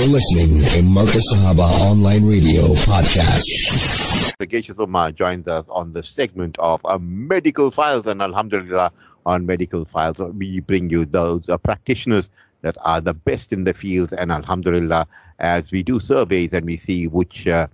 You're 0.00 0.08
listening 0.08 0.62
to 0.64 0.80
Markaz 0.80 1.20
Sahaba 1.30 1.68
Online 1.78 2.24
Radio 2.24 2.68
Podcast. 2.68 3.44
The 4.38 4.46
Geishas 4.46 4.76
Ummah 4.76 5.14
joins 5.14 5.46
us 5.46 5.68
on 5.68 5.92
the 5.92 6.02
segment 6.02 6.56
of 6.58 6.80
uh, 6.86 6.96
medical 6.98 7.70
files, 7.70 8.06
and 8.06 8.22
Alhamdulillah, 8.22 8.92
on 9.26 9.44
medical 9.44 9.84
files, 9.84 10.16
we 10.18 10.60
bring 10.60 10.88
you 10.88 11.04
those 11.04 11.50
uh, 11.50 11.58
practitioners 11.58 12.30
that 12.62 12.78
are 12.80 13.02
the 13.02 13.12
best 13.12 13.52
in 13.52 13.64
the 13.64 13.74
field, 13.74 14.14
and 14.16 14.32
Alhamdulillah, 14.32 15.06
as 15.38 15.70
we 15.70 15.82
do 15.82 16.00
surveys 16.00 16.54
and 16.54 16.64
we 16.64 16.78
see 16.78 17.06
which 17.06 17.46
uh, 17.46 17.66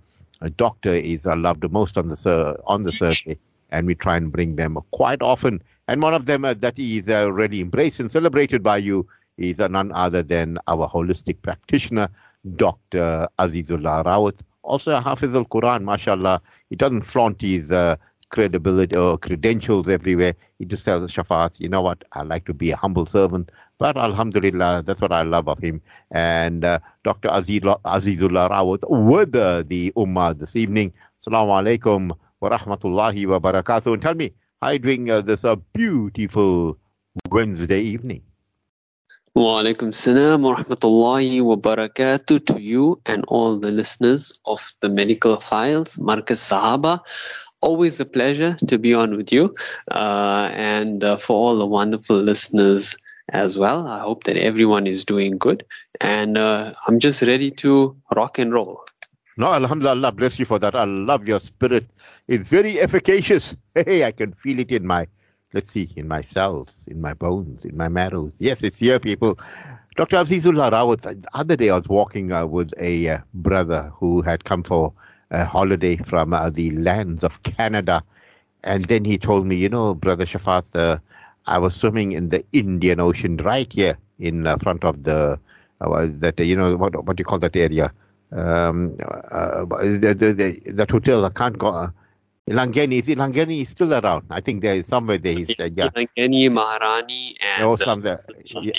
doctor 0.57 0.95
is 0.95 1.25
uh, 1.25 1.33
loved 1.37 1.71
most 1.71 1.97
on 1.97 2.09
the 2.09 2.17
sur- 2.17 2.59
on 2.67 2.83
the 2.83 2.91
survey, 2.91 3.37
and 3.71 3.87
we 3.87 3.95
try 3.95 4.17
and 4.17 4.33
bring 4.33 4.57
them 4.57 4.77
quite 4.91 5.21
often. 5.21 5.63
And 5.87 6.01
one 6.01 6.13
of 6.13 6.25
them 6.25 6.43
uh, 6.43 6.55
that 6.55 6.77
is 6.77 7.09
already 7.09 7.61
embraced 7.61 8.01
and 8.01 8.11
celebrated 8.11 8.63
by 8.63 8.79
you 8.79 9.07
is 9.37 9.59
none 9.59 9.91
other 9.91 10.23
than 10.23 10.57
our 10.67 10.87
holistic 10.89 11.41
practitioner, 11.41 12.09
Dr. 12.55 13.27
Azizullah 13.39 14.03
Rawat. 14.03 14.39
Also 14.63 14.93
a 14.93 15.01
Hafiz 15.01 15.33
al 15.35 15.45
Quran, 15.45 15.83
mashallah. 15.83 16.41
He 16.69 16.75
doesn't 16.75 17.03
flaunt 17.03 17.41
his 17.41 17.71
uh, 17.71 17.95
credibility 18.29 18.95
or 18.95 19.17
credentials 19.17 19.87
everywhere. 19.87 20.33
He 20.59 20.65
just 20.65 20.83
tells 20.83 21.11
Shafaat, 21.11 21.59
you 21.59 21.69
know 21.69 21.81
what, 21.81 22.03
I 22.13 22.23
like 22.23 22.45
to 22.45 22.53
be 22.53 22.71
a 22.71 22.77
humble 22.77 23.05
servant. 23.05 23.49
But 23.77 23.95
Alhamdulillah, 23.95 24.83
that's 24.85 25.01
what 25.01 25.11
I 25.11 25.21
love 25.21 25.47
of 25.47 25.59
him. 25.59 25.81
And 26.11 26.65
uh, 26.65 26.79
Dr. 27.03 27.29
Azizullah, 27.29 27.79
Azizullah 27.83 28.49
Rawat 28.49 28.79
with 28.89 29.35
uh, 29.35 29.63
the 29.65 29.93
Ummah 29.95 30.37
this 30.37 30.55
evening. 30.55 30.91
Assalamu 31.21 31.61
alaikum 31.61 32.17
wa 32.41 32.49
rahmatullahi 32.49 33.27
wa 33.27 33.39
barakatuh. 33.39 33.93
And 33.93 34.01
tell 34.01 34.15
me, 34.15 34.33
how 34.61 34.69
are 34.69 34.73
you 34.73 34.79
doing 34.79 35.11
uh, 35.11 35.21
this 35.21 35.45
uh, 35.45 35.55
beautiful 35.73 36.77
Wednesday 37.29 37.81
evening? 37.81 38.23
Wa 39.37 39.61
alaikum 39.61 39.93
salam 39.93 40.41
wa 40.41 40.55
rahmatullahi 40.55 41.43
wa 41.43 41.55
barakatuh 41.55 42.43
to 42.47 42.59
you 42.59 42.99
and 43.05 43.23
all 43.27 43.59
the 43.59 43.69
listeners 43.69 44.33
of 44.47 44.73
the 44.81 44.89
Medical 44.89 45.35
Files, 45.35 45.97
Markaz 45.97 46.41
Sahaba. 46.41 47.01
Always 47.61 47.99
a 47.99 48.05
pleasure 48.05 48.57
to 48.67 48.79
be 48.79 48.95
on 48.95 49.15
with 49.15 49.31
you. 49.31 49.53
Uh, 49.91 50.49
and 50.53 51.03
uh, 51.03 51.17
for 51.17 51.37
all 51.37 51.55
the 51.55 51.67
wonderful 51.67 52.17
listeners 52.17 52.95
as 53.29 53.59
well, 53.59 53.87
I 53.87 53.99
hope 53.99 54.23
that 54.23 54.37
everyone 54.37 54.87
is 54.87 55.05
doing 55.05 55.37
good. 55.37 55.63
And 56.01 56.35
uh, 56.35 56.73
I'm 56.87 56.97
just 56.97 57.21
ready 57.21 57.51
to 57.61 57.95
rock 58.15 58.39
and 58.39 58.51
roll. 58.51 58.81
No, 59.37 59.53
Alhamdulillah, 59.53 60.13
bless 60.13 60.39
you 60.39 60.45
for 60.45 60.57
that. 60.57 60.73
I 60.73 60.85
love 60.85 61.27
your 61.27 61.39
spirit. 61.39 61.85
It's 62.27 62.49
very 62.49 62.79
efficacious. 62.79 63.55
Hey, 63.75 64.03
I 64.03 64.13
can 64.13 64.33
feel 64.33 64.57
it 64.57 64.71
in 64.71 64.87
my 64.87 65.05
let's 65.57 65.71
see, 65.71 65.89
in 65.95 66.07
my 66.07 66.21
cells, 66.21 66.69
in 66.85 67.01
my 67.01 67.15
bones, 67.15 67.65
in 67.65 67.75
my 67.75 67.87
marrow. 67.87 68.31
Yes, 68.37 68.61
it's 68.61 68.77
here, 68.77 68.99
people. 68.99 69.39
Dr. 69.95 70.17
Azizullah 70.17 70.69
Rawat, 70.71 71.01
the 71.01 71.27
other 71.33 71.55
day 71.55 71.71
I 71.71 71.77
was 71.77 71.87
walking 71.87 72.31
uh, 72.31 72.45
with 72.45 72.71
a 72.79 73.09
uh, 73.09 73.17
brother 73.33 73.91
who 73.95 74.21
had 74.21 74.43
come 74.43 74.61
for 74.61 74.93
a 75.31 75.45
holiday 75.45 75.97
from 75.97 76.31
uh, 76.31 76.51
the 76.51 76.69
lands 76.77 77.23
of 77.23 77.41
Canada. 77.41 78.03
And 78.63 78.85
then 78.85 79.03
he 79.03 79.17
told 79.17 79.47
me, 79.47 79.55
you 79.55 79.67
know, 79.67 79.95
Brother 79.95 80.25
Shafaat, 80.25 80.75
uh, 80.75 80.99
I 81.47 81.57
was 81.57 81.73
swimming 81.73 82.11
in 82.11 82.29
the 82.29 82.45
Indian 82.53 82.99
Ocean 82.99 83.37
right 83.37 83.73
here 83.73 83.97
in 84.19 84.45
uh, 84.45 84.57
front 84.57 84.83
of 84.83 85.05
the, 85.05 85.39
uh, 85.81 86.07
that, 86.07 86.37
you 86.37 86.55
know, 86.55 86.77
what, 86.77 87.03
what 87.03 87.15
do 87.15 87.21
you 87.21 87.25
call 87.25 87.39
that 87.39 87.55
area? 87.55 87.91
Um, 88.31 88.95
the, 88.97 90.15
the, 90.15 90.33
the, 90.33 90.71
that 90.73 90.91
hotel, 90.91 91.25
I 91.25 91.31
can't 91.31 91.57
go 91.57 91.91
Langeni, 92.47 92.99
is 92.99 93.09
it 93.09 93.17
Langeni 93.17 93.61
is 93.61 93.69
still 93.69 93.93
around? 93.93 94.25
I 94.29 94.39
think 94.39 94.61
there 94.61 94.75
is 94.75 94.87
somewhere 94.87 95.17
there. 95.17 95.35
He's, 95.35 95.49
uh, 95.59 95.69
yeah. 95.73 95.89
Langeni, 95.89 96.49
Maharani, 96.49 97.35
and 97.41 97.63
oh, 97.65 97.75
somewhere. 97.75 98.23
Yeah. 98.61 98.71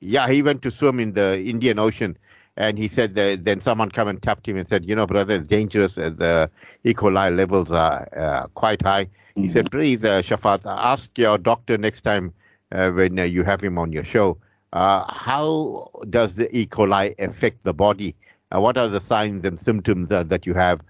yeah, 0.00 0.28
he 0.28 0.42
went 0.42 0.62
to 0.62 0.70
swim 0.70 0.98
in 0.98 1.12
the 1.12 1.40
Indian 1.40 1.78
Ocean, 1.78 2.16
and 2.56 2.78
he 2.78 2.88
said 2.88 3.14
that 3.14 3.44
then 3.44 3.60
someone 3.60 3.90
come 3.90 4.08
and 4.08 4.20
tapped 4.20 4.46
him 4.48 4.56
and 4.56 4.66
said, 4.66 4.84
you 4.84 4.96
know, 4.96 5.06
brother, 5.06 5.36
it's 5.36 5.46
dangerous. 5.46 5.94
The 5.94 6.50
E. 6.84 6.94
coli 6.94 7.34
levels 7.34 7.70
are 7.70 8.08
uh, 8.16 8.46
quite 8.54 8.82
high. 8.82 9.08
He 9.34 9.42
mm-hmm. 9.42 9.50
said, 9.50 9.70
please, 9.70 10.04
uh, 10.04 10.22
Shafaat, 10.22 10.62
ask 10.66 11.16
your 11.16 11.38
doctor 11.38 11.78
next 11.78 12.02
time 12.02 12.34
uh, 12.72 12.90
when 12.90 13.18
uh, 13.18 13.22
you 13.22 13.44
have 13.44 13.60
him 13.62 13.78
on 13.78 13.92
your 13.92 14.04
show. 14.04 14.36
Uh, 14.72 15.04
how 15.12 15.88
does 16.10 16.36
the 16.36 16.54
E. 16.56 16.66
coli 16.66 17.14
affect 17.18 17.62
the 17.62 17.72
body? 17.72 18.16
Uh, 18.54 18.60
what 18.60 18.76
are 18.76 18.88
the 18.88 19.00
signs 19.00 19.46
and 19.46 19.60
symptoms 19.60 20.08
that 20.08 20.44
you 20.44 20.54
have 20.54 20.80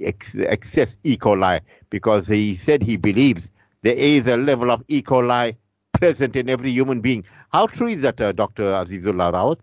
ex- 0.00 0.36
excess 0.36 0.96
E. 1.04 1.16
coli 1.16 1.60
because 1.90 2.26
he 2.26 2.56
said 2.56 2.82
he 2.82 2.96
believes 2.96 3.50
there 3.82 3.96
is 3.96 4.26
a 4.26 4.36
level 4.36 4.70
of 4.70 4.82
E. 4.88 5.02
coli 5.02 5.56
present 5.92 6.36
in 6.36 6.48
every 6.48 6.70
human 6.70 7.00
being. 7.00 7.24
How 7.52 7.66
true 7.66 7.88
is 7.88 8.02
that, 8.02 8.20
uh, 8.20 8.32
Dr. 8.32 8.62
Azizullah 8.62 9.32
Rawat? 9.32 9.58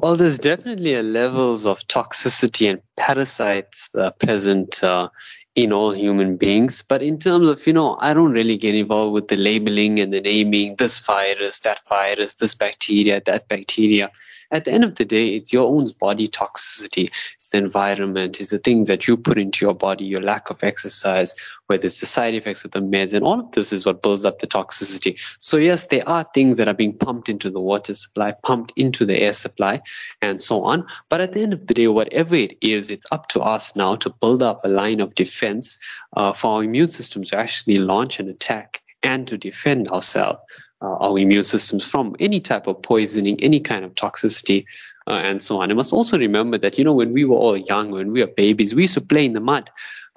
Well, 0.00 0.14
there's 0.14 0.38
definitely 0.38 0.94
a 0.94 1.02
levels 1.02 1.66
of 1.66 1.80
toxicity 1.88 2.70
and 2.70 2.80
parasites 2.96 3.90
uh, 3.96 4.12
present 4.12 4.82
uh, 4.84 5.08
in 5.56 5.72
all 5.72 5.92
human 5.92 6.36
beings. 6.36 6.84
But 6.88 7.02
in 7.02 7.18
terms 7.18 7.48
of, 7.48 7.66
you 7.66 7.72
know, 7.72 7.96
I 8.00 8.14
don't 8.14 8.30
really 8.30 8.56
get 8.56 8.76
involved 8.76 9.12
with 9.12 9.26
the 9.26 9.36
labeling 9.36 9.98
and 9.98 10.12
the 10.12 10.20
naming 10.20 10.76
this 10.76 11.00
virus, 11.00 11.60
that 11.60 11.80
virus, 11.88 12.34
this 12.34 12.54
bacteria, 12.54 13.20
that 13.26 13.48
bacteria 13.48 14.10
at 14.50 14.64
the 14.64 14.72
end 14.72 14.84
of 14.84 14.94
the 14.94 15.04
day, 15.04 15.34
it's 15.34 15.52
your 15.52 15.66
own 15.68 15.86
body 16.00 16.26
toxicity. 16.26 17.10
It's 17.34 17.48
the 17.50 17.58
environment, 17.58 18.40
it's 18.40 18.50
the 18.50 18.58
things 18.58 18.88
that 18.88 19.06
you 19.06 19.16
put 19.16 19.38
into 19.38 19.64
your 19.64 19.74
body, 19.74 20.04
your 20.04 20.22
lack 20.22 20.50
of 20.50 20.64
exercise, 20.64 21.34
whether 21.66 21.86
it's 21.86 22.00
the 22.00 22.06
side 22.06 22.34
effects 22.34 22.64
of 22.64 22.70
the 22.70 22.80
meds, 22.80 23.12
and 23.12 23.24
all 23.24 23.40
of 23.40 23.52
this 23.52 23.72
is 23.72 23.84
what 23.84 24.02
builds 24.02 24.24
up 24.24 24.38
the 24.38 24.46
toxicity. 24.46 25.20
So, 25.38 25.56
yes, 25.58 25.86
there 25.86 26.08
are 26.08 26.24
things 26.34 26.56
that 26.56 26.68
are 26.68 26.74
being 26.74 26.96
pumped 26.96 27.28
into 27.28 27.50
the 27.50 27.60
water 27.60 27.92
supply, 27.92 28.32
pumped 28.42 28.72
into 28.76 29.04
the 29.04 29.20
air 29.20 29.32
supply, 29.32 29.82
and 30.22 30.40
so 30.40 30.62
on. 30.62 30.86
But 31.08 31.20
at 31.20 31.32
the 31.34 31.42
end 31.42 31.52
of 31.52 31.66
the 31.66 31.74
day, 31.74 31.88
whatever 31.88 32.34
it 32.34 32.56
is, 32.60 32.90
it's 32.90 33.06
up 33.12 33.28
to 33.28 33.40
us 33.40 33.76
now 33.76 33.96
to 33.96 34.10
build 34.10 34.42
up 34.42 34.64
a 34.64 34.68
line 34.68 35.00
of 35.00 35.14
defense 35.14 35.78
uh, 36.16 36.32
for 36.32 36.56
our 36.56 36.64
immune 36.64 36.90
system 36.90 37.22
to 37.24 37.36
actually 37.36 37.78
launch 37.78 38.18
an 38.18 38.28
attack 38.28 38.82
and 39.02 39.28
to 39.28 39.38
defend 39.38 39.88
ourselves 39.88 40.40
uh, 40.82 40.96
our 40.96 41.18
immune 41.18 41.44
systems 41.44 41.84
from 41.84 42.14
any 42.20 42.40
type 42.40 42.66
of 42.66 42.80
poisoning, 42.82 43.38
any 43.42 43.60
kind 43.60 43.84
of 43.84 43.94
toxicity, 43.94 44.64
uh, 45.06 45.20
and 45.24 45.40
so 45.40 45.60
on. 45.60 45.70
I 45.70 45.74
must 45.74 45.92
also 45.92 46.18
remember 46.18 46.58
that, 46.58 46.78
you 46.78 46.84
know, 46.84 46.92
when 46.92 47.12
we 47.12 47.24
were 47.24 47.36
all 47.36 47.56
young, 47.56 47.90
when 47.90 48.12
we 48.12 48.20
were 48.20 48.30
babies, 48.36 48.74
we 48.74 48.82
used 48.82 48.94
to 48.94 49.00
play 49.00 49.24
in 49.24 49.32
the 49.32 49.40
mud. 49.40 49.70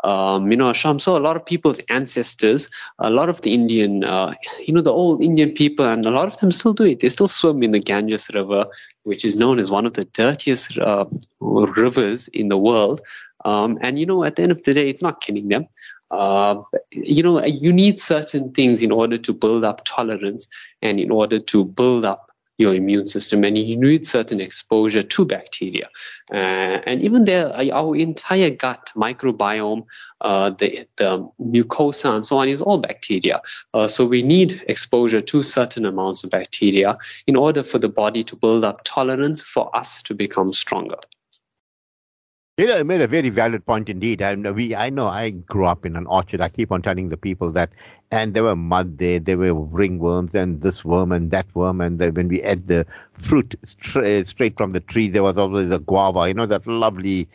Um, 0.03 0.49
you 0.51 0.57
know, 0.57 0.73
Sham, 0.73 0.97
so 0.97 1.15
a 1.15 1.19
lot 1.19 1.35
of 1.35 1.45
people's 1.45 1.79
ancestors, 1.89 2.69
a 2.97 3.11
lot 3.11 3.29
of 3.29 3.41
the 3.41 3.53
Indian, 3.53 4.03
uh, 4.03 4.33
you 4.65 4.73
know, 4.73 4.81
the 4.81 4.91
old 4.91 5.21
Indian 5.21 5.51
people, 5.51 5.85
and 5.85 6.05
a 6.05 6.11
lot 6.11 6.27
of 6.27 6.37
them 6.39 6.51
still 6.51 6.73
do 6.73 6.85
it. 6.85 7.01
They 7.01 7.09
still 7.09 7.27
swim 7.27 7.61
in 7.61 7.71
the 7.71 7.79
Ganges 7.79 8.29
River, 8.33 8.65
which 9.03 9.23
is 9.23 9.37
known 9.37 9.59
as 9.59 9.69
one 9.69 9.85
of 9.85 9.93
the 9.93 10.05
dirtiest 10.05 10.77
uh, 10.79 11.05
rivers 11.39 12.27
in 12.29 12.49
the 12.49 12.57
world. 12.57 13.01
Um, 13.45 13.77
and, 13.81 13.99
you 13.99 14.05
know, 14.05 14.23
at 14.23 14.35
the 14.35 14.43
end 14.43 14.51
of 14.51 14.63
the 14.63 14.73
day, 14.73 14.89
it's 14.89 15.03
not 15.03 15.21
killing 15.21 15.49
them. 15.49 15.67
Uh, 16.11 16.61
you 16.91 17.23
know, 17.23 17.43
you 17.45 17.71
need 17.73 17.99
certain 17.99 18.51
things 18.51 18.81
in 18.81 18.91
order 18.91 19.17
to 19.17 19.33
build 19.33 19.63
up 19.63 19.81
tolerance 19.85 20.47
and 20.81 20.99
in 20.99 21.09
order 21.09 21.39
to 21.39 21.65
build 21.65 22.05
up 22.05 22.31
your 22.61 22.75
immune 22.75 23.05
system 23.05 23.43
and 23.43 23.57
you 23.57 23.75
need 23.75 24.05
certain 24.05 24.39
exposure 24.39 25.01
to 25.01 25.25
bacteria. 25.25 25.87
Uh, 26.31 26.79
and 26.85 27.01
even 27.01 27.25
there 27.25 27.47
uh, 27.47 27.69
our 27.71 27.95
entire 27.95 28.49
gut 28.49 28.91
microbiome 28.95 29.83
uh, 30.21 30.51
the, 30.51 30.87
the 30.97 31.27
mucosa 31.41 32.13
and 32.13 32.23
so 32.23 32.37
on 32.37 32.47
is 32.47 32.61
all 32.61 32.77
bacteria. 32.77 33.41
Uh, 33.73 33.87
so 33.87 34.05
we 34.05 34.21
need 34.21 34.63
exposure 34.67 35.21
to 35.21 35.41
certain 35.41 35.85
amounts 35.85 36.23
of 36.23 36.29
bacteria 36.29 36.97
in 37.25 37.35
order 37.35 37.63
for 37.63 37.79
the 37.79 37.89
body 37.89 38.23
to 38.23 38.35
build 38.35 38.63
up 38.63 38.81
tolerance 38.83 39.41
for 39.41 39.75
us 39.75 40.01
to 40.03 40.13
become 40.13 40.53
stronger 40.53 40.97
you 42.57 42.65
uh, 42.65 42.75
know, 42.75 42.83
made 42.83 43.01
a 43.01 43.07
very 43.07 43.29
valid 43.29 43.65
point 43.65 43.87
indeed. 43.87 44.21
And 44.21 44.53
we, 44.55 44.75
I 44.75 44.89
know, 44.89 45.07
I 45.07 45.29
grew 45.29 45.65
up 45.65 45.85
in 45.85 45.95
an 45.95 46.05
orchard. 46.07 46.41
I 46.41 46.49
keep 46.49 46.71
on 46.71 46.81
telling 46.81 47.09
the 47.09 47.17
people 47.17 47.51
that, 47.53 47.71
and 48.11 48.33
there 48.33 48.43
were 48.43 48.57
mud 48.57 48.97
there, 48.97 49.19
there 49.19 49.37
were 49.37 49.53
ringworms, 49.53 50.35
and 50.35 50.61
this 50.61 50.83
worm 50.83 51.11
and 51.11 51.31
that 51.31 51.47
worm. 51.55 51.79
And 51.79 51.99
when 52.15 52.27
we 52.27 52.43
ate 52.43 52.67
the 52.67 52.85
fruit 53.13 53.55
straight, 53.63 54.21
uh, 54.21 54.23
straight 54.25 54.57
from 54.57 54.73
the 54.73 54.81
tree, 54.81 55.07
there 55.07 55.23
was 55.23 55.37
always 55.37 55.71
a 55.71 55.79
guava. 55.79 56.27
You 56.27 56.33
know 56.33 56.45
that 56.45 56.67
lovely 56.67 57.27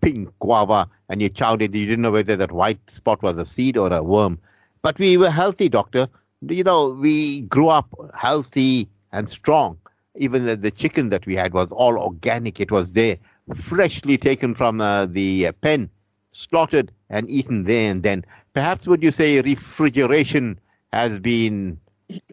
pink 0.00 0.28
guava, 0.40 0.88
and 1.08 1.22
you 1.22 1.30
chowed 1.30 1.62
it. 1.62 1.74
You 1.74 1.86
didn't 1.86 2.02
know 2.02 2.10
whether 2.10 2.34
that 2.34 2.52
white 2.52 2.90
spot 2.90 3.22
was 3.22 3.38
a 3.38 3.46
seed 3.46 3.76
or 3.76 3.92
a 3.92 4.02
worm. 4.02 4.40
But 4.82 4.98
we 4.98 5.16
were 5.16 5.30
healthy, 5.30 5.68
doctor. 5.68 6.08
You 6.48 6.64
know, 6.64 6.90
we 6.90 7.42
grew 7.42 7.68
up 7.68 7.88
healthy 8.18 8.88
and 9.12 9.28
strong. 9.28 9.78
Even 10.16 10.44
the, 10.44 10.56
the 10.56 10.70
chicken 10.70 11.08
that 11.10 11.26
we 11.26 11.34
had 11.34 11.54
was 11.54 11.72
all 11.72 11.98
organic. 11.98 12.60
It 12.60 12.70
was 12.70 12.92
there 12.92 13.16
freshly 13.56 14.16
taken 14.16 14.54
from 14.54 14.80
uh, 14.80 15.06
the 15.06 15.48
uh, 15.48 15.52
pen, 15.52 15.90
slaughtered 16.30 16.90
and 17.10 17.28
eaten 17.28 17.64
there 17.64 17.90
and 17.90 18.02
then. 18.02 18.24
Perhaps 18.52 18.86
would 18.86 19.02
you 19.02 19.10
say 19.10 19.40
refrigeration 19.40 20.58
has 20.92 21.18
been 21.18 21.78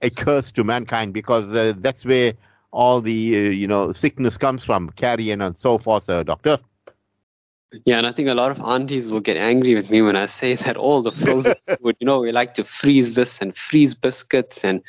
a 0.01 0.09
curse 0.09 0.51
to 0.51 0.63
mankind 0.63 1.13
because 1.13 1.55
uh, 1.55 1.73
that's 1.77 2.05
where 2.05 2.33
all 2.71 3.01
the 3.01 3.35
uh, 3.35 3.49
you 3.49 3.67
know 3.67 3.91
sickness 3.91 4.37
comes 4.37 4.63
from, 4.63 4.89
carrion 4.91 5.41
and 5.41 5.57
so 5.57 5.77
forth, 5.77 6.09
uh, 6.09 6.23
doctor. 6.23 6.59
Yeah, 7.85 7.97
and 7.97 8.05
I 8.05 8.11
think 8.11 8.27
a 8.27 8.33
lot 8.33 8.51
of 8.51 8.59
aunties 8.61 9.11
will 9.13 9.21
get 9.21 9.37
angry 9.37 9.75
with 9.75 9.89
me 9.89 10.01
when 10.01 10.15
I 10.15 10.25
say 10.25 10.55
that 10.65 10.77
all 10.77 11.01
the 11.01 11.11
frozen 11.11 11.55
food, 11.81 11.95
you 11.99 12.05
know, 12.05 12.19
we 12.19 12.31
like 12.31 12.53
to 12.55 12.63
freeze 12.63 13.15
this 13.15 13.41
and 13.41 13.55
freeze 13.55 13.93
biscuits 13.93 14.63
and 14.63 14.81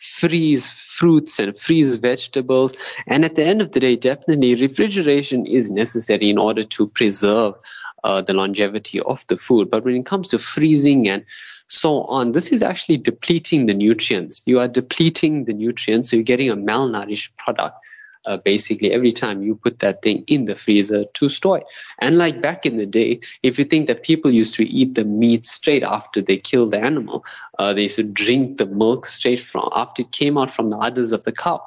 freeze 0.00 0.70
fruits 0.70 1.38
and 1.38 1.56
freeze 1.58 1.96
vegetables. 1.96 2.76
And 3.06 3.24
at 3.24 3.36
the 3.36 3.44
end 3.44 3.60
of 3.60 3.72
the 3.72 3.80
day, 3.80 3.96
definitely 3.96 4.54
refrigeration 4.54 5.46
is 5.46 5.70
necessary 5.70 6.30
in 6.30 6.38
order 6.38 6.64
to 6.64 6.88
preserve 6.88 7.54
uh, 8.02 8.22
the 8.22 8.32
longevity 8.32 9.00
of 9.00 9.26
the 9.26 9.36
food. 9.36 9.70
But 9.70 9.84
when 9.84 9.94
it 9.94 10.06
comes 10.06 10.28
to 10.28 10.38
freezing 10.38 11.08
and 11.08 11.24
so 11.66 12.02
on, 12.04 12.32
this 12.32 12.50
is 12.50 12.62
actually 12.62 12.96
depleting 12.96 13.66
the 13.66 13.74
nutrients. 13.74 14.42
You 14.46 14.58
are 14.58 14.68
depleting 14.68 15.44
the 15.44 15.52
nutrients, 15.52 16.10
so 16.10 16.16
you're 16.16 16.24
getting 16.24 16.50
a 16.50 16.56
malnourished 16.56 17.30
product 17.36 17.76
uh, 18.26 18.36
basically 18.38 18.92
every 18.92 19.12
time 19.12 19.42
you 19.42 19.54
put 19.56 19.78
that 19.80 20.02
thing 20.02 20.24
in 20.26 20.44
the 20.44 20.54
freezer 20.54 21.04
to 21.14 21.28
store 21.28 21.58
it. 21.58 21.64
And 22.00 22.18
like 22.18 22.40
back 22.40 22.66
in 22.66 22.76
the 22.76 22.86
day, 22.86 23.20
if 23.42 23.58
you 23.58 23.64
think 23.64 23.86
that 23.86 24.02
people 24.02 24.30
used 24.30 24.54
to 24.56 24.68
eat 24.68 24.94
the 24.94 25.04
meat 25.04 25.44
straight 25.44 25.82
after 25.82 26.20
they 26.20 26.36
killed 26.36 26.72
the 26.72 26.80
animal, 26.80 27.24
uh, 27.58 27.72
they 27.72 27.82
used 27.82 27.96
to 27.96 28.02
drink 28.02 28.58
the 28.58 28.66
milk 28.66 29.06
straight 29.06 29.40
from 29.40 29.68
after 29.74 30.02
it 30.02 30.12
came 30.12 30.36
out 30.38 30.50
from 30.50 30.70
the 30.70 30.76
udders 30.76 31.12
of 31.12 31.24
the 31.24 31.32
cow. 31.32 31.62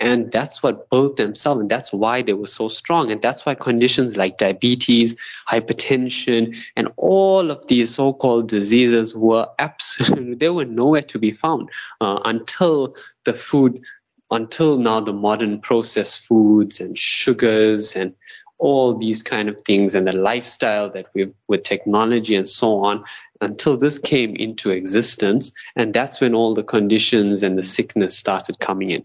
And 0.00 0.30
that's 0.30 0.62
what 0.62 0.88
built 0.90 1.16
themselves, 1.16 1.60
and 1.60 1.68
that's 1.68 1.92
why 1.92 2.22
they 2.22 2.32
were 2.32 2.46
so 2.46 2.68
strong. 2.68 3.10
And 3.10 3.20
that's 3.20 3.44
why 3.44 3.54
conditions 3.54 4.16
like 4.16 4.38
diabetes, 4.38 5.20
hypertension, 5.48 6.56
and 6.76 6.88
all 6.96 7.50
of 7.50 7.66
these 7.66 7.96
so-called 7.96 8.48
diseases 8.48 9.16
were 9.16 9.48
absolutely 9.58 10.34
they 10.36 10.50
were 10.50 10.64
nowhere 10.64 11.02
to 11.02 11.18
be 11.18 11.32
found 11.32 11.68
uh, 12.00 12.20
until 12.24 12.94
the 13.24 13.34
food 13.34 13.80
until 14.30 14.78
now 14.78 15.00
the 15.00 15.12
modern 15.12 15.60
processed 15.60 16.20
foods 16.20 16.80
and 16.80 16.98
sugars 16.98 17.96
and 17.96 18.14
all 18.58 18.94
these 18.94 19.22
kind 19.22 19.48
of 19.48 19.60
things 19.62 19.94
and 19.94 20.06
the 20.06 20.12
lifestyle 20.12 20.90
that 20.90 21.06
we 21.14 21.30
with 21.46 21.62
technology 21.62 22.34
and 22.34 22.46
so 22.46 22.78
on 22.78 23.04
until 23.40 23.76
this 23.76 23.98
came 23.98 24.34
into 24.34 24.70
existence. 24.70 25.52
And 25.76 25.94
that's 25.94 26.20
when 26.20 26.34
all 26.34 26.54
the 26.54 26.64
conditions 26.64 27.42
and 27.42 27.56
the 27.56 27.62
sickness 27.62 28.18
started 28.18 28.58
coming 28.58 28.90
in. 28.90 29.04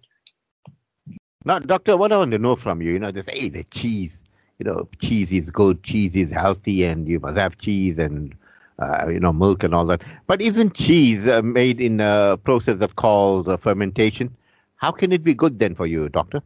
Now 1.46 1.60
doctor 1.60 1.98
what 1.98 2.12
i 2.14 2.18
want 2.18 2.32
to 2.32 2.40
know 2.40 2.56
from 2.56 2.82
you 2.82 2.94
you 2.94 3.00
know 3.00 3.12
this 3.12 3.28
hey 3.28 3.50
the 3.50 3.66
cheese 3.66 4.24
you 4.60 4.64
know 4.64 4.88
cheese 5.02 5.30
is 5.30 5.52
good 5.52 5.84
cheese 5.84 6.16
is 6.16 6.32
healthy 6.32 6.86
and 6.86 7.06
you 7.06 7.20
must 7.20 7.36
have 7.36 7.58
cheese 7.58 8.00
and 8.00 8.34
uh, 8.80 9.10
you 9.10 9.20
know 9.20 9.34
milk 9.34 9.64
and 9.64 9.76
all 9.76 9.86
that. 9.86 10.04
But 10.26 10.42
isn't 10.42 10.74
cheese 10.74 11.28
uh, 11.28 11.42
made 11.42 11.82
in 11.82 12.00
a 12.00 12.40
process 12.44 12.78
that's 12.78 12.94
called 12.94 13.50
uh, 13.50 13.58
fermentation 13.58 14.36
how 14.84 14.92
can 14.92 15.14
it 15.14 15.24
be 15.24 15.34
good 15.34 15.60
then 15.60 15.76
for 15.76 15.88
you, 15.88 16.10
doctor? 16.10 16.42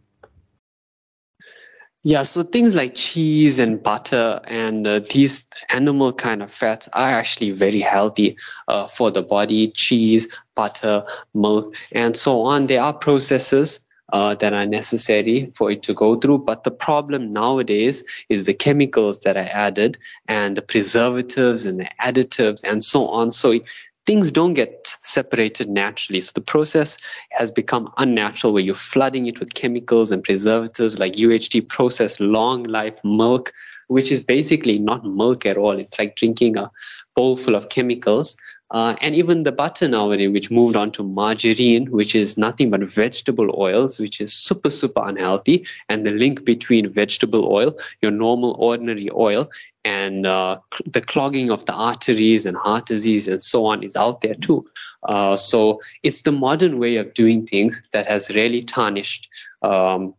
Yeah, 2.03 2.21
so 2.21 2.43
things 2.43 2.75
like 2.75 2.93
cheese 2.93 3.57
and 3.57 3.81
butter 3.81 4.39
and 4.45 4.85
uh, 4.85 4.99
these 4.99 5.49
animal 5.71 6.13
kind 6.13 6.43
of 6.43 6.51
fats 6.51 6.87
are 6.93 7.09
actually 7.09 7.49
very 7.49 7.79
healthy 7.79 8.37
uh, 8.67 8.85
for 8.85 9.09
the 9.09 9.23
body. 9.23 9.71
Cheese, 9.71 10.27
butter, 10.53 11.03
milk, 11.33 11.73
and 11.91 12.15
so 12.15 12.43
on. 12.43 12.67
There 12.67 12.79
are 12.79 12.93
processes 12.93 13.81
uh, 14.13 14.35
that 14.35 14.53
are 14.53 14.65
necessary 14.65 15.51
for 15.55 15.71
it 15.71 15.83
to 15.83 15.93
go 15.93 16.15
through. 16.15 16.37
But 16.37 16.63
the 16.63 16.71
problem 16.71 17.33
nowadays 17.33 18.03
is 18.29 18.45
the 18.45 18.53
chemicals 18.53 19.21
that 19.21 19.35
are 19.35 19.49
added 19.51 19.97
and 20.27 20.55
the 20.55 20.61
preservatives 20.61 21.65
and 21.65 21.79
the 21.79 21.89
additives 22.01 22.61
and 22.63 22.83
so 22.83 23.07
on. 23.07 23.31
So 23.31 23.59
things 24.07 24.31
don't 24.31 24.53
get 24.53 24.87
separated 24.87 25.69
naturally. 25.69 26.21
So 26.21 26.31
the 26.33 26.41
process 26.41 26.97
has 27.31 27.51
become 27.51 27.91
unnatural 27.97 28.53
where 28.53 28.63
you're 28.63 28.73
flooding 28.73 29.27
it 29.27 29.39
with 29.39 29.53
chemicals 29.53 30.11
and 30.11 30.23
preservatives 30.23 30.97
like 30.97 31.17
UHT 31.17 31.67
processed 31.67 32.21
long 32.21 32.63
life 32.63 33.03
milk, 33.03 33.51
which 33.89 34.09
is 34.09 34.23
basically 34.23 34.79
not 34.79 35.05
milk 35.05 35.45
at 35.45 35.57
all. 35.57 35.77
It's 35.77 35.99
like 35.99 36.15
drinking 36.15 36.57
a 36.57 36.71
bowl 37.15 37.35
full 37.35 37.55
of 37.55 37.67
chemicals. 37.67 38.37
Uh, 38.71 38.95
and 38.99 39.15
even 39.15 39.43
the 39.43 39.51
butter 39.51 39.87
nowadays, 39.87 40.29
which 40.29 40.51
moved 40.51 40.75
on 40.75 40.91
to 40.91 41.03
margarine, 41.03 41.87
which 41.87 42.13
is 42.13 42.37
nothing 42.37 42.69
but 42.69 42.81
vegetable 42.81 43.53
oils, 43.57 43.97
which 43.97 44.19
is 44.19 44.33
super, 44.33 44.69
super 44.69 45.01
unhealthy. 45.05 45.65
And 45.87 46.05
the 46.05 46.11
link 46.11 46.43
between 46.43 46.91
vegetable 46.91 47.45
oil, 47.45 47.73
your 48.01 48.11
normal, 48.11 48.55
ordinary 48.59 49.09
oil, 49.13 49.49
and 49.87 50.25
uh, 50.25 50.59
the 50.85 50.99
clogging 50.99 51.49
of 51.49 51.63
the 51.65 51.73
arteries 51.73 52.45
and 52.45 52.57
heart 52.57 52.85
disease 52.87 53.25
and 53.25 53.41
so 53.41 53.65
on 53.65 53.83
is 53.83 53.95
out 53.95 54.19
there 54.19 54.35
too. 54.35 54.65
Uh, 55.03 55.37
so 55.37 55.79
it's 56.03 56.23
the 56.23 56.31
modern 56.31 56.77
way 56.77 56.97
of 56.97 57.13
doing 57.13 57.47
things 57.47 57.81
that 57.93 58.05
has 58.05 58.29
really 58.35 58.61
tarnished, 58.61 59.29
um, 59.61 60.13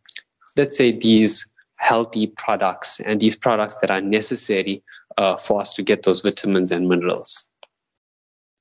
let's 0.56 0.74
say, 0.74 0.90
these 0.90 1.46
healthy 1.76 2.28
products 2.28 2.98
and 3.00 3.20
these 3.20 3.36
products 3.36 3.78
that 3.80 3.90
are 3.90 4.00
necessary 4.00 4.82
uh, 5.18 5.36
for 5.36 5.60
us 5.60 5.74
to 5.74 5.82
get 5.82 6.02
those 6.04 6.22
vitamins 6.22 6.72
and 6.72 6.88
minerals. 6.88 7.50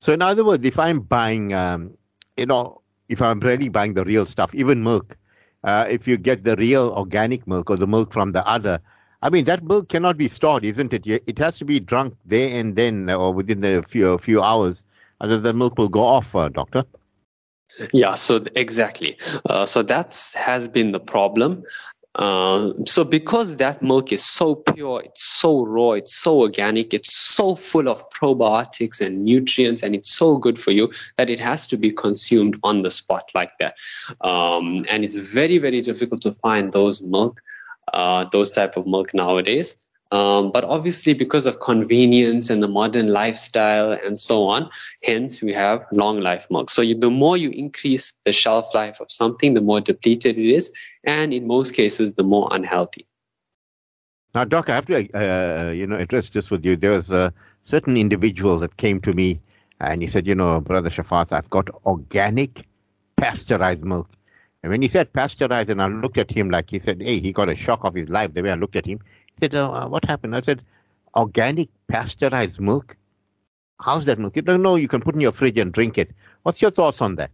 So, 0.02 0.12
in 0.12 0.22
other 0.22 0.44
words, 0.44 0.68
if 0.68 0.78
I'm 0.78 1.00
buying, 1.00 1.54
um, 1.54 1.98
you 2.36 2.48
know, 2.48 2.82
if 3.08 3.22
I'm 3.22 3.40
really 3.40 3.70
buying 3.70 3.94
the 3.94 4.04
real 4.04 4.26
stuff, 4.26 4.54
even 4.54 4.84
milk, 4.84 5.16
uh, 5.64 5.86
if 5.90 6.06
you 6.06 6.18
get 6.18 6.44
the 6.44 6.58
real 6.58 6.92
organic 6.98 7.48
milk 7.48 7.70
or 7.70 7.78
the 7.78 7.88
milk 7.88 8.12
from 8.12 8.34
the 8.34 8.46
other, 8.46 8.82
I 9.22 9.30
mean, 9.30 9.46
that 9.46 9.64
milk 9.64 9.90
cannot 9.90 10.18
be 10.18 10.28
stored, 10.28 10.64
isn't 10.64 10.94
it? 10.94 11.06
It 11.06 11.40
has 11.40 11.58
to 11.58 11.66
be 11.66 11.80
drunk 11.80 12.16
there 12.26 12.60
and 12.60 12.76
then 12.76 13.10
or 13.10 13.34
within 13.34 13.62
the 13.62 13.84
few, 13.88 14.18
few 14.20 14.42
hours, 14.42 14.84
otherwise 15.22 15.42
the 15.42 15.54
milk 15.54 15.78
will 15.78 15.90
go 15.90 16.04
off, 16.04 16.36
uh, 16.36 16.50
doctor. 16.50 16.84
Yeah, 17.94 18.16
so 18.16 18.44
exactly. 18.56 19.18
Uh, 19.50 19.66
so 19.66 19.84
that 19.84 20.16
has 20.36 20.68
been 20.68 20.92
the 20.92 21.00
problem. 21.00 21.64
Uh, 22.16 22.74
so 22.86 23.04
because 23.04 23.58
that 23.58 23.82
milk 23.84 24.12
is 24.12 24.26
so 24.26 24.56
pure, 24.56 25.04
it's 25.04 25.24
so 25.24 25.64
raw, 25.66 25.92
it's 25.92 26.16
so 26.16 26.40
organic, 26.40 26.92
it's 26.92 27.16
so 27.16 27.54
full 27.54 27.88
of 27.88 28.10
probiotics 28.10 29.00
and 29.00 29.24
nutrients, 29.24 29.84
and 29.84 29.94
it's 29.94 30.10
so 30.12 30.38
good 30.38 30.58
for 30.58 30.72
you 30.72 30.92
that 31.18 31.30
it 31.30 31.40
has 31.40 31.68
to 31.68 31.78
be 31.78 31.92
consumed 31.92 32.56
on 32.64 32.82
the 32.82 32.90
spot 32.90 33.30
like 33.36 33.52
that. 33.60 33.76
Um, 34.22 34.86
and 34.90 35.04
it's 35.04 35.16
very, 35.16 35.60
very 35.60 35.82
difficult 35.82 36.22
to 36.24 36.32
find 36.32 36.74
those 36.74 37.04
milk 37.04 37.40
uh, 37.94 38.26
those 38.32 38.52
type 38.52 38.78
of 38.78 38.86
milk 38.88 39.14
nowadays. 39.14 39.78
Um, 40.12 40.52
but 40.52 40.64
obviously, 40.64 41.14
because 41.14 41.46
of 41.46 41.60
convenience 41.60 42.50
and 42.50 42.64
the 42.64 42.68
modern 42.68 43.08
lifestyle 43.08 43.92
and 43.92 44.18
so 44.18 44.44
on, 44.44 44.70
hence 45.04 45.42
we 45.42 45.54
have 45.54 45.86
long 45.92 46.22
life 46.22 46.48
milk. 46.50 46.70
So 46.70 46.82
you, 46.82 46.98
the 46.98 47.12
more 47.12 47.36
you 47.36 47.50
increase 47.50 48.14
the 48.24 48.32
shelf 48.32 48.74
life 48.74 49.02
of 49.02 49.12
something, 49.12 49.54
the 49.54 49.62
more 49.62 49.82
depleted 49.82 50.38
it 50.38 50.50
is, 50.50 50.72
and 51.04 51.34
in 51.34 51.46
most 51.46 51.74
cases, 51.74 52.14
the 52.14 52.24
more 52.24 52.48
unhealthy. 52.52 53.06
Now, 54.34 54.46
Doc, 54.46 54.70
I 54.70 54.76
have 54.76 54.86
to, 54.86 54.96
uh, 55.14 55.72
you 55.72 55.88
know, 55.88 55.98
address 55.98 56.30
this 56.30 56.50
with 56.52 56.66
you. 56.66 56.76
There 56.76 56.92
was 56.92 57.12
a 57.12 57.34
certain 57.66 57.98
individual 57.98 58.60
that 58.60 58.78
came 58.78 59.02
to 59.02 59.12
me, 59.12 59.42
and 59.82 60.02
he 60.02 60.08
said, 60.08 60.26
you 60.26 60.36
know, 60.36 60.62
brother 60.62 60.90
Shafaat, 60.90 61.34
I've 61.34 61.50
got 61.50 61.70
organic 61.86 62.66
pasteurized 63.18 63.84
milk. 63.84 64.10
And 64.64 64.72
when 64.72 64.82
he 64.82 64.88
said 64.88 65.14
pasteurized, 65.14 65.70
and 65.70 65.82
I 65.82 65.88
looked 65.88 66.18
at 66.18 66.32
him 66.32 66.50
like 66.50 66.70
he 66.70 66.80
said, 66.80 67.02
hey, 67.02 67.20
he 67.20 67.32
got 67.32 67.50
a 67.50 67.56
shock 67.56 67.84
of 67.84 67.94
his 67.94 68.10
life 68.10 68.34
the 68.34 68.42
way 68.42 68.52
I 68.52 68.56
looked 68.56 68.76
at 68.76 68.86
him. 68.86 69.00
He 69.28 69.40
said, 69.40 69.56
oh, 69.56 69.74
uh, 69.74 69.88
what 69.88 70.06
happened? 70.06 70.36
I 70.36 70.42
said, 70.42 70.64
organic 71.16 71.70
pasteurized 71.88 72.60
milk? 72.60 72.96
How's 73.80 74.06
that 74.06 74.18
milk? 74.18 74.36
You 74.36 74.42
don't 74.42 74.64
know 74.64 74.76
you 74.76 74.88
can 74.88 75.02
put 75.02 75.16
in 75.16 75.22
your 75.22 75.32
fridge 75.32 75.60
and 75.60 75.72
drink 75.72 75.98
it. 75.98 76.12
What's 76.44 76.62
your 76.62 76.72
thoughts 76.72 77.02
on 77.02 77.16
that? 77.16 77.32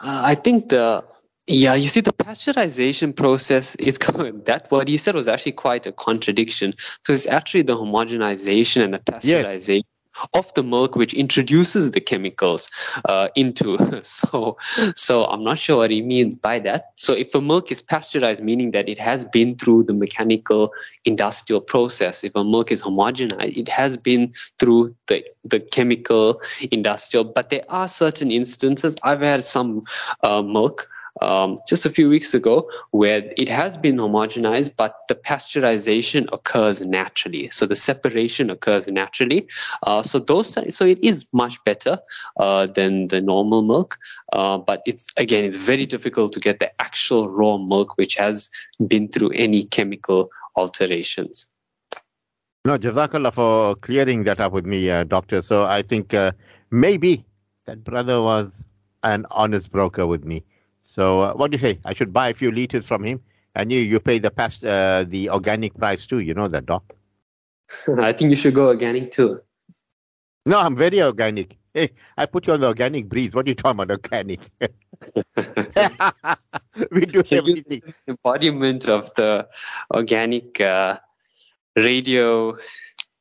Uh, 0.00 0.22
I 0.24 0.34
think 0.34 0.68
the 0.68 1.04
yeah, 1.48 1.74
you 1.74 1.88
see, 1.88 2.00
the 2.00 2.12
pasteurization 2.12 3.14
process 3.14 3.74
is 3.76 3.98
going 4.12 4.42
that 4.44 4.70
what 4.70 4.86
he 4.86 4.96
said 4.96 5.14
was 5.14 5.26
actually 5.26 5.52
quite 5.52 5.86
a 5.86 5.92
contradiction. 5.92 6.74
So 7.04 7.12
it's 7.12 7.26
actually 7.26 7.62
the 7.62 7.76
homogenization 7.76 8.82
and 8.84 8.94
the 8.94 9.00
pasteurization 9.00 9.82
of 10.34 10.52
the 10.54 10.62
milk 10.62 10.96
which 10.96 11.14
introduces 11.14 11.90
the 11.92 12.00
chemicals 12.00 12.70
uh, 13.08 13.28
into 13.34 13.76
so 14.02 14.56
so 14.94 15.24
i'm 15.26 15.44
not 15.44 15.58
sure 15.58 15.78
what 15.78 15.90
he 15.90 16.02
means 16.02 16.36
by 16.36 16.58
that. 16.58 16.92
So 16.96 17.14
if 17.14 17.34
a 17.34 17.40
milk 17.40 17.70
is 17.70 17.82
pasteurized 17.82 18.42
meaning 18.42 18.72
that 18.72 18.88
it 18.88 18.98
has 18.98 19.24
been 19.24 19.56
through 19.56 19.84
the 19.84 19.94
mechanical 19.94 20.72
industrial 21.04 21.60
process 21.60 22.24
if 22.24 22.34
a 22.34 22.44
milk 22.44 22.70
is 22.70 22.82
homogenized 22.82 23.56
it 23.56 23.68
has 23.68 23.96
been 23.96 24.32
through 24.58 24.94
the 25.06 25.24
the 25.44 25.60
chemical 25.60 26.40
industrial 26.70 27.24
but 27.24 27.50
there 27.50 27.64
are 27.68 27.88
certain 27.88 28.30
instances 28.30 28.96
i've 29.02 29.22
had 29.22 29.42
some 29.42 29.82
uh, 30.22 30.42
milk 30.42 30.88
um, 31.20 31.56
just 31.68 31.84
a 31.84 31.90
few 31.90 32.08
weeks 32.08 32.34
ago 32.34 32.68
where 32.90 33.22
it 33.36 33.48
has 33.48 33.76
been 33.76 33.96
homogenized, 33.96 34.74
but 34.76 34.96
the 35.08 35.14
pasteurization 35.14 36.26
occurs 36.32 36.84
naturally. 36.86 37.50
So 37.50 37.66
the 37.66 37.76
separation 37.76 38.50
occurs 38.50 38.88
naturally. 38.88 39.46
Uh, 39.82 40.02
so 40.02 40.18
those 40.18 40.56
so 40.74 40.86
it 40.86 40.98
is 41.02 41.26
much 41.32 41.62
better 41.64 41.98
uh, 42.38 42.66
than 42.66 43.08
the 43.08 43.20
normal 43.20 43.62
milk. 43.62 43.98
Uh, 44.32 44.58
but 44.58 44.82
it's 44.86 45.08
again, 45.16 45.44
it's 45.44 45.56
very 45.56 45.86
difficult 45.86 46.32
to 46.32 46.40
get 46.40 46.58
the 46.58 46.70
actual 46.80 47.28
raw 47.28 47.58
milk 47.58 47.98
which 47.98 48.14
has 48.14 48.48
been 48.86 49.08
through 49.08 49.30
any 49.30 49.64
chemical 49.64 50.30
alterations. 50.56 51.48
No, 52.64 52.78
Jazakallah 52.78 53.34
for 53.34 53.74
clearing 53.76 54.22
that 54.24 54.38
up 54.38 54.52
with 54.52 54.64
me, 54.64 54.88
uh, 54.88 55.02
doctor. 55.02 55.42
So 55.42 55.64
I 55.64 55.82
think 55.82 56.14
uh, 56.14 56.30
maybe 56.70 57.24
that 57.66 57.82
brother 57.82 58.22
was 58.22 58.64
an 59.02 59.26
honest 59.32 59.72
broker 59.72 60.06
with 60.06 60.24
me. 60.24 60.44
So 60.82 61.20
uh, 61.20 61.34
what 61.34 61.50
do 61.50 61.54
you 61.54 61.58
say? 61.58 61.80
I 61.84 61.94
should 61.94 62.12
buy 62.12 62.28
a 62.28 62.34
few 62.34 62.50
liters 62.50 62.86
from 62.86 63.04
him. 63.04 63.20
and 63.54 63.72
you 63.72 63.80
you 63.80 64.00
pay 64.00 64.18
the 64.18 64.30
past 64.30 64.64
uh, 64.64 65.04
the 65.08 65.30
organic 65.30 65.74
price 65.76 66.06
too. 66.06 66.20
You 66.20 66.34
know 66.34 66.48
that, 66.48 66.66
doc. 66.66 66.84
I 67.98 68.12
think 68.12 68.30
you 68.30 68.36
should 68.36 68.54
go 68.54 68.68
organic 68.68 69.12
too. 69.12 69.40
No, 70.46 70.58
I'm 70.58 70.76
very 70.76 71.02
organic. 71.02 71.56
Hey, 71.74 71.90
I 72.18 72.26
put 72.26 72.46
you 72.46 72.52
on 72.54 72.60
the 72.60 72.66
organic 72.68 73.08
breeze. 73.08 73.34
What 73.34 73.46
are 73.46 73.50
you 73.50 73.54
talking 73.54 73.80
about, 73.80 73.90
organic? 73.90 74.40
we 76.90 77.06
do 77.06 77.22
so 77.24 77.36
everything. 77.36 77.82
Embodiment 78.08 78.88
of 78.88 79.12
the 79.14 79.48
organic 79.94 80.60
uh, 80.60 80.98
radio. 81.76 82.56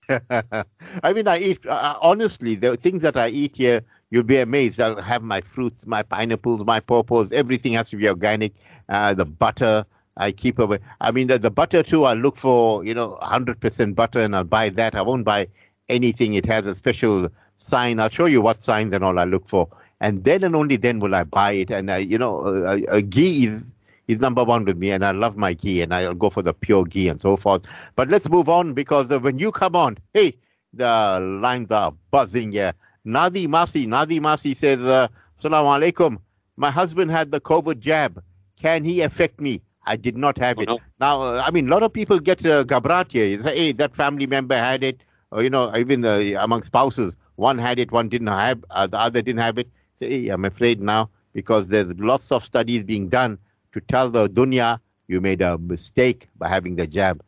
I 0.10 1.13
mean, 1.13 1.27
I 1.27 1.38
eat 1.39 1.65
uh, 1.65 1.98
honestly. 2.01 2.56
The 2.56 2.75
things 2.75 3.01
that 3.03 3.15
I 3.15 3.30
eat 3.30 3.56
here, 3.56 3.82
you'll 4.12 4.24
be 4.24 4.38
amazed. 4.38 4.80
I'll 4.80 5.01
have 5.01 5.24
my 5.24 5.41
fruits, 5.41 5.88
my 5.88 6.03
pineapples, 6.03 6.63
my 6.65 6.80
pawpaws. 6.80 7.32
Everything 7.32 7.74
has 7.74 7.89
to 7.89 7.96
be 7.96 8.08
organic. 8.08 8.53
Uh, 8.89 9.13
the 9.13 9.25
butter, 9.25 9.86
I 10.18 10.32
keep 10.32 10.60
away. 10.60 10.80
I 11.00 11.12
mean, 11.12 11.27
the, 11.27 11.39
the 11.39 11.50
butter 11.50 11.82
too. 11.82 12.03
I 12.03 12.13
look 12.13 12.38
for 12.38 12.84
you 12.86 12.94
know 12.94 13.18
100% 13.24 13.96
butter, 13.96 14.20
and 14.20 14.36
I'll 14.36 14.44
buy 14.44 14.70
that. 14.70 14.94
I 14.94 15.01
won't 15.01 15.25
buy 15.25 15.48
anything. 15.89 16.36
It 16.36 16.46
has 16.46 16.68
a 16.68 16.75
special 16.75 17.30
sign. 17.58 18.00
I'll 18.00 18.10
show 18.10 18.25
you 18.25 18.41
what 18.41 18.62
signs 18.62 18.94
and 18.94 19.03
all 19.03 19.18
I 19.18 19.24
look 19.24 19.48
for, 19.48 19.68
and 20.01 20.24
then 20.24 20.44
and 20.44 20.56
only 20.56 20.75
then 20.75 21.00
will 21.00 21.15
I 21.15 21.24
buy 21.24 21.53
it. 21.53 21.72
And 21.72 21.89
I, 21.89 21.98
you 21.98 22.18
know, 22.18 22.46
a, 22.46 22.84
a 22.84 23.01
ghee 23.01 23.46
is 23.46 23.68
is 24.08 24.20
number 24.20 24.44
one 24.44 24.65
with 24.65 24.77
me, 24.77 24.91
and 24.91 25.06
I 25.06 25.12
love 25.12 25.38
my 25.38 25.53
ghee, 25.53 25.82
and 25.82 25.94
I'll 25.94 26.13
go 26.13 26.30
for 26.30 26.41
the 26.41 26.53
pure 26.53 26.84
ghee 26.84 27.08
and 27.08 27.22
so 27.22 27.38
forth. 27.38 27.62
But 27.96 28.10
let's 28.10 28.30
move 28.30 28.50
on 28.50 28.74
because 28.74 29.10
when 29.10 29.39
you 29.39 29.51
come 29.51 29.75
on, 29.75 29.98
hey, 30.13 30.36
the 30.74 31.20
lines 31.41 31.72
are 31.72 31.94
buzzing 32.12 32.51
here. 32.51 32.74
Nadi 33.05 33.48
Masi, 33.48 33.88
Nadi 33.88 34.20
Masi 34.20 34.55
says, 34.55 34.84
uh, 34.84 35.08
Assalamu 35.39 35.79
alaikum. 35.79 36.17
My 36.58 36.70
husband 36.70 37.10
had 37.12 37.31
the 37.31 37.41
COVID 37.41 37.79
jab. 37.79 38.22
Can 38.62 38.84
he 38.84 39.01
affect 39.01 39.41
me? 39.41 39.62
I 39.86 39.96
did 39.96 40.15
not 40.15 40.38
have 40.38 40.60
it. 40.60 40.70
Oh, 40.70 40.75
no. 40.75 40.79
Now, 41.00 41.22
uh, 41.22 41.43
I 41.46 41.50
mean, 41.51 41.67
a 41.67 41.72
lot 41.72 41.81
of 41.81 41.91
people 41.91 42.20
get 42.20 42.46
uh, 42.46 42.63
gabrat 42.63 43.12
here. 43.12 43.25
You 43.25 43.41
say, 43.41 43.58
hey, 43.58 43.72
that 43.74 43.96
family 43.96 44.27
member 44.27 44.55
had 44.55 44.84
it. 44.84 45.01
Or, 45.31 45.41
you 45.41 45.50
know, 45.50 45.75
even 45.75 46.05
uh, 46.05 46.22
among 46.39 46.63
spouses, 46.63 47.15
one 47.38 47.58
had 47.58 47.79
it, 47.79 47.91
one 47.91 48.10
didn't 48.10 48.27
have, 48.27 48.63
uh, 48.70 48.86
the 48.86 49.00
other 49.00 49.22
didn't 49.22 49.41
have 49.41 49.58
it. 49.58 49.67
Say, 49.96 50.10
hey, 50.10 50.29
I'm 50.29 50.46
afraid 50.46 50.81
now 50.81 51.10
because 51.34 51.70
there's 51.70 51.98
lots 51.98 52.31
of 52.31 52.46
studies 52.46 52.84
being 52.84 53.10
done 53.10 53.39
to 53.72 53.81
tell 53.81 54.10
the 54.10 54.29
dunya 54.29 54.79
you 55.08 55.22
made 55.22 55.41
a 55.41 55.58
mistake 55.58 56.27
by 56.38 56.48
having 56.50 56.75
the 56.75 56.86
jab. 56.86 57.24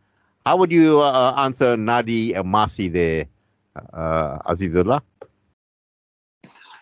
How 0.46 0.58
would 0.58 0.72
you 0.72 1.00
uh, 1.00 1.34
answer 1.38 1.78
Nadi 1.78 2.34
Masi 2.34 2.92
there, 2.92 3.26
uh, 3.94 4.40
Azizullah? 4.40 5.02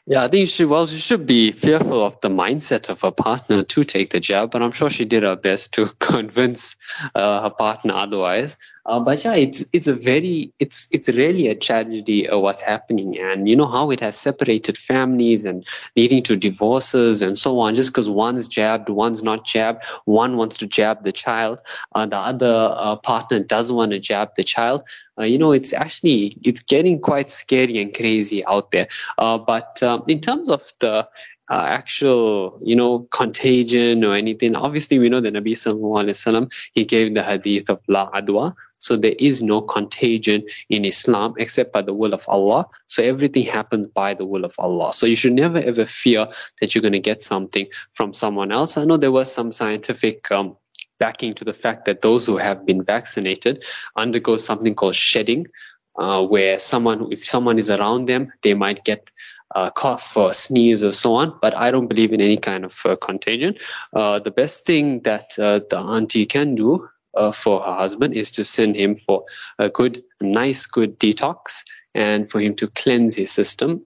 Yeah, 0.05 0.23
I 0.25 0.27
think 0.27 0.49
she 0.49 0.65
well, 0.65 0.85
she 0.87 0.97
should 0.97 1.25
be 1.25 1.51
fearful 1.51 2.03
of 2.05 2.19
the 2.21 2.29
mindset 2.29 2.89
of 2.89 3.01
her 3.01 3.11
partner 3.11 3.63
to 3.63 3.83
take 3.85 4.11
the 4.11 4.19
jab, 4.19 4.51
but 4.51 4.61
I'm 4.61 4.73
sure 4.73 4.89
she 4.89 5.05
did 5.05 5.23
her 5.23 5.37
best 5.37 5.73
to 5.75 5.85
convince 5.99 6.75
uh, 7.15 7.43
her 7.43 7.49
partner 7.51 7.93
otherwise. 7.95 8.57
Uh, 8.85 8.99
but 8.99 9.23
yeah, 9.23 9.35
it's 9.35 9.65
it's 9.73 9.87
a 9.87 9.93
very 9.93 10.51
it's 10.59 10.87
it's 10.91 11.07
really 11.09 11.47
a 11.47 11.55
tragedy 11.55 12.27
of 12.27 12.41
what's 12.41 12.61
happening, 12.61 13.17
and 13.19 13.47
you 13.47 13.55
know 13.55 13.67
how 13.67 13.91
it 13.91 13.99
has 13.99 14.17
separated 14.17 14.77
families 14.77 15.45
and 15.45 15.65
leading 15.95 16.23
to 16.23 16.35
divorces 16.35 17.21
and 17.21 17.37
so 17.37 17.59
on. 17.59 17.75
Just 17.75 17.91
because 17.91 18.09
one's 18.09 18.47
jabbed, 18.47 18.89
one's 18.89 19.21
not 19.23 19.45
jabbed, 19.45 19.83
one 20.05 20.37
wants 20.37 20.57
to 20.57 20.67
jab 20.67 21.03
the 21.03 21.11
child, 21.11 21.59
uh, 21.93 22.05
the 22.05 22.17
other 22.17 22.73
uh, 22.75 22.95
partner 22.95 23.39
doesn't 23.39 23.75
want 23.75 23.91
to 23.91 23.99
jab 23.99 24.35
the 24.35 24.43
child. 24.43 24.83
Uh, 25.19 25.23
you 25.23 25.37
know, 25.37 25.51
it's 25.51 25.73
actually 25.73 26.35
it's 26.43 26.63
getting 26.63 26.99
quite 26.99 27.29
scary 27.29 27.79
and 27.79 27.93
crazy 27.93 28.45
out 28.45 28.71
there. 28.71 28.87
Uh, 29.17 29.37
but 29.37 29.81
um, 29.83 30.03
in 30.07 30.19
terms 30.19 30.49
of 30.49 30.73
the 30.79 31.07
uh, 31.51 31.65
actual, 31.67 32.57
you 32.63 32.75
know, 32.75 32.99
contagion 33.11 34.05
or 34.05 34.15
anything. 34.15 34.55
Obviously, 34.55 34.97
we 34.99 35.09
know 35.09 35.19
the 35.19 35.31
Nabi 35.31 35.51
Sallallahu 35.51 36.05
Alaihi 36.05 36.15
Wasallam, 36.15 36.69
he 36.73 36.85
gave 36.85 37.13
the 37.13 37.21
hadith 37.21 37.69
of 37.69 37.81
La 37.89 38.09
Adwa, 38.11 38.55
so 38.81 38.97
there 38.97 39.15
is 39.19 39.41
no 39.41 39.61
contagion 39.61 40.43
in 40.69 40.85
Islam 40.85 41.33
except 41.37 41.71
by 41.71 41.81
the 41.81 41.93
will 41.93 42.13
of 42.13 42.25
Allah. 42.27 42.67
So 42.87 43.03
everything 43.03 43.45
happens 43.45 43.87
by 43.87 44.13
the 44.13 44.25
will 44.25 44.43
of 44.43 44.55
Allah. 44.57 44.91
So 44.91 45.05
you 45.05 45.15
should 45.15 45.33
never 45.33 45.59
ever 45.59 45.85
fear 45.85 46.27
that 46.59 46.73
you're 46.73 46.81
going 46.81 46.99
to 47.01 47.09
get 47.11 47.21
something 47.21 47.67
from 47.93 48.11
someone 48.11 48.51
else. 48.51 48.77
I 48.77 48.85
know 48.85 48.97
there 48.97 49.11
was 49.11 49.31
some 49.31 49.51
scientific 49.51 50.29
um, 50.31 50.57
backing 50.99 51.33
to 51.35 51.45
the 51.45 51.53
fact 51.53 51.85
that 51.85 52.01
those 52.01 52.25
who 52.25 52.37
have 52.37 52.65
been 52.65 52.83
vaccinated 52.83 53.63
undergo 53.95 54.35
something 54.35 54.75
called 54.75 54.95
shedding, 54.95 55.47
uh, 55.97 56.23
where 56.25 56.57
someone, 56.59 57.11
if 57.11 57.23
someone 57.23 57.59
is 57.59 57.69
around 57.69 58.05
them, 58.05 58.31
they 58.41 58.53
might 58.53 58.83
get 58.83 59.11
uh, 59.55 59.69
cough 59.69 60.15
or 60.15 60.33
sneeze 60.33 60.83
or 60.83 60.91
so 60.91 61.15
on, 61.15 61.37
but 61.41 61.53
I 61.55 61.71
don't 61.71 61.87
believe 61.87 62.13
in 62.13 62.21
any 62.21 62.37
kind 62.37 62.65
of 62.65 62.81
uh, 62.85 62.95
contagion. 62.95 63.55
Uh, 63.93 64.19
the 64.19 64.31
best 64.31 64.65
thing 64.65 65.01
that 65.01 65.37
uh, 65.37 65.59
the 65.69 65.77
auntie 65.77 66.25
can 66.25 66.55
do 66.55 66.87
uh, 67.15 67.31
for 67.31 67.61
her 67.61 67.73
husband 67.73 68.13
is 68.13 68.31
to 68.31 68.43
send 68.43 68.75
him 68.75 68.95
for 68.95 69.23
a 69.59 69.69
good, 69.69 70.03
nice, 70.21 70.65
good 70.65 70.99
detox 70.99 71.63
and 71.93 72.29
for 72.29 72.39
him 72.39 72.55
to 72.55 72.67
cleanse 72.67 73.15
his 73.15 73.31
system 73.31 73.85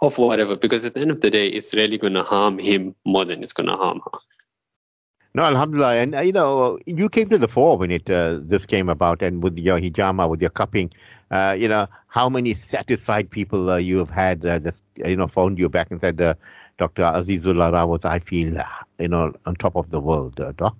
of 0.00 0.18
whatever, 0.18 0.56
because 0.56 0.84
at 0.84 0.94
the 0.94 1.00
end 1.00 1.10
of 1.10 1.20
the 1.20 1.30
day, 1.30 1.48
it's 1.48 1.74
really 1.74 1.98
going 1.98 2.14
to 2.14 2.22
harm 2.22 2.58
him 2.58 2.94
more 3.04 3.24
than 3.24 3.42
it's 3.42 3.52
going 3.52 3.68
to 3.68 3.76
harm 3.76 4.00
her. 4.04 4.18
No, 5.34 5.44
Alhamdulillah. 5.44 5.96
And, 5.96 6.14
uh, 6.14 6.20
you 6.20 6.32
know, 6.32 6.78
you 6.86 7.08
came 7.08 7.28
to 7.30 7.38
the 7.38 7.48
fore 7.48 7.78
when 7.78 7.90
it 7.90 8.10
uh, 8.10 8.38
this 8.42 8.66
came 8.66 8.88
about 8.88 9.22
and 9.22 9.42
with 9.42 9.56
your 9.56 9.78
hijama, 9.78 10.28
with 10.28 10.40
your 10.40 10.50
cupping. 10.50 10.92
Uh, 11.30 11.56
you 11.58 11.68
know, 11.68 11.86
how 12.08 12.28
many 12.28 12.52
satisfied 12.52 13.30
people 13.30 13.70
uh, 13.70 13.78
you 13.78 13.96
have 13.96 14.10
had 14.10 14.44
uh, 14.44 14.58
just, 14.58 14.84
you 14.96 15.16
know, 15.16 15.26
phoned 15.26 15.58
you 15.58 15.68
back 15.68 15.90
and 15.90 16.00
said, 16.00 16.20
uh, 16.20 16.34
Dr. 16.78 17.02
Azizullah 17.02 17.72
Rawat, 17.72 18.04
I 18.04 18.18
feel, 18.18 18.62
you 18.98 19.08
know, 19.08 19.32
on 19.46 19.54
top 19.56 19.76
of 19.76 19.88
the 19.90 20.00
world, 20.00 20.40
Doc? 20.56 20.76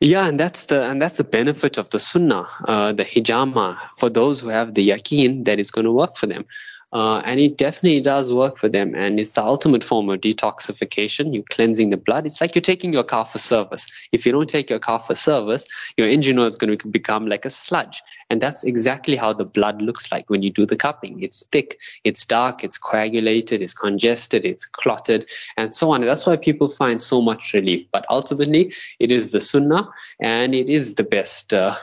Yeah, 0.00 0.28
and 0.28 0.38
that's 0.38 0.66
the 0.66 0.84
and 0.84 1.02
that's 1.02 1.16
the 1.16 1.24
benefit 1.24 1.76
of 1.76 1.90
the 1.90 1.98
sunnah, 1.98 2.46
uh, 2.68 2.92
the 2.92 3.04
hijama, 3.04 3.76
for 3.96 4.08
those 4.08 4.40
who 4.40 4.48
have 4.48 4.74
the 4.74 4.88
yaqeen 4.90 5.44
that 5.46 5.58
it's 5.58 5.72
going 5.72 5.86
to 5.86 5.92
work 5.92 6.16
for 6.16 6.26
them. 6.26 6.44
Uh, 6.92 7.20
and 7.26 7.38
it 7.38 7.58
definitely 7.58 8.00
does 8.00 8.32
work 8.32 8.56
for 8.56 8.68
them. 8.68 8.94
And 8.94 9.20
it's 9.20 9.32
the 9.32 9.42
ultimate 9.42 9.84
form 9.84 10.08
of 10.08 10.20
detoxification. 10.20 11.34
You're 11.34 11.42
cleansing 11.50 11.90
the 11.90 11.98
blood. 11.98 12.26
It's 12.26 12.40
like 12.40 12.54
you're 12.54 12.62
taking 12.62 12.92
your 12.94 13.04
car 13.04 13.26
for 13.26 13.38
service. 13.38 13.86
If 14.12 14.24
you 14.24 14.32
don't 14.32 14.48
take 14.48 14.70
your 14.70 14.78
car 14.78 14.98
for 14.98 15.14
service, 15.14 15.66
your 15.98 16.08
engine 16.08 16.38
oil 16.38 16.46
is 16.46 16.56
going 16.56 16.76
to 16.76 16.88
become 16.88 17.26
like 17.26 17.44
a 17.44 17.50
sludge. 17.50 18.02
And 18.30 18.40
that's 18.40 18.64
exactly 18.64 19.16
how 19.16 19.34
the 19.34 19.44
blood 19.44 19.82
looks 19.82 20.10
like 20.10 20.30
when 20.30 20.42
you 20.42 20.50
do 20.50 20.64
the 20.64 20.76
cupping. 20.76 21.22
It's 21.22 21.44
thick, 21.52 21.78
it's 22.04 22.24
dark, 22.24 22.64
it's 22.64 22.78
coagulated, 22.78 23.60
it's 23.60 23.74
congested, 23.74 24.46
it's 24.46 24.64
clotted, 24.64 25.26
and 25.56 25.74
so 25.74 25.90
on. 25.92 26.02
And 26.02 26.10
that's 26.10 26.26
why 26.26 26.36
people 26.36 26.70
find 26.70 27.00
so 27.00 27.20
much 27.20 27.52
relief. 27.52 27.86
But 27.92 28.06
ultimately, 28.08 28.72
it 28.98 29.10
is 29.10 29.32
the 29.32 29.40
sunnah 29.40 29.88
and 30.20 30.54
it 30.54 30.68
is 30.70 30.94
the 30.94 31.04
best. 31.04 31.52
Uh, 31.52 31.74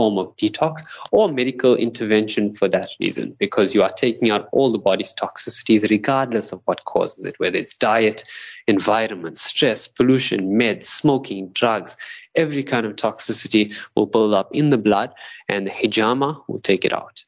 form 0.00 0.16
of 0.16 0.34
detox 0.36 0.80
or 1.12 1.30
medical 1.30 1.76
intervention 1.76 2.54
for 2.54 2.68
that 2.68 2.88
reason, 3.00 3.36
because 3.38 3.74
you 3.74 3.82
are 3.82 3.92
taking 3.92 4.30
out 4.30 4.48
all 4.50 4.72
the 4.72 4.78
body's 4.78 5.12
toxicities 5.12 5.90
regardless 5.90 6.52
of 6.52 6.62
what 6.64 6.86
causes 6.86 7.26
it, 7.26 7.38
whether 7.38 7.58
it's 7.58 7.74
diet, 7.74 8.24
environment, 8.66 9.36
stress, 9.36 9.86
pollution, 9.86 10.52
meds, 10.58 10.84
smoking, 10.84 11.48
drugs, 11.48 11.98
every 12.34 12.62
kind 12.62 12.86
of 12.86 12.96
toxicity 12.96 13.76
will 13.94 14.06
build 14.06 14.32
up 14.32 14.48
in 14.54 14.70
the 14.70 14.78
blood 14.78 15.12
and 15.50 15.66
the 15.66 15.70
hijama 15.70 16.42
will 16.48 16.58
take 16.70 16.86
it 16.86 16.94
out. 16.94 17.22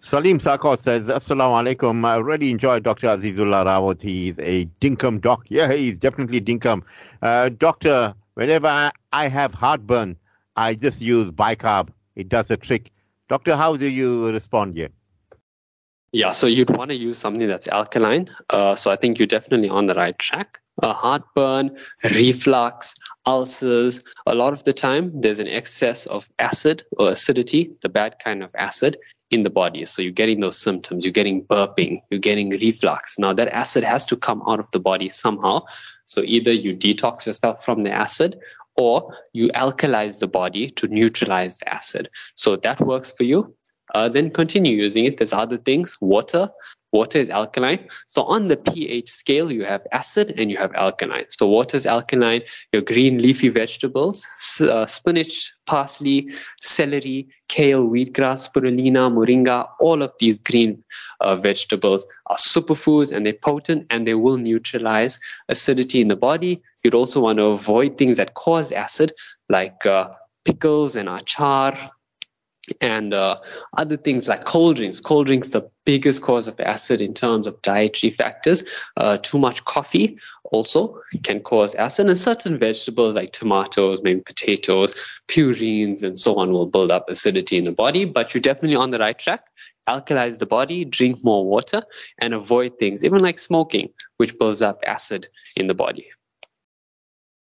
Salim 0.00 0.38
Sakot 0.38 0.80
says, 0.80 1.08
Assalamu 1.08 1.54
alaikum. 1.62 2.04
I 2.04 2.16
really 2.16 2.50
enjoyed 2.50 2.82
Dr. 2.82 3.06
Azizullah 3.06 3.64
Rawat. 3.64 4.02
He's 4.02 4.38
a 4.40 4.66
dinkum 4.82 5.18
doc. 5.22 5.46
Yeah, 5.48 5.72
he's 5.72 5.96
definitely 5.96 6.42
dinkum. 6.42 6.82
Uh, 7.22 7.48
doctor, 7.48 8.12
whenever 8.34 8.90
I 9.12 9.28
have 9.28 9.54
heartburn, 9.54 10.18
I 10.56 10.74
just 10.74 11.00
use 11.00 11.30
bicarb. 11.30 11.88
It 12.16 12.28
does 12.28 12.50
a 12.50 12.56
trick. 12.56 12.90
Doctor, 13.28 13.56
how 13.56 13.76
do 13.76 13.86
you 13.86 14.30
respond 14.30 14.76
here? 14.76 14.90
Yeah, 16.12 16.32
so 16.32 16.46
you'd 16.46 16.76
want 16.76 16.90
to 16.90 16.96
use 16.96 17.16
something 17.16 17.48
that's 17.48 17.68
alkaline. 17.68 18.28
Uh, 18.50 18.74
so 18.74 18.90
I 18.90 18.96
think 18.96 19.18
you're 19.18 19.26
definitely 19.26 19.70
on 19.70 19.86
the 19.86 19.94
right 19.94 20.18
track. 20.18 20.58
Uh, 20.82 20.92
heartburn, 20.92 21.76
reflux, 22.04 22.94
ulcers, 23.26 24.02
a 24.26 24.34
lot 24.34 24.52
of 24.52 24.64
the 24.64 24.72
time 24.72 25.12
there's 25.20 25.38
an 25.38 25.48
excess 25.48 26.06
of 26.06 26.28
acid 26.38 26.82
or 26.98 27.08
acidity, 27.08 27.70
the 27.82 27.88
bad 27.88 28.16
kind 28.22 28.42
of 28.42 28.50
acid, 28.54 28.98
in 29.32 29.42
the 29.42 29.50
body. 29.50 29.84
So 29.86 30.02
you're 30.02 30.12
getting 30.12 30.40
those 30.40 30.58
symptoms, 30.58 31.04
you're 31.04 31.12
getting 31.12 31.44
burping, 31.44 32.02
you're 32.10 32.20
getting 32.20 32.50
reflux. 32.50 33.18
Now 33.18 33.32
that 33.32 33.48
acid 33.48 33.82
has 33.82 34.04
to 34.06 34.16
come 34.16 34.42
out 34.46 34.60
of 34.60 34.70
the 34.70 34.80
body 34.80 35.08
somehow. 35.08 35.62
So 36.04 36.22
either 36.22 36.52
you 36.52 36.76
detox 36.76 37.26
yourself 37.26 37.64
from 37.64 37.84
the 37.84 37.90
acid 37.90 38.38
or 38.76 39.16
you 39.32 39.48
alkalize 39.50 40.18
the 40.18 40.28
body 40.28 40.70
to 40.70 40.88
neutralize 40.88 41.58
the 41.58 41.72
acid. 41.72 42.08
So 42.34 42.56
that 42.56 42.80
works 42.80 43.12
for 43.12 43.24
you. 43.24 43.54
Uh, 43.94 44.08
then 44.08 44.30
continue 44.30 44.76
using 44.76 45.04
it. 45.04 45.18
There's 45.18 45.32
other 45.32 45.58
things, 45.58 45.98
water. 46.00 46.48
Water 46.92 47.18
is 47.18 47.30
alkaline. 47.30 47.88
So 48.06 48.22
on 48.24 48.48
the 48.48 48.56
pH 48.56 49.10
scale, 49.10 49.50
you 49.50 49.64
have 49.64 49.86
acid 49.92 50.34
and 50.36 50.50
you 50.50 50.58
have 50.58 50.74
alkaline. 50.74 51.24
So 51.30 51.48
water 51.48 51.76
is 51.76 51.86
alkaline. 51.86 52.42
Your 52.72 52.82
green 52.82 53.18
leafy 53.18 53.48
vegetables, 53.48 54.26
uh, 54.60 54.84
spinach, 54.84 55.52
parsley, 55.66 56.28
celery, 56.60 57.28
kale, 57.48 57.84
wheatgrass, 57.84 58.48
spirulina, 58.48 59.10
moringa, 59.10 59.68
all 59.80 60.02
of 60.02 60.12
these 60.20 60.38
green 60.38 60.84
uh, 61.20 61.36
vegetables 61.36 62.04
are 62.26 62.36
superfoods 62.36 63.10
and 63.10 63.24
they're 63.24 63.32
potent 63.32 63.86
and 63.90 64.06
they 64.06 64.14
will 64.14 64.36
neutralize 64.36 65.18
acidity 65.48 66.00
in 66.00 66.08
the 66.08 66.16
body. 66.16 66.62
You'd 66.84 66.94
also 66.94 67.20
want 67.20 67.38
to 67.38 67.46
avoid 67.46 67.96
things 67.96 68.18
that 68.18 68.34
cause 68.34 68.70
acid 68.72 69.12
like 69.48 69.86
uh, 69.86 70.10
pickles 70.44 70.96
and 70.96 71.08
achar, 71.08 71.90
and 72.80 73.12
uh, 73.12 73.38
other 73.76 73.96
things 73.96 74.28
like 74.28 74.44
cold 74.44 74.76
drinks. 74.76 75.00
Cold 75.00 75.26
drinks, 75.26 75.48
the 75.48 75.68
biggest 75.84 76.22
cause 76.22 76.46
of 76.46 76.58
acid 76.60 77.00
in 77.00 77.12
terms 77.12 77.46
of 77.46 77.60
dietary 77.62 78.12
factors. 78.12 78.62
Uh, 78.96 79.18
too 79.18 79.38
much 79.38 79.64
coffee 79.64 80.18
also 80.44 81.00
can 81.24 81.40
cause 81.40 81.74
acid, 81.74 82.06
and 82.06 82.16
certain 82.16 82.58
vegetables 82.58 83.16
like 83.16 83.32
tomatoes, 83.32 84.00
maybe 84.02 84.20
potatoes, 84.20 84.94
purines, 85.28 86.02
and 86.02 86.18
so 86.18 86.34
on 86.36 86.52
will 86.52 86.66
build 86.66 86.92
up 86.92 87.08
acidity 87.08 87.58
in 87.58 87.64
the 87.64 87.72
body. 87.72 88.04
But 88.04 88.32
you're 88.32 88.40
definitely 88.40 88.76
on 88.76 88.90
the 88.90 88.98
right 88.98 89.18
track. 89.18 89.44
Alkalize 89.88 90.38
the 90.38 90.46
body, 90.46 90.84
drink 90.84 91.18
more 91.24 91.44
water, 91.44 91.82
and 92.18 92.32
avoid 92.32 92.78
things, 92.78 93.02
even 93.02 93.18
like 93.18 93.40
smoking, 93.40 93.88
which 94.18 94.38
builds 94.38 94.62
up 94.62 94.80
acid 94.86 95.26
in 95.56 95.66
the 95.66 95.74
body. 95.74 96.08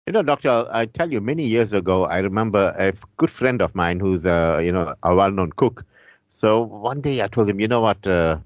You 0.07 0.13
know, 0.13 0.23
Doctor, 0.23 0.69
I 0.71 0.85
tell 0.85 1.11
you, 1.11 1.23
many 1.23 1.45
years 1.45 1.73
ago, 1.73 2.05
I 2.05 2.19
remember 2.19 2.75
a 2.79 2.93
good 3.17 3.31
friend 3.31 3.63
of 3.63 3.75
mine 3.75 4.01
who's 4.01 4.27
a, 4.27 4.61
you 4.63 4.71
know, 4.71 4.95
a 5.03 5.15
well-known 5.15 5.53
cook. 5.53 5.83
So 6.29 6.61
one 6.61 7.01
day 7.01 7.23
I 7.23 7.29
told 7.29 7.49
him, 7.49 7.59
you 7.59 7.69
know 7.69 7.81
what, 7.81 8.07
uh, 8.07 8.37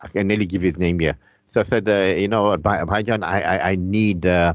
I 0.00 0.08
can 0.08 0.26
nearly 0.26 0.46
give 0.46 0.62
his 0.62 0.76
name 0.78 0.98
here. 0.98 1.16
So 1.46 1.60
I 1.60 1.62
said, 1.62 1.88
uh, 1.88 2.18
you 2.18 2.26
know, 2.26 2.56
Bhaijan, 2.56 3.22
I, 3.22 3.40
I, 3.40 3.70
I 3.70 3.74
need, 3.76 4.26
uh, 4.26 4.54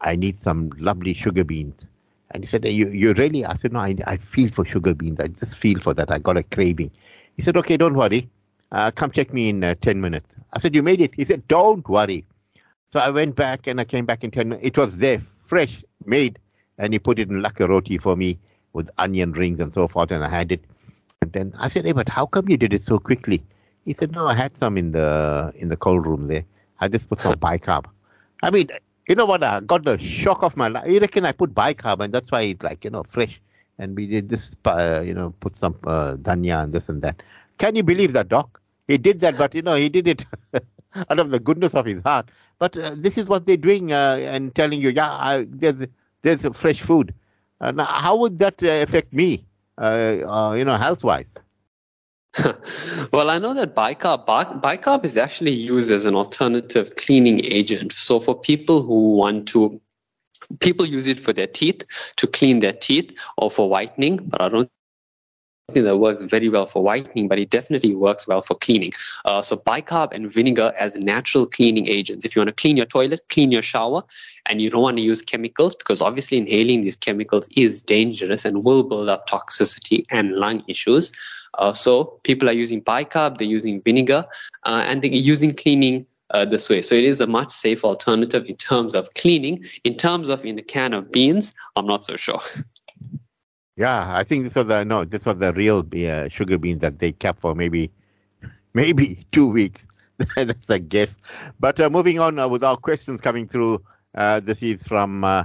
I 0.00 0.16
need 0.16 0.36
some 0.36 0.70
lovely 0.78 1.14
sugar 1.14 1.44
beans. 1.44 1.80
And 2.32 2.42
he 2.42 2.48
said, 2.48 2.66
you, 2.66 2.88
you 2.90 3.12
really? 3.12 3.44
I 3.44 3.54
said, 3.54 3.72
no, 3.72 3.78
I, 3.78 3.94
I 4.06 4.16
feel 4.16 4.50
for 4.50 4.64
sugar 4.64 4.94
beans. 4.94 5.20
I 5.20 5.28
just 5.28 5.56
feel 5.56 5.78
for 5.78 5.94
that. 5.94 6.10
I 6.10 6.18
got 6.18 6.36
a 6.36 6.42
craving. 6.42 6.90
He 7.36 7.42
said, 7.42 7.56
okay, 7.56 7.76
don't 7.76 7.94
worry. 7.94 8.28
Uh, 8.72 8.90
come 8.90 9.12
check 9.12 9.32
me 9.32 9.48
in 9.48 9.62
uh, 9.62 9.76
10 9.80 10.00
minutes. 10.00 10.34
I 10.52 10.58
said, 10.58 10.74
you 10.74 10.82
made 10.82 11.00
it? 11.00 11.14
He 11.14 11.24
said, 11.24 11.46
don't 11.46 11.88
worry. 11.88 12.24
So 12.90 12.98
I 12.98 13.10
went 13.10 13.36
back 13.36 13.68
and 13.68 13.80
I 13.80 13.84
came 13.84 14.06
back 14.06 14.24
in 14.24 14.32
10 14.32 14.48
minutes. 14.48 14.66
It 14.66 14.76
was 14.76 14.98
there 14.98 15.22
fresh 15.48 15.82
made, 16.04 16.38
and 16.78 16.92
he 16.92 16.98
put 16.98 17.18
it 17.18 17.30
in 17.30 17.44
a 17.44 17.66
roti 17.66 17.98
for 17.98 18.16
me 18.16 18.38
with 18.72 18.90
onion 18.98 19.32
rings 19.32 19.60
and 19.60 19.74
so 19.74 19.88
forth, 19.88 20.10
and 20.10 20.24
I 20.24 20.28
had 20.28 20.52
it. 20.52 20.64
And 21.22 21.32
then 21.32 21.52
I 21.58 21.68
said, 21.68 21.84
"Hey, 21.86 21.92
but 21.92 22.08
how 22.08 22.26
come 22.26 22.48
you 22.48 22.56
did 22.56 22.72
it 22.72 22.82
so 22.82 22.98
quickly?" 22.98 23.42
He 23.84 23.94
said, 23.94 24.12
"No, 24.12 24.26
I 24.26 24.34
had 24.34 24.56
some 24.56 24.76
in 24.78 24.92
the 24.92 25.52
in 25.56 25.68
the 25.68 25.76
cold 25.76 26.06
room 26.06 26.28
there. 26.28 26.44
I 26.80 26.88
just 26.88 27.08
put 27.08 27.20
some 27.20 27.34
bicarb." 27.46 27.86
I 28.42 28.50
mean, 28.50 28.68
you 29.08 29.14
know 29.14 29.26
what? 29.26 29.42
I 29.42 29.60
got 29.60 29.84
the 29.84 29.98
shock 29.98 30.42
of 30.42 30.56
my 30.56 30.68
life. 30.68 30.88
You 30.88 31.00
reckon 31.00 31.24
I 31.24 31.32
put 31.32 31.54
bicarb, 31.54 32.00
and 32.00 32.12
that's 32.12 32.30
why 32.30 32.42
it's 32.42 32.62
like 32.62 32.84
you 32.84 32.90
know 32.90 33.02
fresh. 33.02 33.40
And 33.80 33.96
we 33.96 34.06
did 34.06 34.28
this, 34.28 34.56
uh, 34.64 35.02
you 35.06 35.14
know, 35.14 35.32
put 35.40 35.56
some 35.56 35.76
uh, 35.86 36.16
dhania 36.20 36.62
and 36.64 36.72
this 36.72 36.88
and 36.88 37.00
that. 37.02 37.22
Can 37.58 37.76
you 37.76 37.84
believe 37.84 38.12
that, 38.12 38.28
Doc? 38.28 38.60
He 38.88 38.98
did 38.98 39.20
that, 39.20 39.38
but 39.38 39.54
you 39.54 39.62
know, 39.62 39.74
he 39.74 39.88
did 39.88 40.08
it 40.08 40.24
out 41.10 41.18
of 41.18 41.30
the 41.30 41.38
goodness 41.38 41.74
of 41.74 41.86
his 41.86 42.02
heart. 42.02 42.28
But 42.58 42.76
uh, 42.76 42.92
this 42.96 43.18
is 43.18 43.26
what 43.26 43.46
they're 43.46 43.56
doing 43.56 43.92
uh, 43.92 44.18
and 44.20 44.54
telling 44.54 44.80
you, 44.80 44.90
yeah, 44.90 45.10
I, 45.10 45.46
there's, 45.48 45.86
there's 46.22 46.46
fresh 46.56 46.80
food. 46.80 47.14
Uh, 47.60 47.72
now, 47.72 47.84
how 47.84 48.16
would 48.16 48.38
that 48.38 48.62
uh, 48.62 48.66
affect 48.66 49.12
me, 49.12 49.44
uh, 49.78 49.80
uh, 49.80 50.54
you 50.54 50.64
know, 50.64 50.76
health-wise? 50.76 51.36
well, 53.12 53.30
I 53.30 53.38
know 53.38 53.54
that 53.54 53.74
bicarb, 53.74 54.26
bicarb 54.26 55.04
is 55.04 55.16
actually 55.16 55.52
used 55.52 55.90
as 55.90 56.04
an 56.04 56.14
alternative 56.14 56.94
cleaning 56.96 57.44
agent. 57.44 57.92
So 57.92 58.20
for 58.20 58.38
people 58.38 58.82
who 58.82 59.14
want 59.16 59.48
to 59.48 59.80
people 60.60 60.86
use 60.86 61.06
it 61.06 61.18
for 61.18 61.32
their 61.32 61.46
teeth 61.46 61.84
to 62.16 62.26
clean 62.26 62.60
their 62.60 62.72
teeth 62.72 63.12
or 63.36 63.50
for 63.50 63.68
whitening 63.68 64.16
but 64.16 64.40
i 64.40 64.48
don't 64.48 64.70
that 65.74 65.98
works 65.98 66.22
very 66.22 66.48
well 66.48 66.64
for 66.64 66.82
whitening, 66.82 67.28
but 67.28 67.38
it 67.38 67.50
definitely 67.50 67.94
works 67.94 68.26
well 68.26 68.40
for 68.40 68.54
cleaning. 68.54 68.90
Uh, 69.26 69.42
so 69.42 69.54
bicarb 69.54 70.12
and 70.14 70.32
vinegar 70.32 70.72
as 70.78 70.96
natural 70.96 71.44
cleaning 71.44 71.86
agents. 71.88 72.24
If 72.24 72.34
you 72.34 72.40
want 72.40 72.48
to 72.48 72.54
clean 72.54 72.78
your 72.78 72.86
toilet, 72.86 73.20
clean 73.28 73.52
your 73.52 73.60
shower, 73.60 74.02
and 74.46 74.62
you 74.62 74.70
don't 74.70 74.80
want 74.80 74.96
to 74.96 75.02
use 75.02 75.20
chemicals 75.20 75.74
because 75.74 76.00
obviously 76.00 76.38
inhaling 76.38 76.80
these 76.80 76.96
chemicals 76.96 77.48
is 77.54 77.82
dangerous 77.82 78.46
and 78.46 78.64
will 78.64 78.82
build 78.82 79.10
up 79.10 79.28
toxicity 79.28 80.06
and 80.10 80.32
lung 80.36 80.62
issues. 80.68 81.12
Uh, 81.58 81.72
so 81.72 82.18
people 82.22 82.48
are 82.48 82.52
using 82.52 82.82
bicarb, 82.82 83.36
they're 83.36 83.46
using 83.46 83.82
vinegar, 83.82 84.24
uh, 84.64 84.84
and 84.86 85.02
they're 85.02 85.10
using 85.10 85.54
cleaning 85.54 86.06
uh, 86.30 86.46
this 86.46 86.70
way. 86.70 86.80
So 86.80 86.94
it 86.94 87.04
is 87.04 87.20
a 87.20 87.26
much 87.26 87.50
safer 87.50 87.86
alternative 87.86 88.46
in 88.46 88.56
terms 88.56 88.94
of 88.94 89.12
cleaning. 89.14 89.66
In 89.84 89.96
terms 89.96 90.30
of 90.30 90.46
in 90.46 90.58
a 90.58 90.62
can 90.62 90.94
of 90.94 91.10
beans, 91.12 91.52
I'm 91.76 91.86
not 91.86 92.02
so 92.02 92.16
sure. 92.16 92.40
Yeah, 93.78 94.12
I 94.12 94.24
think 94.24 94.42
this 94.42 94.56
was 94.56 94.66
the 94.66 94.84
no, 94.84 95.04
this 95.04 95.24
was 95.24 95.38
the 95.38 95.52
real 95.52 95.84
sugar 96.30 96.58
beans 96.58 96.80
that 96.80 96.98
they 96.98 97.12
kept 97.12 97.40
for 97.40 97.54
maybe, 97.54 97.92
maybe 98.74 99.24
two 99.30 99.46
weeks. 99.48 99.86
That's 100.36 100.68
a 100.68 100.80
guess. 100.80 101.16
But 101.60 101.78
uh, 101.78 101.88
moving 101.88 102.18
on 102.18 102.40
uh, 102.40 102.48
with 102.48 102.64
our 102.64 102.76
questions 102.76 103.20
coming 103.20 103.46
through. 103.46 103.80
Uh, 104.16 104.40
this 104.40 104.64
is 104.64 104.84
from 104.84 105.22
uh, 105.22 105.44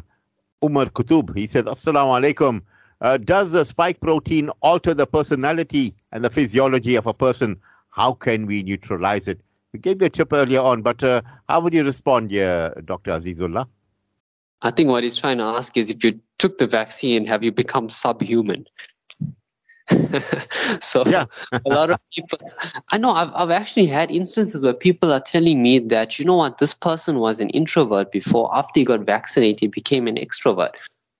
Umar 0.63 0.87
Kutub. 0.87 1.37
He 1.37 1.45
says, 1.45 1.65
"Assalamu 1.65 2.19
alaikum. 2.19 2.61
Uh, 3.01 3.17
does 3.17 3.51
the 3.51 3.65
spike 3.65 3.99
protein 3.99 4.49
alter 4.61 4.95
the 4.95 5.05
personality 5.05 5.93
and 6.11 6.25
the 6.25 6.31
physiology 6.31 6.95
of 6.95 7.05
a 7.05 7.13
person? 7.13 7.61
How 7.91 8.13
can 8.13 8.47
we 8.47 8.63
neutralize 8.63 9.27
it?" 9.27 9.41
We 9.73 9.79
gave 9.79 10.01
you 10.01 10.07
a 10.07 10.09
tip 10.09 10.33
earlier 10.33 10.61
on, 10.61 10.81
but 10.81 11.01
how 11.01 11.59
would 11.61 11.73
you 11.73 11.83
respond, 11.83 12.31
here, 12.31 12.73
Dr. 12.85 13.11
Azizullah? 13.11 13.67
I 14.63 14.71
think 14.71 14.89
what 14.89 15.03
he's 15.03 15.17
trying 15.17 15.37
to 15.37 15.43
ask 15.43 15.77
is 15.77 15.89
if 15.89 16.03
you 16.03 16.19
took 16.39 16.57
the 16.57 16.67
vaccine, 16.67 17.25
have 17.25 17.43
you 17.43 17.51
become 17.51 17.89
subhuman? 17.89 18.65
so 20.79 21.03
yeah. 21.05 21.25
a 21.65 21.69
lot 21.69 21.89
of 21.89 21.99
people 22.13 22.39
i 22.91 22.97
know 22.97 23.11
I've, 23.11 23.31
I've 23.35 23.51
actually 23.51 23.85
had 23.85 24.09
instances 24.11 24.63
where 24.63 24.73
people 24.73 25.11
are 25.11 25.19
telling 25.19 25.61
me 25.61 25.79
that 25.79 26.17
you 26.17 26.23
know 26.23 26.37
what 26.37 26.59
this 26.59 26.73
person 26.73 27.19
was 27.19 27.41
an 27.41 27.49
introvert 27.49 28.09
before 28.09 28.49
after 28.55 28.79
he 28.79 28.85
got 28.85 29.01
vaccinated 29.01 29.59
he 29.59 29.67
became 29.67 30.07
an 30.07 30.15
extrovert 30.15 30.71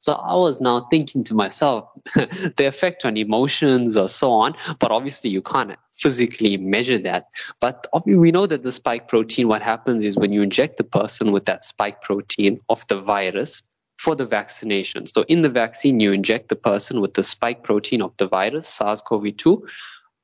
so 0.04 0.16
I 0.16 0.36
was 0.36 0.60
now 0.60 0.86
thinking 0.92 1.24
to 1.24 1.34
myself, 1.34 1.88
the 2.14 2.66
effect 2.66 3.06
on 3.06 3.16
emotions 3.16 3.96
or 3.96 4.10
so 4.10 4.34
on, 4.34 4.54
but 4.80 4.92
obviously 4.92 5.30
you 5.30 5.42
can't 5.42 5.78
physically 5.94 6.58
measure 6.58 6.98
that. 7.00 7.30
But 7.62 7.88
we 8.06 8.30
know 8.30 8.46
that 8.46 8.64
the 8.64 8.74
spike 8.74 9.08
protein, 9.08 9.48
what 9.48 9.62
happens 9.62 10.04
is 10.04 10.18
when 10.18 10.34
you 10.34 10.42
inject 10.42 10.76
the 10.76 10.84
person 10.84 11.32
with 11.32 11.46
that 11.46 11.64
spike 11.64 12.02
protein 12.02 12.60
of 12.68 12.86
the 12.90 13.00
virus 13.00 13.64
for 13.98 14.14
the 14.14 14.26
vaccination. 14.26 15.06
So 15.06 15.24
in 15.30 15.40
the 15.40 15.48
vaccine, 15.48 16.02
you 16.02 16.12
inject 16.12 16.50
the 16.50 16.58
person 16.58 17.00
with 17.00 17.14
the 17.14 17.24
spike 17.24 17.64
protein 17.64 18.02
of 18.02 18.12
the 18.18 18.28
virus, 18.28 18.68
SARS-CoV-2, 18.68 19.62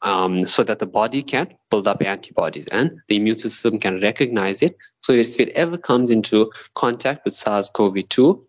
um, 0.02 0.42
so 0.42 0.62
that 0.64 0.80
the 0.80 0.88
body 0.88 1.24
can 1.24 1.48
build 1.72 1.88
up 1.88 2.02
antibodies 2.02 2.68
and 2.68 3.00
the 3.08 3.16
immune 3.16 3.38
system 3.38 3.80
can 3.80 4.02
recognize 4.02 4.62
it. 4.62 4.76
So 5.00 5.14
if 5.14 5.40
it 5.40 5.50
ever 5.50 5.78
comes 5.78 6.12
into 6.12 6.52
contact 6.76 7.24
with 7.24 7.36
SARS-CoV-2, 7.36 8.42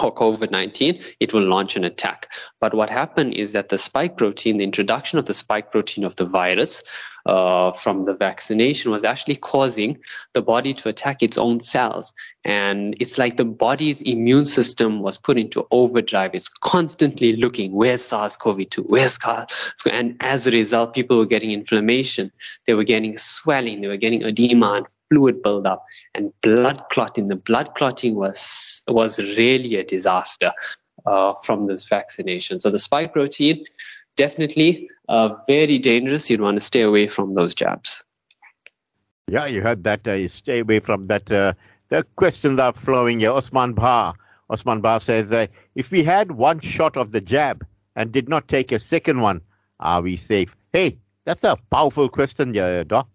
or 0.00 0.14
COVID 0.14 0.50
19, 0.50 1.00
it 1.20 1.32
will 1.32 1.46
launch 1.46 1.76
an 1.76 1.84
attack. 1.84 2.32
But 2.60 2.74
what 2.74 2.90
happened 2.90 3.34
is 3.34 3.52
that 3.52 3.68
the 3.68 3.78
spike 3.78 4.16
protein, 4.16 4.58
the 4.58 4.64
introduction 4.64 5.18
of 5.18 5.26
the 5.26 5.34
spike 5.34 5.70
protein 5.70 6.04
of 6.04 6.16
the 6.16 6.26
virus 6.26 6.82
uh, 7.26 7.72
from 7.72 8.04
the 8.04 8.14
vaccination 8.14 8.90
was 8.90 9.04
actually 9.04 9.36
causing 9.36 9.98
the 10.32 10.42
body 10.42 10.74
to 10.74 10.88
attack 10.88 11.22
its 11.22 11.38
own 11.38 11.60
cells. 11.60 12.12
And 12.44 12.94
it's 13.00 13.16
like 13.16 13.36
the 13.36 13.44
body's 13.44 14.02
immune 14.02 14.44
system 14.44 15.00
was 15.00 15.16
put 15.16 15.38
into 15.38 15.66
overdrive. 15.70 16.34
It's 16.34 16.48
constantly 16.48 17.36
looking, 17.36 17.72
where's 17.72 18.04
SARS 18.04 18.36
CoV 18.36 18.68
2? 18.68 18.82
Where's 18.82 19.14
SARS? 19.22 19.46
And 19.90 20.16
as 20.20 20.46
a 20.46 20.50
result, 20.50 20.92
people 20.92 21.16
were 21.16 21.24
getting 21.24 21.52
inflammation, 21.52 22.30
they 22.66 22.74
were 22.74 22.84
getting 22.84 23.16
swelling, 23.16 23.80
they 23.80 23.88
were 23.88 23.96
getting 23.96 24.22
edema 24.22 24.72
and 24.74 24.86
fluid 25.14 25.42
buildup 25.42 25.84
and 26.14 26.32
blood 26.42 26.82
clotting. 26.90 27.28
The 27.28 27.36
blood 27.36 27.74
clotting 27.76 28.16
was 28.16 28.82
was 28.88 29.18
really 29.18 29.76
a 29.76 29.84
disaster 29.84 30.52
uh, 31.06 31.34
from 31.44 31.66
this 31.66 31.86
vaccination. 31.86 32.60
So 32.60 32.70
the 32.70 32.78
spike 32.78 33.12
protein 33.12 33.64
definitely 34.16 34.88
uh, 35.08 35.30
very 35.46 35.78
dangerous. 35.78 36.30
You'd 36.30 36.40
want 36.40 36.56
to 36.56 36.60
stay 36.60 36.82
away 36.82 37.08
from 37.08 37.34
those 37.34 37.54
jabs. 37.54 38.04
Yeah, 39.28 39.46
you 39.46 39.62
heard 39.62 39.84
that. 39.84 40.06
Uh, 40.06 40.12
you 40.12 40.28
stay 40.28 40.60
away 40.60 40.80
from 40.80 41.06
that. 41.06 41.30
Uh, 41.30 41.54
the 41.88 42.04
questions 42.16 42.58
are 42.58 42.72
flowing 42.72 43.20
here. 43.20 43.30
Osman 43.30 43.74
Bar. 43.74 44.14
Osman 44.50 44.80
Bar 44.80 45.00
says, 45.00 45.32
uh, 45.32 45.46
if 45.74 45.90
we 45.90 46.04
had 46.04 46.32
one 46.32 46.60
shot 46.60 46.96
of 46.96 47.12
the 47.12 47.20
jab 47.20 47.66
and 47.96 48.12
did 48.12 48.28
not 48.28 48.48
take 48.48 48.70
a 48.72 48.78
second 48.78 49.20
one, 49.20 49.40
are 49.80 50.02
we 50.02 50.16
safe? 50.16 50.54
Hey, 50.72 50.98
that's 51.24 51.44
a 51.44 51.56
powerful 51.70 52.08
question, 52.08 52.52
yeah, 52.52 52.84
Doc. 52.84 53.08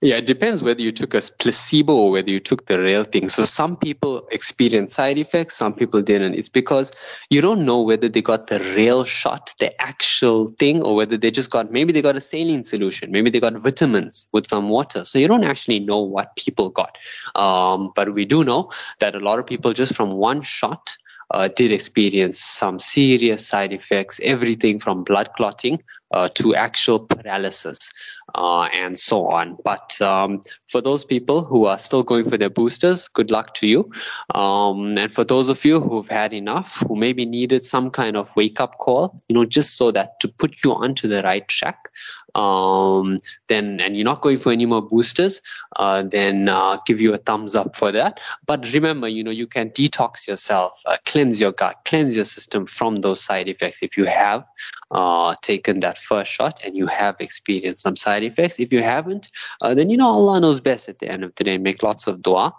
Yeah, 0.00 0.16
it 0.16 0.26
depends 0.26 0.62
whether 0.62 0.82
you 0.82 0.92
took 0.92 1.14
a 1.14 1.22
placebo 1.38 1.94
or 1.94 2.10
whether 2.10 2.30
you 2.30 2.40
took 2.40 2.66
the 2.66 2.80
real 2.80 3.04
thing. 3.04 3.28
So 3.28 3.44
some 3.44 3.76
people 3.76 4.26
experience 4.30 4.94
side 4.94 5.18
effects, 5.18 5.56
some 5.56 5.72
people 5.72 6.02
didn't. 6.02 6.34
It's 6.34 6.48
because 6.48 6.92
you 7.30 7.40
don't 7.40 7.64
know 7.64 7.80
whether 7.80 8.08
they 8.08 8.20
got 8.20 8.48
the 8.48 8.58
real 8.76 9.04
shot, 9.04 9.54
the 9.60 9.72
actual 9.80 10.48
thing, 10.58 10.82
or 10.82 10.94
whether 10.94 11.16
they 11.16 11.30
just 11.30 11.50
got 11.50 11.72
maybe 11.72 11.92
they 11.92 12.02
got 12.02 12.16
a 12.16 12.20
saline 12.20 12.64
solution, 12.64 13.12
maybe 13.12 13.30
they 13.30 13.40
got 13.40 13.54
vitamins 13.54 14.28
with 14.32 14.46
some 14.46 14.68
water. 14.68 15.04
So 15.04 15.18
you 15.18 15.28
don't 15.28 15.44
actually 15.44 15.80
know 15.80 16.00
what 16.00 16.36
people 16.36 16.70
got. 16.70 16.98
Um, 17.34 17.92
but 17.94 18.14
we 18.14 18.24
do 18.24 18.44
know 18.44 18.70
that 18.98 19.14
a 19.14 19.20
lot 19.20 19.38
of 19.38 19.46
people 19.46 19.72
just 19.72 19.94
from 19.94 20.12
one 20.12 20.42
shot 20.42 20.96
uh, 21.30 21.48
did 21.48 21.72
experience 21.72 22.38
some 22.38 22.78
serious 22.78 23.46
side 23.46 23.72
effects, 23.72 24.20
everything 24.22 24.78
from 24.78 25.02
blood 25.02 25.30
clotting 25.36 25.82
uh, 26.12 26.28
to 26.34 26.54
actual 26.54 27.00
paralysis 27.00 27.90
uh, 28.34 28.68
and 28.74 28.98
so 28.98 29.26
on. 29.26 29.56
But 29.64 30.00
um, 30.00 30.40
for 30.66 30.80
those 30.80 31.04
people 31.04 31.44
who 31.44 31.66
are 31.66 31.78
still 31.78 32.02
going 32.02 32.28
for 32.28 32.36
their 32.36 32.50
boosters, 32.50 33.08
good 33.08 33.30
luck 33.30 33.54
to 33.54 33.66
you. 33.66 33.90
Um, 34.34 34.98
and 34.98 35.12
for 35.12 35.24
those 35.24 35.48
of 35.48 35.64
you 35.64 35.80
who've 35.80 36.08
had 36.08 36.32
enough, 36.32 36.82
who 36.88 36.96
maybe 36.96 37.24
needed 37.24 37.64
some 37.64 37.90
kind 37.90 38.16
of 38.16 38.34
wake 38.36 38.60
up 38.60 38.78
call, 38.78 39.20
you 39.28 39.34
know, 39.34 39.44
just 39.44 39.76
so 39.76 39.90
that 39.90 40.18
to 40.20 40.28
put 40.28 40.64
you 40.64 40.72
onto 40.72 41.08
the 41.08 41.22
right 41.22 41.46
track, 41.48 41.90
um, 42.34 43.20
then 43.48 43.80
and 43.80 43.96
you're 43.96 44.04
not 44.04 44.20
going 44.20 44.38
for 44.38 44.52
any 44.52 44.66
more 44.66 44.82
boosters, 44.82 45.40
uh, 45.76 46.02
then 46.02 46.48
uh, 46.48 46.78
give 46.86 47.00
you 47.00 47.12
a 47.14 47.18
thumbs 47.18 47.54
up 47.54 47.76
for 47.76 47.92
that. 47.92 48.20
But 48.46 48.72
remember, 48.72 49.08
you 49.08 49.22
know, 49.22 49.30
you 49.30 49.46
can 49.46 49.70
detox 49.70 50.26
yourself, 50.26 50.80
uh, 50.86 50.96
cleanse 51.06 51.40
your 51.40 51.52
gut, 51.52 51.76
cleanse 51.84 52.16
your 52.16 52.24
system 52.24 52.66
from 52.66 52.96
those 52.96 53.22
side 53.22 53.48
effects 53.48 53.82
if 53.82 53.96
you 53.96 54.04
have 54.06 54.46
uh, 54.90 55.34
taken 55.42 55.80
that 55.80 55.98
first 55.98 56.32
shot 56.32 56.64
and 56.64 56.76
you 56.76 56.86
have 56.86 57.16
experienced 57.20 57.82
some 57.82 57.96
side 57.96 58.22
effects. 58.22 58.60
If 58.60 58.72
you 58.72 58.82
haven't, 58.82 59.30
uh, 59.60 59.74
then 59.74 59.90
you 59.90 59.96
know 59.96 60.08
Allah 60.08 60.40
knows 60.40 60.60
best 60.60 60.88
at 60.88 60.98
the 60.98 61.08
end 61.08 61.24
of 61.24 61.34
the 61.36 61.44
day. 61.44 61.58
Make 61.58 61.82
lots 61.82 62.06
of 62.06 62.22
dua. 62.22 62.54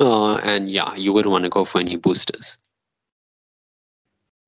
Uh, 0.00 0.36
and 0.38 0.70
yeah, 0.70 0.94
you 0.96 1.12
wouldn't 1.12 1.30
want 1.30 1.44
to 1.44 1.50
go 1.50 1.64
for 1.64 1.78
any 1.78 1.96
boosters. 1.96 2.58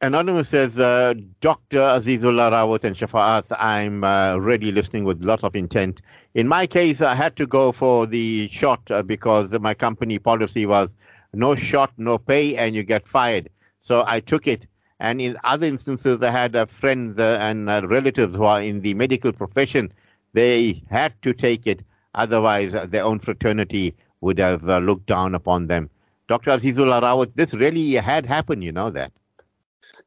Anonymous 0.02 0.50
says, 0.50 0.78
uh, 0.78 1.14
Dr. 1.40 1.78
Azizullah 1.78 2.52
Rawat 2.52 2.84
and 2.84 2.94
Shafaat, 2.94 3.50
I'm 3.58 4.04
uh, 4.04 4.36
really 4.36 4.70
listening 4.70 5.04
with 5.04 5.22
lots 5.22 5.42
of 5.42 5.56
intent. 5.56 6.02
In 6.34 6.48
my 6.48 6.66
case, 6.66 7.00
I 7.00 7.14
had 7.14 7.34
to 7.36 7.46
go 7.46 7.72
for 7.72 8.06
the 8.06 8.46
shot 8.52 8.82
uh, 8.90 9.02
because 9.02 9.58
my 9.58 9.72
company 9.72 10.18
policy 10.18 10.66
was 10.66 10.94
no 11.32 11.56
shot, 11.56 11.92
no 11.96 12.18
pay, 12.18 12.56
and 12.56 12.74
you 12.74 12.82
get 12.82 13.08
fired. 13.08 13.48
So 13.80 14.04
I 14.06 14.20
took 14.20 14.46
it. 14.46 14.66
And 15.00 15.18
in 15.18 15.38
other 15.44 15.66
instances, 15.66 16.20
I 16.20 16.30
had 16.30 16.54
uh, 16.54 16.66
friends 16.66 17.18
uh, 17.18 17.38
and 17.40 17.70
uh, 17.70 17.80
relatives 17.86 18.36
who 18.36 18.44
are 18.44 18.60
in 18.60 18.82
the 18.82 18.92
medical 18.92 19.32
profession. 19.32 19.90
They 20.34 20.82
had 20.90 21.14
to 21.22 21.32
take 21.32 21.66
it. 21.66 21.80
Otherwise, 22.14 22.72
their 22.72 23.04
own 23.04 23.18
fraternity 23.18 23.94
would 24.20 24.38
have 24.40 24.62
looked 24.62 25.06
down 25.06 25.34
upon 25.34 25.68
them. 25.68 25.88
Dr. 26.28 26.50
Azizullah 26.50 27.00
Rawat, 27.00 27.32
this 27.34 27.54
really 27.54 27.92
had 27.92 28.26
happened, 28.26 28.62
you 28.62 28.72
know 28.72 28.90
that. 28.90 29.10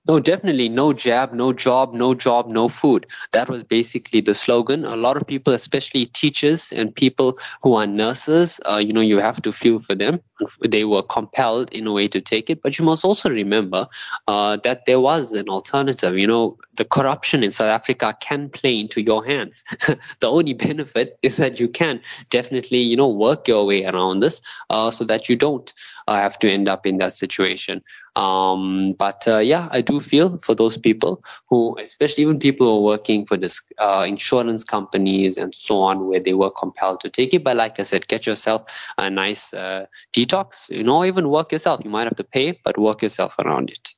No, 0.08 0.20
definitely 0.20 0.70
no 0.70 0.94
jab, 0.94 1.34
no 1.34 1.54
job, 1.54 1.94
no 1.94 2.14
job, 2.14 2.48
no 2.48 2.68
food. 2.68 3.06
That 3.32 3.50
was 3.50 3.64
basically 3.64 4.22
the 4.22 4.34
slogan. 4.34 4.84
A 4.86 4.96
lot 4.96 5.18
of 5.18 5.28
people, 5.28 5.54
especially 5.54 6.06
teachers 6.06 6.72
and 6.72 6.94
people 6.94 7.38
who 7.62 7.74
are 7.76 7.86
nurses, 7.86 8.60
uh, 8.70 8.78
you 8.78 8.94
know, 8.94 9.02
you 9.02 9.20
have 9.20 9.42
to 9.42 9.52
feel 9.52 9.80
for 9.80 9.96
them. 9.96 10.20
They 10.68 10.86
were 10.86 11.04
compelled 11.04 11.74
in 11.74 11.88
a 11.88 11.92
way 11.94 12.08
to 12.08 12.22
take 12.22 12.50
it. 12.50 12.62
But 12.62 12.80
you 12.80 12.86
must 12.86 13.04
also 13.06 13.30
remember 13.30 13.88
uh, 14.28 14.58
that 14.64 14.86
there 14.86 15.00
was 15.00 15.34
an 15.34 15.50
alternative. 15.50 16.18
You 16.18 16.28
know, 16.28 16.58
the 16.80 16.86
corruption 16.86 17.44
in 17.44 17.52
South 17.52 17.68
Africa 17.68 18.16
can 18.22 18.50
play 18.50 18.80
into 18.80 19.02
your 19.02 19.24
hands. 19.24 19.64
the 20.22 20.32
only 20.32 20.54
benefit 20.54 21.20
is 21.22 21.36
that 21.36 21.60
you 21.60 21.68
can 21.68 22.02
definitely, 22.30 22.80
you 22.80 22.96
know, 22.96 23.10
work 23.10 23.48
your 23.48 23.66
way 23.66 23.84
around 23.84 24.22
this 24.22 24.42
uh, 24.70 24.90
so 24.90 25.04
that 25.04 25.28
you 25.28 25.36
don't 25.36 25.74
uh, 26.08 26.16
have 26.16 26.40
to 26.40 26.50
end 26.50 26.70
up 26.70 26.86
in 26.86 26.98
that 26.98 27.14
situation. 27.14 27.84
Um, 28.16 28.92
but 28.98 29.28
uh, 29.28 29.40
yeah, 29.40 29.68
I 29.72 29.82
do 29.82 30.00
feel 30.00 30.38
for 30.38 30.56
those 30.56 30.78
people 30.78 31.22
who, 31.50 31.78
especially 31.80 32.24
even 32.24 32.40
people 32.40 32.66
who 32.66 32.78
are 32.78 32.98
working 32.98 33.26
for 33.26 33.36
this 33.36 33.62
uh, 33.78 34.06
insurance 34.08 34.64
companies 34.64 35.38
and 35.38 35.54
so 35.54 35.82
on, 35.82 36.08
where 36.08 36.22
they 36.22 36.34
were 36.34 36.50
compelled 36.50 37.02
to 37.02 37.10
take 37.10 37.34
it. 37.34 37.44
But 37.44 37.58
like 37.58 37.78
I 37.78 37.84
said, 37.84 38.08
get 38.08 38.26
yourself 38.26 38.64
a 38.98 39.10
nice 39.10 39.54
uh, 39.54 39.86
detox. 40.14 40.70
You 40.70 40.84
know, 40.84 41.04
even 41.04 41.30
work 41.30 41.52
yourself. 41.52 41.82
You 41.84 41.92
might 41.92 42.06
have 42.06 42.16
to 42.16 42.24
pay, 42.24 42.60
but 42.64 42.78
work 42.78 43.02
yourself 43.02 43.36
around 43.38 43.70
it. 43.70 43.94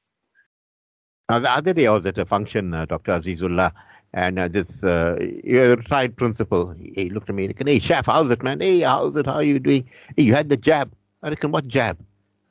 Now, 1.30 1.40
the 1.40 1.52
other 1.52 1.74
day 1.74 1.88
I 1.88 1.92
was 1.92 2.06
at 2.06 2.18
a 2.18 2.26
function, 2.26 2.74
uh, 2.74 2.86
Dr. 2.86 3.12
Azizullah, 3.14 3.72
and 4.14 4.38
uh, 4.40 4.48
this 4.48 4.84
uh, 4.84 5.16
retired 5.20 6.18
principal, 6.18 6.76
he 6.78 7.10
looked 7.10 7.30
at 7.30 7.36
me 7.36 7.46
and 7.46 7.54
he 7.54 7.58
said, 7.58 7.68
hey, 7.68 7.80
chef, 7.80 8.06
how's 8.08 8.30
it, 8.32 8.44
man? 8.44 8.60
Hey, 8.60 8.82
how's 8.82 9.16
it? 9.16 9.26
How 9.26 9.36
are 9.36 9.44
you 9.44 9.60
doing? 9.60 9.90
Hey, 10.18 10.24
you 10.24 10.34
had 10.34 10.50
the 10.50 10.58
jab. 10.58 10.92
I 11.24 11.30
reckon, 11.30 11.52
what 11.52 11.68
jab? 11.68 11.98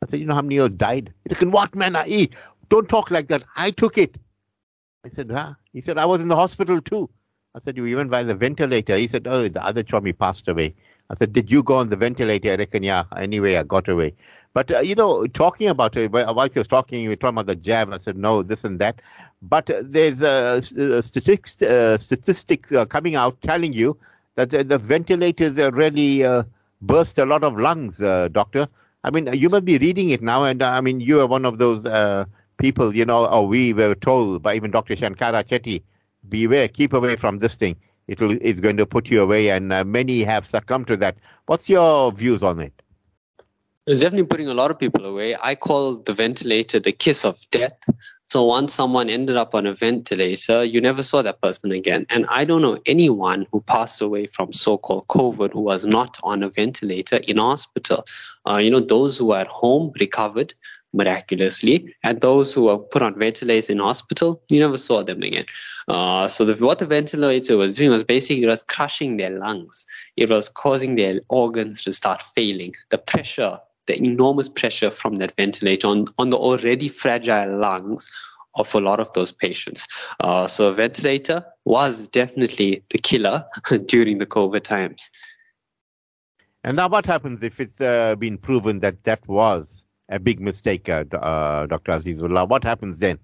I 0.02 0.06
said, 0.06 0.20
you 0.20 0.26
know 0.26 0.34
how 0.34 0.42
many 0.42 0.56
of 0.56 0.78
died? 0.78 1.12
He 1.28 1.34
said, 1.34 1.52
what 1.52 1.74
man? 1.74 1.96
I, 1.96 2.28
don't 2.70 2.88
talk 2.88 3.10
like 3.10 3.28
that. 3.28 3.44
I 3.56 3.70
took 3.72 3.98
it. 3.98 4.16
I 5.04 5.10
said, 5.10 5.30
huh? 5.30 5.54
He 5.72 5.80
said, 5.80 5.98
I 5.98 6.06
was 6.06 6.22
in 6.22 6.28
the 6.28 6.36
hospital 6.36 6.80
too. 6.80 7.10
I 7.54 7.58
said, 7.60 7.76
you 7.76 7.84
even 7.86 8.08
by 8.08 8.22
the 8.22 8.34
ventilator? 8.34 8.96
He 8.96 9.08
said, 9.08 9.26
oh, 9.26 9.48
the 9.48 9.64
other 9.64 9.82
chummy 9.82 10.12
passed 10.12 10.48
away. 10.48 10.74
I 11.10 11.14
said, 11.16 11.32
did 11.32 11.50
you 11.50 11.62
go 11.62 11.74
on 11.76 11.88
the 11.88 11.96
ventilator? 11.96 12.52
I 12.52 12.56
reckon, 12.56 12.82
yeah. 12.84 13.04
Anyway, 13.16 13.56
I 13.56 13.64
got 13.64 13.88
away. 13.88 14.14
But, 14.54 14.70
uh, 14.70 14.80
you 14.80 14.94
know, 14.94 15.26
talking 15.26 15.68
about 15.68 15.96
it, 15.96 16.10
while 16.10 16.48
he 16.48 16.58
was 16.58 16.68
talking, 16.68 17.02
you 17.02 17.08
were 17.10 17.16
talking 17.16 17.34
about 17.34 17.46
the 17.46 17.56
jab. 17.56 17.92
I 17.92 17.98
said, 17.98 18.16
no, 18.16 18.42
this 18.42 18.64
and 18.64 18.78
that. 18.78 19.00
But 19.42 19.70
uh, 19.70 19.82
there's 19.84 20.22
a, 20.22 20.56
a 20.58 21.02
statistics, 21.02 21.60
uh, 21.62 21.98
statistics 21.98 22.72
uh, 22.72 22.84
coming 22.84 23.16
out 23.16 23.40
telling 23.42 23.72
you 23.72 23.96
that 24.36 24.50
the, 24.50 24.64
the 24.64 24.78
ventilators 24.78 25.56
really 25.58 26.24
uh, 26.24 26.44
burst 26.82 27.18
a 27.18 27.26
lot 27.26 27.44
of 27.44 27.58
lungs, 27.58 28.02
uh, 28.02 28.28
doctor. 28.28 28.66
I 29.04 29.10
mean, 29.10 29.32
you 29.32 29.48
must 29.48 29.64
be 29.64 29.78
reading 29.78 30.10
it 30.10 30.22
now, 30.22 30.44
and 30.44 30.62
uh, 30.62 30.70
I 30.70 30.80
mean, 30.80 31.00
you 31.00 31.20
are 31.20 31.26
one 31.26 31.44
of 31.44 31.58
those 31.58 31.86
uh, 31.86 32.24
people, 32.58 32.94
you 32.94 33.04
know, 33.04 33.26
or 33.26 33.46
we 33.46 33.72
were 33.72 33.94
told 33.94 34.42
by 34.42 34.54
even 34.54 34.70
Dr. 34.70 34.94
Shankara 34.94 35.42
Chetty, 35.44 35.82
beware, 36.28 36.68
keep 36.68 36.92
away 36.92 37.16
from 37.16 37.38
this 37.38 37.56
thing. 37.56 37.76
It'll, 38.10 38.36
it's 38.40 38.58
going 38.58 38.76
to 38.76 38.86
put 38.86 39.08
you 39.08 39.22
away, 39.22 39.50
and 39.50 39.72
uh, 39.72 39.84
many 39.84 40.24
have 40.24 40.44
succumbed 40.44 40.88
to 40.88 40.96
that. 40.96 41.16
What's 41.46 41.68
your 41.68 42.10
views 42.10 42.42
on 42.42 42.58
it? 42.58 42.72
It's 43.86 44.00
definitely 44.00 44.26
putting 44.26 44.48
a 44.48 44.54
lot 44.54 44.72
of 44.72 44.78
people 44.80 45.06
away. 45.06 45.36
I 45.40 45.54
call 45.54 45.94
the 45.94 46.12
ventilator 46.12 46.80
the 46.80 46.90
kiss 46.90 47.24
of 47.24 47.38
death. 47.52 47.78
So 48.28 48.44
once 48.44 48.74
someone 48.74 49.08
ended 49.08 49.36
up 49.36 49.54
on 49.54 49.64
a 49.64 49.74
ventilator, 49.74 50.64
you 50.64 50.80
never 50.80 51.04
saw 51.04 51.22
that 51.22 51.40
person 51.40 51.70
again. 51.70 52.04
And 52.10 52.26
I 52.28 52.44
don't 52.44 52.62
know 52.62 52.78
anyone 52.86 53.46
who 53.52 53.60
passed 53.60 54.00
away 54.00 54.26
from 54.26 54.52
so-called 54.52 55.06
COVID 55.06 55.52
who 55.52 55.60
was 55.60 55.86
not 55.86 56.18
on 56.24 56.42
a 56.42 56.50
ventilator 56.50 57.18
in 57.28 57.36
hospital. 57.36 58.04
Uh, 58.44 58.56
you 58.56 58.70
know, 58.72 58.80
those 58.80 59.18
who 59.18 59.26
were 59.26 59.38
at 59.38 59.46
home 59.46 59.92
recovered 60.00 60.52
miraculously, 60.92 61.94
and 62.02 62.20
those 62.20 62.52
who 62.52 62.64
were 62.64 62.78
put 62.78 63.02
on 63.02 63.18
ventilators 63.18 63.70
in 63.70 63.78
hospital, 63.78 64.42
you 64.48 64.58
never 64.58 64.76
saw 64.76 65.02
them 65.02 65.22
again. 65.22 65.46
Uh, 65.88 66.26
so 66.28 66.44
the, 66.44 66.54
what 66.64 66.78
the 66.78 66.86
ventilator 66.86 67.56
was 67.56 67.74
doing 67.74 67.90
was 67.90 68.02
basically 68.02 68.42
it 68.42 68.46
was 68.46 68.62
crushing 68.62 69.16
their 69.16 69.30
lungs. 69.30 69.86
It 70.16 70.30
was 70.30 70.48
causing 70.48 70.96
their 70.96 71.20
organs 71.28 71.82
to 71.84 71.92
start 71.92 72.22
failing. 72.22 72.74
The 72.90 72.98
pressure 72.98 73.58
the 73.86 73.98
enormous 73.98 74.48
pressure 74.48 74.90
from 74.90 75.16
that 75.16 75.34
ventilator 75.34 75.88
on, 75.88 76.04
on 76.18 76.30
the 76.30 76.36
already 76.36 76.88
fragile 76.88 77.58
lungs 77.58 78.08
of 78.54 78.72
a 78.74 78.80
lot 78.80 79.00
of 79.00 79.10
those 79.12 79.32
patients. 79.32 79.86
Uh, 80.20 80.46
so 80.46 80.72
ventilator 80.72 81.44
was 81.64 82.08
definitely 82.08 82.82
the 82.90 82.98
killer 82.98 83.44
during 83.86 84.18
the 84.18 84.26
COVID 84.26 84.62
times. 84.62 85.10
And 86.62 86.76
now, 86.76 86.88
what 86.88 87.06
happens 87.06 87.42
if 87.42 87.58
it's 87.58 87.80
uh, 87.80 88.16
been 88.16 88.36
proven 88.36 88.80
that 88.80 89.04
that 89.04 89.26
was 89.26 89.86
a 90.10 90.18
big 90.18 90.40
mistake, 90.40 90.88
uh, 90.88 91.04
uh 91.14 91.66
Dr. 91.66 91.92
Azizullah? 91.92 92.48
What 92.48 92.64
happens 92.64 92.98
then? 92.98 93.18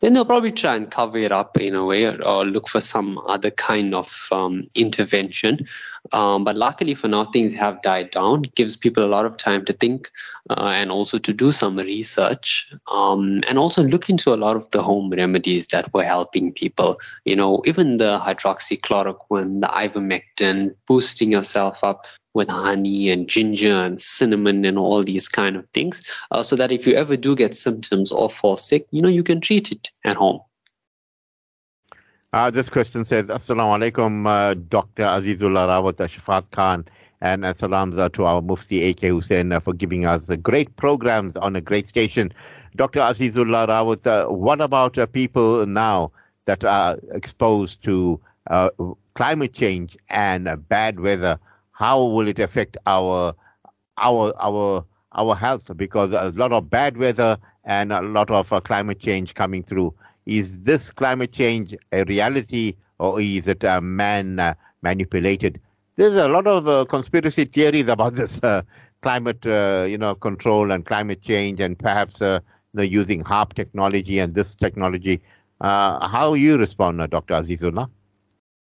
then 0.00 0.12
they'll 0.12 0.24
probably 0.24 0.52
try 0.52 0.76
and 0.76 0.90
cover 0.90 1.18
it 1.18 1.32
up 1.32 1.56
in 1.58 1.74
a 1.74 1.84
way 1.84 2.06
or, 2.06 2.22
or 2.24 2.44
look 2.44 2.68
for 2.68 2.80
some 2.80 3.18
other 3.26 3.50
kind 3.50 3.94
of 3.94 4.28
um, 4.32 4.66
intervention. 4.74 5.66
Um, 6.12 6.44
but 6.44 6.56
luckily 6.56 6.94
for 6.94 7.08
now, 7.08 7.24
things 7.24 7.54
have 7.54 7.82
died 7.82 8.10
down. 8.10 8.44
It 8.44 8.54
gives 8.54 8.76
people 8.76 9.04
a 9.04 9.06
lot 9.06 9.26
of 9.26 9.36
time 9.36 9.64
to 9.66 9.72
think 9.72 10.10
uh, 10.50 10.70
and 10.74 10.90
also 10.90 11.18
to 11.18 11.32
do 11.32 11.52
some 11.52 11.76
research 11.76 12.68
um, 12.90 13.42
and 13.48 13.58
also 13.58 13.82
look 13.82 14.08
into 14.08 14.34
a 14.34 14.36
lot 14.36 14.56
of 14.56 14.70
the 14.70 14.82
home 14.82 15.10
remedies 15.10 15.68
that 15.68 15.92
were 15.94 16.04
helping 16.04 16.52
people. 16.52 16.98
You 17.24 17.36
know, 17.36 17.62
even 17.66 17.98
the 17.98 18.18
hydroxychloroquine, 18.18 19.60
the 19.60 19.68
ivermectin, 19.68 20.74
boosting 20.86 21.32
yourself 21.32 21.84
up 21.84 22.06
with 22.34 22.48
honey 22.48 23.10
and 23.10 23.28
ginger 23.28 23.72
and 23.72 24.00
cinnamon 24.00 24.64
and 24.64 24.78
all 24.78 25.02
these 25.02 25.28
kind 25.28 25.56
of 25.56 25.68
things 25.70 26.02
uh, 26.30 26.42
so 26.42 26.56
that 26.56 26.72
if 26.72 26.86
you 26.86 26.94
ever 26.94 27.16
do 27.16 27.34
get 27.36 27.54
symptoms 27.54 28.10
or 28.10 28.30
fall 28.30 28.56
sick 28.56 28.86
you 28.90 29.02
know 29.02 29.08
you 29.08 29.22
can 29.22 29.40
treat 29.40 29.70
it 29.72 29.90
at 30.04 30.16
home. 30.16 30.40
Uh, 32.32 32.50
this 32.50 32.68
question 32.68 33.04
says 33.04 33.28
assalamu 33.28 33.78
alaikum 33.78 34.26
uh, 34.26 34.54
dr 34.54 35.02
azizullah 35.02 35.66
rawat 35.68 35.96
shafaat 36.08 36.50
khan 36.50 36.84
and 37.20 37.44
uh, 37.44 37.52
salams 37.52 37.96
to 38.12 38.24
our 38.24 38.42
mufti 38.42 38.90
ak 38.90 39.00
hoosen 39.00 39.52
uh, 39.52 39.60
for 39.60 39.72
giving 39.74 40.06
us 40.06 40.28
great 40.42 40.74
programs 40.76 41.36
on 41.36 41.54
a 41.54 41.60
great 41.60 41.86
station. 41.86 42.32
Dr 42.74 43.00
azizullah 43.00 43.68
rawat 43.68 44.06
uh, 44.06 44.32
what 44.32 44.60
about 44.60 44.98
uh, 44.98 45.06
people 45.06 45.66
now 45.66 46.10
that 46.46 46.64
are 46.64 46.98
exposed 47.12 47.82
to 47.84 48.20
climate 49.14 49.52
change 49.52 49.96
and 50.08 50.48
bad 50.68 50.98
weather, 50.98 51.38
how 51.82 52.00
will 52.14 52.28
it 52.28 52.38
affect 52.38 52.76
our 52.86 53.34
our 53.98 54.32
our 54.40 54.84
our 55.20 55.34
health? 55.34 55.76
Because 55.76 56.12
a 56.12 56.30
lot 56.38 56.52
of 56.52 56.70
bad 56.70 56.96
weather 56.96 57.36
and 57.64 57.92
a 57.92 58.00
lot 58.02 58.30
of 58.30 58.52
uh, 58.52 58.60
climate 58.60 59.00
change 59.00 59.34
coming 59.34 59.64
through. 59.64 59.92
Is 60.26 60.62
this 60.62 60.90
climate 60.92 61.32
change 61.32 61.74
a 61.90 62.04
reality, 62.04 62.74
or 63.00 63.20
is 63.20 63.48
it 63.48 63.64
uh, 63.64 63.80
man 63.80 64.38
uh, 64.38 64.54
manipulated? 64.82 65.60
There's 65.96 66.16
a 66.16 66.28
lot 66.28 66.46
of 66.46 66.68
uh, 66.68 66.84
conspiracy 66.84 67.46
theories 67.46 67.88
about 67.88 68.14
this 68.20 68.40
uh, 68.44 68.62
climate, 69.02 69.44
you 69.44 69.98
know, 69.98 70.14
control 70.14 70.70
and 70.70 70.86
climate 70.86 71.20
change, 71.22 71.58
and 71.58 71.76
perhaps 71.76 72.22
know, 72.22 72.38
using 72.76 73.24
HAARP 73.24 73.54
technology 73.54 74.20
and 74.20 74.34
this 74.34 74.54
technology. 74.54 75.20
how 75.60 76.34
you 76.34 76.58
respond, 76.58 76.98
Dr. 77.10 77.34
Azizullah? 77.34 77.88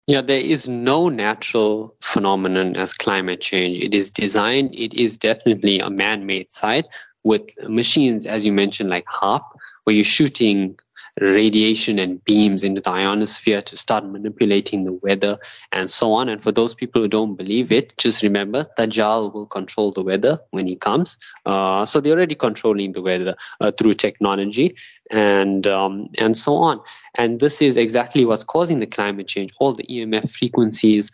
Yeah, 0.07 0.21
there 0.21 0.41
is 0.41 0.69
no 0.69 1.09
natural 1.09 1.95
phenomenon 2.01 2.77
as 2.77 2.93
climate 2.93 3.41
change. 3.41 3.83
It 3.83 3.95
is 3.95 4.11
designed, 4.11 4.75
it 4.75 4.93
is 4.95 5.19
definitely 5.19 5.79
a 5.79 5.91
man 5.91 6.27
made 6.27 6.51
site 6.51 6.87
with 7.23 7.43
machines, 7.69 8.27
as 8.27 8.45
you 8.45 8.53
mentioned, 8.53 8.91
like 8.91 9.07
HAARP, 9.07 9.45
where 9.85 9.95
you're 9.95 10.05
shooting 10.05 10.77
radiation 11.20 11.98
and 11.98 12.25
beams 12.25 12.62
into 12.62 12.81
the 12.81 12.90
ionosphere 12.90 13.61
to 13.61 13.77
start 13.77 14.05
manipulating 14.07 14.85
the 14.85 14.92
weather 14.94 15.38
and 15.70 15.90
so 15.90 16.12
on. 16.12 16.29
And 16.29 16.42
for 16.42 16.51
those 16.51 16.75
people 16.75 17.03
who 17.03 17.09
don't 17.09 17.35
believe 17.35 17.70
it, 17.70 17.94
just 17.98 18.22
remember 18.22 18.64
Dajjal 18.79 19.33
will 19.33 19.46
control 19.46 19.90
the 19.90 20.03
weather 20.03 20.40
when 20.51 20.66
he 20.66 20.77
comes. 20.77 21.18
Uh, 21.44 21.85
so 21.85 22.01
they're 22.01 22.14
already 22.14 22.35
controlling 22.35 22.92
the 22.92 23.03
weather 23.03 23.37
uh, 23.61 23.70
through 23.72 23.94
technology 23.94 24.75
and 25.11 25.66
um, 25.66 26.09
and 26.18 26.37
so 26.37 26.57
on. 26.57 26.81
And 27.14 27.40
this 27.40 27.61
is 27.61 27.77
exactly 27.77 28.25
what's 28.25 28.44
causing 28.44 28.81
the 28.81 28.87
climate 28.87 29.29
change. 29.29 29.53
All 29.61 29.75
the 29.75 29.85
EMF 29.85 30.31
frequencies, 30.31 31.11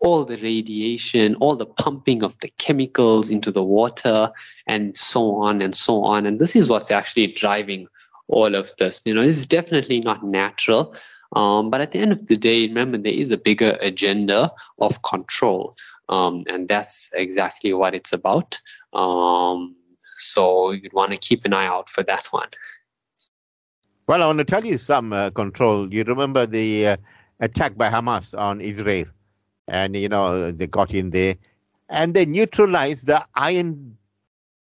all 0.00 0.24
the 0.24 0.38
radiation, 0.38 1.34
all 1.36 1.56
the 1.56 1.66
pumping 1.66 2.22
of 2.22 2.38
the 2.38 2.48
chemicals 2.56 3.30
into 3.30 3.50
the 3.50 3.62
water, 3.62 4.30
and 4.66 4.96
so 4.96 5.34
on 5.36 5.60
and 5.60 5.74
so 5.74 6.02
on. 6.04 6.24
And 6.24 6.38
this 6.38 6.56
is 6.56 6.70
what's 6.70 6.90
actually 6.90 7.26
driving 7.26 7.86
all 8.32 8.54
of 8.54 8.72
this. 8.78 9.02
You 9.04 9.14
know, 9.14 9.22
this 9.22 9.38
is 9.38 9.46
definitely 9.46 10.00
not 10.00 10.24
natural. 10.24 10.94
Um, 11.34 11.70
but 11.70 11.80
at 11.80 11.92
the 11.92 11.98
end 11.98 12.12
of 12.12 12.26
the 12.26 12.36
day, 12.36 12.66
remember 12.66 12.98
there 12.98 13.12
is 13.12 13.30
a 13.30 13.38
bigger 13.38 13.78
agenda 13.80 14.50
of 14.80 15.02
control, 15.02 15.74
um, 16.08 16.44
and 16.46 16.68
that's 16.68 17.10
exactly 17.14 17.72
what 17.72 17.94
it's 17.94 18.12
about. 18.12 18.60
Um, 18.92 19.74
so 20.16 20.72
you'd 20.72 20.92
want 20.92 21.12
to 21.12 21.16
keep 21.16 21.44
an 21.46 21.54
eye 21.54 21.66
out 21.66 21.88
for 21.88 22.02
that 22.02 22.26
one. 22.32 22.48
Well, 24.06 24.22
I 24.22 24.26
want 24.26 24.38
to 24.38 24.44
tell 24.44 24.64
you 24.64 24.76
some 24.76 25.12
uh, 25.12 25.30
control. 25.30 25.92
You 25.92 26.04
remember 26.04 26.44
the 26.44 26.88
uh, 26.88 26.96
attack 27.40 27.78
by 27.78 27.88
Hamas 27.88 28.38
on 28.38 28.60
Israel, 28.60 29.06
and 29.68 29.96
you 29.96 30.10
know 30.10 30.52
they 30.52 30.66
got 30.66 30.90
in 30.90 31.10
there, 31.10 31.36
and 31.88 32.12
they 32.12 32.26
neutralized 32.26 33.06
the 33.06 33.24
iron, 33.36 33.96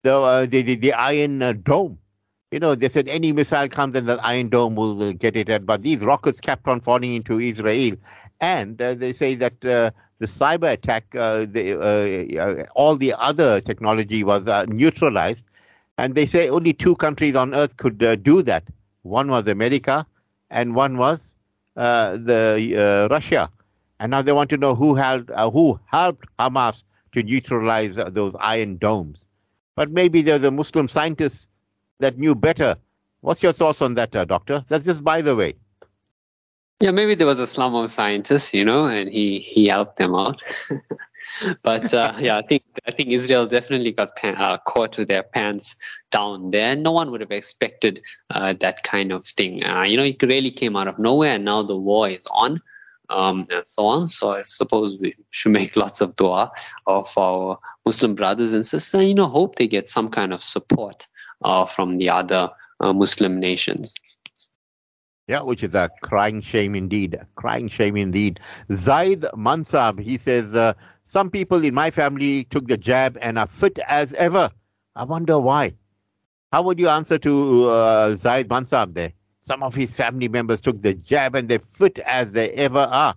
the 0.03 0.15
uh, 0.15 0.41
the, 0.45 0.61
the, 0.61 0.75
the 0.75 0.93
iron 0.93 1.41
uh, 1.41 1.55
dome 1.55 1.99
you 2.53 2.61
know, 2.61 2.75
they 2.75 2.89
said 2.89 3.09
any 3.09 3.33
missile 3.33 3.69
comes 3.69 3.97
and 3.97 4.07
the 4.07 4.21
Iron 4.23 4.51
Dome 4.51 4.77
will 4.77 5.03
uh, 5.03 5.13
get 5.13 5.37
it. 5.37 5.65
But 5.67 5.83
these 5.83 6.05
rockets 6.05 6.39
kept 6.39 6.69
on 6.69 6.81
falling 6.83 7.15
into 7.15 7.41
Israel. 7.41 7.97
And 8.41 8.81
uh, 8.81 8.95
they 8.95 9.15
say 9.15 9.35
that 9.37 9.65
uh, 9.65 9.91
the 10.19 10.27
cyber 10.27 10.71
attack, 10.71 11.07
uh, 11.17 11.47
the, 11.49 11.79
uh, 11.81 12.43
uh, 12.43 12.67
all 12.77 12.97
the 12.97 13.15
other 13.15 13.61
technology 13.63 14.23
was 14.23 14.47
neutralized. 14.69 15.47
And 15.97 16.15
they 16.15 16.27
say 16.27 16.51
only 16.51 16.75
two 16.75 16.95
countries 16.97 17.35
on 17.35 17.55
earth 17.55 17.79
could 17.79 17.99
do 18.23 18.43
that. 18.43 18.65
One 19.03 19.31
was 19.31 19.49
America, 19.49 20.07
and 20.51 20.75
one 20.75 20.97
was 20.97 21.35
the 21.75 23.09
Russia. 23.11 23.51
And 23.99 24.11
now 24.11 24.23
they 24.23 24.33
want 24.33 24.51
to 24.51 24.57
know 24.57 24.75
who 24.75 24.95
helped, 24.95 25.31
who 25.31 25.79
helped 25.87 26.27
Hamas 26.39 26.83
to 27.13 27.23
neutralize 27.23 27.97
those 27.97 28.35
iron 28.41 28.79
domes. 28.79 29.27
But 29.77 29.91
maybe 29.91 30.23
there's 30.23 30.45
a 30.45 30.51
Muslim 30.51 30.89
scientist 30.89 31.49
that 32.03 32.19
knew 32.19 32.35
better. 32.35 32.77
What's 33.23 33.43
your 33.43 33.53
thoughts 33.53 33.81
on 33.81 33.95
that, 33.95 34.15
uh, 34.15 34.25
Doctor? 34.25 34.65
That's 34.69 34.85
just 34.85 35.03
by 35.03 35.23
the 35.23 35.35
way. 35.35 35.55
Yeah, 36.83 36.91
maybe 36.91 37.15
there 37.15 37.29
was 37.29 37.39
a 37.39 37.47
slum 37.47 37.77
of 37.77 37.89
scientists, 37.93 38.53
you 38.53 38.65
know, 38.65 38.87
and 38.87 39.09
he 39.09 39.39
he 39.39 39.69
helped 39.69 39.99
them 39.99 40.17
out. 40.17 40.43
but 41.63 41.95
uh, 41.95 42.13
yeah, 42.19 42.39
I 42.39 42.43
think 42.43 42.65
I 42.89 42.91
think 42.91 43.11
Israel 43.11 43.47
definitely 43.47 43.93
got 43.93 44.17
pan, 44.17 44.35
uh, 44.37 44.59
caught 44.67 44.99
with 44.99 45.07
their 45.07 45.23
pants 45.23 45.77
down 46.11 46.51
there. 46.51 46.75
No 46.75 46.91
one 46.91 47.13
would 47.13 47.21
have 47.21 47.31
expected 47.31 48.03
uh, 48.31 48.55
that 48.55 48.83
kind 48.83 49.13
of 49.13 49.25
thing. 49.25 49.65
Uh, 49.65 49.85
you 49.85 49.97
know, 49.97 50.03
it 50.03 50.21
really 50.25 50.51
came 50.51 50.75
out 50.75 50.89
of 50.89 50.99
nowhere, 50.99 51.37
and 51.37 51.45
now 51.45 51.63
the 51.63 51.77
war 51.77 52.09
is 52.09 52.27
on. 52.33 52.61
Um, 53.11 53.47
and 53.51 53.67
so 53.67 53.87
on. 53.87 54.07
So 54.07 54.31
I 54.31 54.41
suppose 54.43 54.97
we 54.99 55.15
should 55.31 55.53
make 55.53 55.77
lots 55.77 56.01
of 56.01 56.17
dua 56.17 56.51
of 56.87 57.13
our 57.19 57.59
Muslim 57.85 58.15
brothers 58.15 58.55
and 58.55 58.65
sisters. 58.65 59.05
You 59.05 59.15
know, 59.15 59.27
hope 59.27 59.57
they 59.57 59.69
get 59.69 59.87
some 59.87 60.09
kind 60.09 60.33
of 60.33 60.43
support 60.43 61.07
uh, 61.45 61.65
from 61.67 61.99
the 61.99 62.09
other 62.11 62.51
uh, 62.81 62.93
Muslim 62.93 63.39
nations. 63.39 63.95
Yeah, 65.29 65.43
which 65.43 65.63
is 65.63 65.75
a 65.75 65.91
crying 66.03 66.41
shame 66.43 66.75
indeed. 66.75 67.15
A 67.15 67.27
crying 67.37 67.69
shame 67.69 67.97
indeed. 67.97 68.41
Zaid 68.73 69.23
Mansab, 69.35 70.01
he 70.01 70.19
says, 70.19 70.57
uh, 70.57 70.75
some 71.05 71.31
people 71.31 71.65
in 71.65 71.75
my 71.75 71.91
family 71.91 72.45
took 72.45 72.67
the 72.67 72.77
jab 72.77 73.17
and 73.21 73.39
are 73.39 73.47
fit 73.47 73.79
as 73.87 74.15
ever. 74.15 74.51
I 74.97 75.05
wonder 75.05 75.39
why. 75.39 75.75
How 76.53 76.63
would 76.63 76.79
you 76.79 76.89
answer 76.89 77.19
to 77.19 77.69
uh, 77.69 78.17
Zaid 78.17 78.49
Mansab 78.49 78.95
there? 78.95 79.13
Some 79.43 79.63
of 79.63 79.75
his 79.75 79.95
family 79.95 80.29
members 80.29 80.61
took 80.61 80.83
the 80.83 80.95
jab 80.95 81.35
and 81.35 81.49
they're 81.49 81.61
fit 81.73 81.99
as 82.01 82.33
they 82.33 82.51
ever 82.51 82.81
are. 82.81 83.15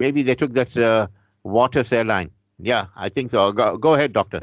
Maybe 0.00 0.22
they 0.22 0.34
took 0.34 0.54
that 0.54 0.76
uh, 0.76 1.08
water 1.44 1.84
saline. 1.84 2.30
Yeah, 2.58 2.86
I 2.96 3.08
think 3.08 3.30
so. 3.30 3.52
Go, 3.52 3.76
go 3.78 3.94
ahead, 3.94 4.12
doctor. 4.12 4.42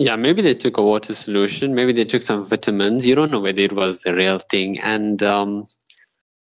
Yeah, 0.00 0.14
maybe 0.14 0.42
they 0.42 0.54
took 0.54 0.78
a 0.78 0.82
water 0.82 1.12
solution. 1.12 1.74
Maybe 1.74 1.92
they 1.92 2.04
took 2.04 2.22
some 2.22 2.46
vitamins. 2.46 3.04
You 3.04 3.16
don't 3.16 3.32
know 3.32 3.40
whether 3.40 3.60
it 3.60 3.72
was 3.72 4.02
the 4.02 4.14
real 4.14 4.38
thing. 4.38 4.78
And 4.78 5.20
um, 5.24 5.66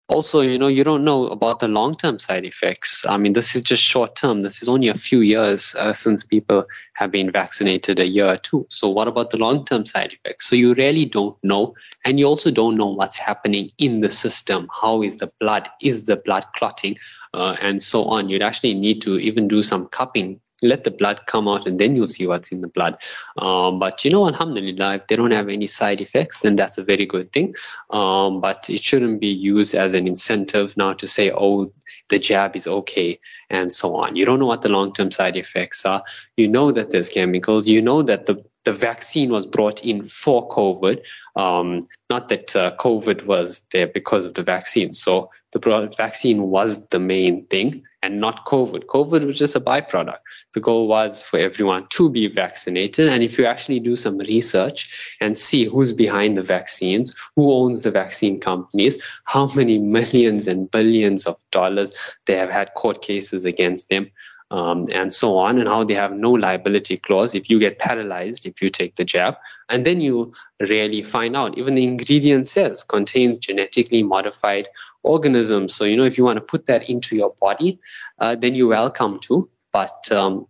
also, 0.08 0.42
you 0.42 0.60
know, 0.60 0.68
you 0.68 0.84
don't 0.84 1.04
know 1.04 1.26
about 1.28 1.60
the 1.60 1.68
long 1.68 1.96
term 1.96 2.20
side 2.20 2.46
effects. 2.46 3.04
I 3.08 3.18
mean, 3.18 3.34
this 3.34 3.56
is 3.56 3.64
just 3.64 3.82
short 3.82 4.16
term. 4.16 4.44
This 4.44 4.62
is 4.62 4.70
only 4.70 4.88
a 4.88 4.94
few 4.94 5.22
years 5.22 5.74
uh, 5.80 5.94
since 5.94 6.24
people 6.24 6.66
have 6.94 7.10
been 7.10 7.32
vaccinated, 7.32 8.00
a 8.00 8.06
year 8.06 8.28
or 8.28 8.38
two. 8.38 8.68
So, 8.70 8.88
what 8.88 9.08
about 9.08 9.32
the 9.32 9.38
long 9.38 9.66
term 9.66 9.84
side 9.88 10.14
effects? 10.14 10.48
So, 10.48 10.56
you 10.56 10.76
really 10.76 11.06
don't 11.06 11.36
know. 11.44 11.74
And 12.06 12.20
you 12.20 12.28
also 12.28 12.52
don't 12.52 12.76
know 12.76 12.90
what's 12.92 13.18
happening 13.18 13.72
in 13.80 14.02
the 14.02 14.12
system. 14.12 14.70
How 14.80 15.02
is 15.02 15.18
the 15.18 15.32
blood? 15.40 15.68
Is 15.82 16.06
the 16.06 16.18
blood 16.18 16.46
clotting? 16.56 16.98
Uh, 17.34 17.56
and 17.60 17.82
so 17.82 18.06
on. 18.06 18.30
You'd 18.30 18.44
actually 18.44 18.76
need 18.76 19.02
to 19.04 19.18
even 19.18 19.48
do 19.48 19.64
some 19.64 19.88
cupping 19.88 20.40
let 20.62 20.84
the 20.84 20.92
blood 20.92 21.22
come 21.26 21.48
out 21.48 21.68
and 21.68 21.80
then 21.80 21.96
you'll 21.96 22.08
see 22.08 22.28
what's 22.28 22.52
in 22.52 22.62
the 22.62 22.68
blood. 22.68 22.98
Um, 23.38 23.80
but 23.80 24.04
you 24.04 24.12
know, 24.12 24.28
alhamdulillah, 24.28 24.96
if 24.96 25.08
they 25.08 25.16
don't 25.16 25.32
have 25.32 25.50
any 25.50 25.68
side 25.68 26.02
effects, 26.02 26.40
then 26.40 26.56
that's 26.56 26.78
a 26.78 26.84
very 26.84 27.06
good 27.06 27.32
thing. 27.32 27.56
Um, 27.90 28.42
but 28.42 28.70
it 28.70 28.84
shouldn't 28.84 29.20
be 29.20 29.28
used 29.28 29.76
as 29.76 29.94
an 29.94 30.08
incentive 30.08 30.76
now 30.78 30.94
to 30.94 31.08
say, 31.08 31.32
oh, 31.32 31.72
the 32.10 32.20
jab 32.20 32.56
is 32.56 32.68
okay 32.68 33.20
and 33.50 33.72
so 33.72 33.96
on. 33.96 34.16
You 34.16 34.26
don't 34.26 34.40
know 34.40 34.46
what 34.46 34.62
the 34.62 34.72
long 34.72 34.94
term 34.94 35.12
side 35.12 35.38
effects 35.38 35.86
are. 35.86 36.04
You 36.38 36.48
know 36.48 36.72
that 36.72 36.92
there's 36.92 37.10
chemicals. 37.10 37.68
You 37.68 37.82
know 37.82 38.02
that 38.04 38.26
the, 38.26 38.44
the 38.64 38.74
vaccine 38.74 39.32
was 39.32 39.46
brought 39.46 39.84
in 39.84 40.04
for 40.04 40.48
COVID. 40.50 41.02
Um, 41.36 41.82
not 42.10 42.30
that 42.30 42.56
uh, 42.56 42.76
COVID 42.78 43.26
was 43.26 43.62
there 43.72 43.88
because 43.88 44.26
of 44.26 44.34
the 44.34 44.44
vaccine. 44.44 44.92
So 44.92 45.30
the 45.52 45.90
vaccine 45.98 46.44
was 46.44 46.88
the 46.88 47.00
main 47.00 47.46
thing 47.48 47.84
and 48.02 48.20
not 48.20 48.46
COVID. 48.46 48.86
COVID 48.86 49.26
was 49.26 49.38
just 49.38 49.56
a 49.56 49.60
byproduct. 49.60 50.20
The 50.54 50.60
goal 50.60 50.88
was 50.88 51.24
for 51.24 51.38
everyone 51.38 51.88
to 51.90 52.10
be 52.10 52.28
vaccinated. 52.28 53.08
And 53.08 53.24
if 53.24 53.38
you 53.38 53.46
actually 53.46 53.80
do 53.80 53.96
some 53.96 54.18
research 54.20 55.18
and 55.20 55.38
see 55.38 55.66
who's 55.66 55.94
behind 55.94 56.38
the 56.38 56.44
vaccines, 56.44 57.16
who 57.36 57.52
owns 57.52 57.82
the 57.82 57.92
vaccine 57.92 58.40
companies, 58.40 59.02
how 59.26 59.48
many 59.56 59.78
millions 59.78 60.48
and 60.48 60.72
billions 60.72 61.28
of 61.28 61.38
dollars 61.52 61.96
they 62.26 62.36
have 62.36 62.50
had 62.50 62.74
court 62.76 63.02
cases 63.02 63.46
against 63.46 63.90
them, 63.90 64.10
um, 64.52 64.86
and 64.94 65.14
so 65.14 65.38
on, 65.38 65.60
and 65.60 65.68
how 65.68 65.84
they 65.84 65.94
have 65.94 66.14
no 66.14 66.32
liability 66.32 66.98
clause 66.98 67.36
if 67.36 67.50
you 67.50 67.60
get 67.60 67.80
paralyzed 67.80 68.46
if 68.46 68.62
you 68.62 68.70
take 68.70 68.96
the 68.96 69.06
jab. 69.06 69.36
And 69.70 69.86
then 69.86 70.02
you 70.02 70.34
really 70.60 71.04
find 71.04 71.36
out. 71.36 71.58
Even 71.58 71.76
the 71.76 71.84
ingredient 71.84 72.48
says 72.48 72.84
contains 72.84 73.38
genetically 73.40 74.02
modified 74.02 74.68
organisms. 75.04 75.76
So, 75.76 75.86
you 75.86 75.98
know, 75.98 76.04
if 76.04 76.18
you 76.18 76.24
want 76.24 76.38
to 76.38 76.42
put 76.42 76.66
that 76.68 76.90
into 76.90 77.16
your 77.16 77.34
body, 77.42 77.80
uh, 78.20 78.36
then 78.36 78.56
you're 78.56 78.68
welcome 78.68 79.20
to. 79.22 79.50
But 79.72 80.12
um, 80.12 80.48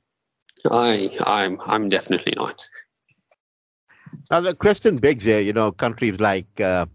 I, 0.70 1.18
I'm, 1.26 1.60
I'm 1.66 1.90
definitely 1.90 2.34
not. 2.36 2.68
Now 4.32 4.42
the 4.42 4.56
question 4.56 4.98
begs 4.98 5.26
here, 5.26 5.40
you 5.40 5.54
know, 5.54 5.72
countries 5.72 6.20
like 6.20 6.60
uh, 6.60 6.86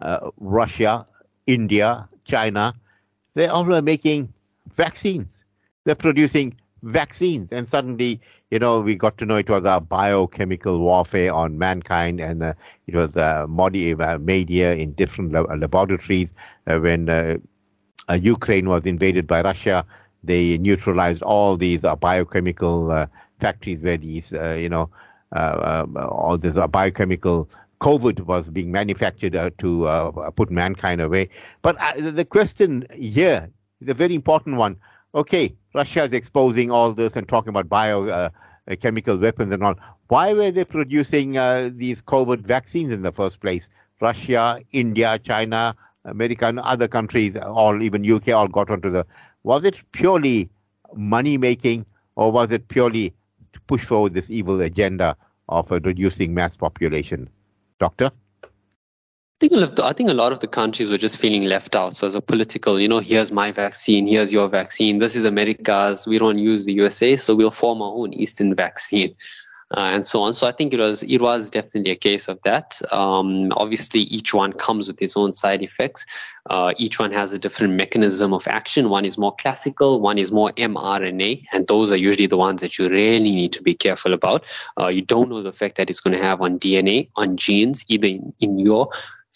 uh, 0.00 0.30
Russia, 0.38 1.06
India, 1.46 2.08
China, 2.24 2.74
they're 3.34 3.50
all 3.50 3.64
making 3.82 4.32
vaccines 4.76 5.44
they're 5.88 5.94
producing 5.94 6.54
vaccines. 6.82 7.50
And 7.50 7.66
suddenly, 7.66 8.20
you 8.50 8.58
know, 8.58 8.80
we 8.80 8.94
got 8.94 9.18
to 9.18 9.26
know 9.26 9.36
it 9.36 9.48
was 9.50 9.64
a 9.64 9.80
biochemical 9.80 10.78
warfare 10.80 11.32
on 11.32 11.58
mankind, 11.58 12.20
and 12.20 12.42
uh, 12.42 12.54
it 12.86 12.94
was 12.94 13.16
uh, 13.16 13.46
modi- 13.48 13.94
uh, 13.94 14.18
made 14.18 14.48
here 14.48 14.72
in 14.72 14.92
different 14.92 15.32
laboratories 15.32 16.34
uh, 16.66 16.78
when 16.78 17.08
uh, 17.08 17.36
uh, 18.08 18.14
Ukraine 18.14 18.68
was 18.68 18.86
invaded 18.86 19.26
by 19.26 19.42
Russia, 19.42 19.84
they 20.24 20.58
neutralized 20.58 21.22
all 21.22 21.56
these 21.56 21.82
biochemical 22.00 23.06
factories 23.40 23.82
where 23.82 23.96
these, 23.98 24.32
you 24.32 24.68
know, 24.68 24.90
uh, 25.32 25.86
all 26.10 26.36
this 26.38 26.58
biochemical 26.70 27.48
COVID 27.80 28.20
was 28.20 28.48
being 28.50 28.72
manufactured 28.72 29.34
to 29.58 30.30
put 30.36 30.50
mankind 30.50 31.00
away. 31.00 31.28
But 31.62 31.76
the 31.98 32.24
question 32.24 32.86
here 32.92 33.48
is 33.80 33.88
a 33.88 33.94
very 33.94 34.14
important 34.14 34.56
one. 34.56 34.76
Okay, 35.14 35.54
Russia 35.78 36.02
is 36.02 36.12
exposing 36.12 36.72
all 36.72 36.92
this 36.92 37.14
and 37.14 37.28
talking 37.28 37.50
about 37.50 37.68
biochemical 37.68 39.16
weapons 39.16 39.54
and 39.54 39.62
all. 39.62 39.76
Why 40.08 40.32
were 40.32 40.50
they 40.50 40.64
producing 40.64 41.32
these 41.76 42.02
COVID 42.02 42.40
vaccines 42.40 42.90
in 42.90 43.02
the 43.02 43.12
first 43.12 43.40
place? 43.40 43.70
Russia, 44.00 44.58
India, 44.72 45.20
China, 45.20 45.76
America, 46.04 46.46
and 46.46 46.58
other 46.58 46.88
countries, 46.88 47.36
all 47.36 47.80
even 47.80 48.10
UK, 48.10 48.30
all 48.30 48.48
got 48.48 48.70
onto 48.70 48.90
the. 48.90 49.06
Was 49.44 49.64
it 49.64 49.76
purely 49.92 50.50
money 50.96 51.38
making, 51.38 51.86
or 52.16 52.32
was 52.32 52.50
it 52.50 52.66
purely 52.66 53.14
to 53.52 53.60
push 53.68 53.84
forward 53.84 54.14
this 54.14 54.30
evil 54.30 54.60
agenda 54.60 55.16
of 55.48 55.70
uh, 55.70 55.78
reducing 55.80 56.34
mass 56.34 56.56
population? 56.56 57.28
Doctor? 57.78 58.10
I 59.40 59.46
think, 59.46 59.80
I 59.80 59.92
think 59.92 60.10
a 60.10 60.14
lot 60.14 60.32
of 60.32 60.40
the 60.40 60.48
countries 60.48 60.90
were 60.90 60.98
just 60.98 61.16
feeling 61.16 61.44
left 61.44 61.76
out. 61.76 61.94
So 61.94 62.08
as 62.08 62.16
a 62.16 62.20
political, 62.20 62.80
you 62.80 62.88
know, 62.88 62.98
here's 62.98 63.30
my 63.30 63.52
vaccine, 63.52 64.08
here's 64.08 64.32
your 64.32 64.48
vaccine, 64.48 64.98
this 64.98 65.14
is 65.14 65.24
America's, 65.24 66.08
we 66.08 66.18
don't 66.18 66.38
use 66.38 66.64
the 66.64 66.72
USA, 66.72 67.14
so 67.16 67.36
we'll 67.36 67.52
form 67.52 67.80
our 67.80 67.92
own 67.92 68.12
Eastern 68.14 68.52
vaccine 68.52 69.14
uh, 69.76 69.90
and 69.92 70.06
so 70.06 70.22
on. 70.22 70.34
So 70.34 70.46
I 70.46 70.52
think 70.52 70.72
it 70.72 70.80
was 70.80 71.02
it 71.02 71.20
was 71.20 71.50
definitely 71.50 71.90
a 71.90 71.96
case 71.96 72.28
of 72.28 72.40
that. 72.44 72.80
Um, 72.90 73.50
obviously, 73.56 74.00
each 74.00 74.32
one 74.32 74.52
comes 74.52 74.88
with 74.88 75.00
its 75.02 75.16
own 75.16 75.32
side 75.32 75.62
effects. 75.62 76.06
Uh, 76.48 76.72
each 76.78 76.98
one 76.98 77.12
has 77.12 77.32
a 77.32 77.38
different 77.38 77.74
mechanism 77.74 78.32
of 78.32 78.48
action. 78.48 78.88
One 78.88 79.04
is 79.04 79.18
more 79.18 79.34
classical, 79.36 80.00
one 80.00 80.16
is 80.16 80.32
more 80.32 80.50
mRNA, 80.52 81.44
and 81.52 81.66
those 81.66 81.90
are 81.90 81.96
usually 81.96 82.26
the 82.26 82.38
ones 82.38 82.62
that 82.62 82.78
you 82.78 82.88
really 82.88 83.34
need 83.34 83.52
to 83.52 83.62
be 83.62 83.74
careful 83.74 84.14
about. 84.14 84.44
Uh, 84.80 84.86
you 84.86 85.02
don't 85.02 85.28
know 85.28 85.42
the 85.42 85.50
effect 85.50 85.76
that 85.76 85.90
it's 85.90 86.00
going 86.00 86.16
to 86.16 86.24
have 86.24 86.40
on 86.40 86.58
DNA, 86.58 87.10
on 87.16 87.36
genes, 87.36 87.84
either 87.88 88.06
in, 88.06 88.32
in 88.40 88.58
your 88.58 88.88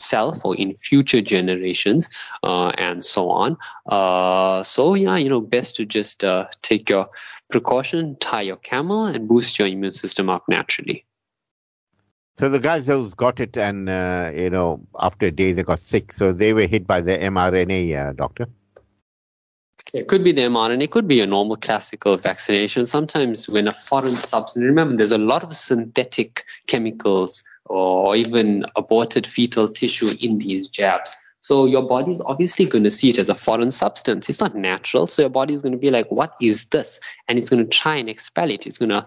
self 0.03 0.45
or 0.45 0.57
in 0.57 0.75
future 0.75 1.21
generations 1.21 2.09
uh, 2.43 2.69
and 2.79 3.05
so 3.05 3.31
on. 3.31 3.57
Uh, 3.87 4.63
so 4.63 4.95
yeah 4.95 5.17
you 5.17 5.29
know 5.29 5.41
best 5.41 5.77
to 5.77 5.85
just 5.85 6.25
uh, 6.25 6.47
take 6.63 6.89
your 6.91 7.09
precaution 7.51 8.17
tie 8.21 8.43
your 8.43 8.57
camel 8.57 9.05
and 9.07 9.29
boost 9.29 9.59
your 9.59 9.69
immune 9.69 9.93
system 9.93 10.29
up 10.29 10.45
naturally. 10.49 11.05
So 12.39 12.49
the 12.49 12.59
guys 12.59 12.87
who 12.87 13.11
got 13.11 13.41
it 13.41 13.57
and 13.57 13.89
uh, 13.89 14.31
you 14.35 14.51
know 14.51 14.81
after 15.01 15.27
a 15.27 15.31
day 15.31 15.53
they 15.53 15.63
got 15.63 15.81
sick 15.81 16.13
so 16.13 16.33
they 16.33 16.53
were 16.55 16.67
hit 16.67 16.87
by 16.87 17.01
the 17.01 17.19
mrna 17.19 18.09
uh, 18.09 18.13
doctor? 18.13 18.47
It 19.93 20.09
could 20.09 20.25
be 20.25 20.33
the 20.33 20.43
mRNA, 20.43 20.85
it 20.85 20.91
could 20.91 21.07
be 21.07 21.21
a 21.21 21.27
normal 21.27 21.57
classical 21.57 22.17
vaccination. 22.17 22.87
Sometimes 22.87 23.49
when 23.49 23.69
a 23.69 23.73
foreign 23.73 24.17
substance, 24.17 24.65
remember 24.65 24.97
there's 24.97 25.13
a 25.13 25.19
lot 25.19 25.45
of 25.45 25.55
synthetic 25.55 26.45
chemicals 26.67 27.43
or 27.73 28.15
even 28.15 28.67
aborted 28.77 29.27
fetal 29.27 29.67
tissue 29.67 30.11
in 30.21 30.37
these 30.39 30.69
jabs. 30.69 31.11
So 31.41 31.65
your 31.65 31.83
body 31.83 32.13
is 32.13 32.21
obviously 32.27 32.67
going 32.67 32.85
to 32.85 32.91
see 32.91 33.09
it 33.09 33.19
as 33.19 33.31
a 33.31 33.35
foreign 33.35 33.71
substance. 33.71 34.29
It's 34.29 34.41
not 34.41 34.55
natural. 34.55 35.07
So 35.07 35.23
your 35.23 35.31
body 35.31 35.55
is 35.55 35.63
going 35.63 35.73
to 35.73 35.79
be 35.79 35.91
like, 35.91 36.07
what 36.11 36.35
is 36.41 36.67
this? 36.67 37.01
And 37.27 37.39
it's 37.39 37.49
going 37.49 37.65
to 37.65 37.69
try 37.69 37.97
and 37.97 38.11
expel 38.11 38.51
it. 38.51 38.67
It's 38.67 38.79
going 38.79 38.91
to 38.91 39.07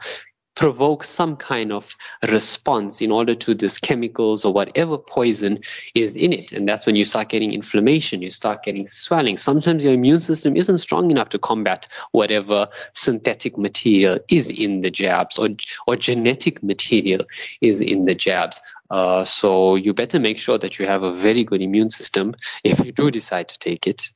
provoke 0.55 1.03
some 1.03 1.35
kind 1.35 1.71
of 1.71 1.95
response 2.29 3.01
in 3.01 3.11
order 3.11 3.35
to 3.35 3.53
this 3.53 3.79
chemicals 3.79 4.45
or 4.45 4.53
whatever 4.53 4.97
poison 4.97 5.59
is 5.93 6.15
in 6.15 6.33
it. 6.33 6.51
And 6.51 6.67
that's 6.67 6.85
when 6.85 6.95
you 6.95 7.03
start 7.03 7.29
getting 7.29 7.53
inflammation, 7.53 8.21
you 8.21 8.31
start 8.31 8.63
getting 8.63 8.87
swelling. 8.87 9.37
Sometimes 9.37 9.83
your 9.83 9.93
immune 9.93 10.19
system 10.19 10.55
isn't 10.55 10.77
strong 10.79 11.11
enough 11.11 11.29
to 11.29 11.39
combat 11.39 11.87
whatever 12.11 12.67
synthetic 12.93 13.57
material 13.57 14.17
is 14.29 14.49
in 14.49 14.81
the 14.81 14.89
jabs 14.89 15.37
or, 15.37 15.49
or 15.87 15.95
genetic 15.95 16.63
material 16.63 17.25
is 17.61 17.81
in 17.81 18.05
the 18.05 18.15
jabs. 18.15 18.59
Uh, 18.89 19.23
so 19.23 19.75
you 19.75 19.93
better 19.93 20.19
make 20.19 20.37
sure 20.37 20.57
that 20.57 20.79
you 20.79 20.85
have 20.85 21.03
a 21.03 21.13
very 21.21 21.43
good 21.43 21.61
immune 21.61 21.89
system 21.89 22.33
if 22.63 22.83
you 22.85 22.91
do 22.91 23.11
decide 23.11 23.49
to 23.49 23.59
take 23.59 23.87
it. 23.87 24.09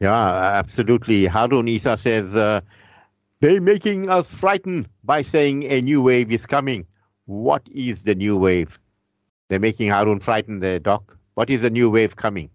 Yeah, 0.00 0.56
absolutely. 0.58 1.26
Harun 1.26 1.68
Isa 1.68 1.96
says, 1.96 2.34
uh, 2.34 2.62
they're 3.40 3.60
making 3.60 4.10
us 4.10 4.34
frightened 4.34 4.88
by 5.04 5.22
saying 5.22 5.64
a 5.64 5.80
new 5.80 6.02
wave 6.02 6.30
is 6.30 6.46
coming. 6.46 6.86
What 7.26 7.66
is 7.72 8.04
the 8.04 8.14
new 8.14 8.36
wave? 8.36 8.78
They're 9.48 9.58
making 9.58 9.90
Harun 9.90 10.20
frightened 10.20 10.62
there, 10.62 10.78
Doc. 10.78 11.16
What 11.34 11.50
is 11.50 11.62
the 11.62 11.70
new 11.70 11.90
wave 11.90 12.16
coming? 12.16 12.50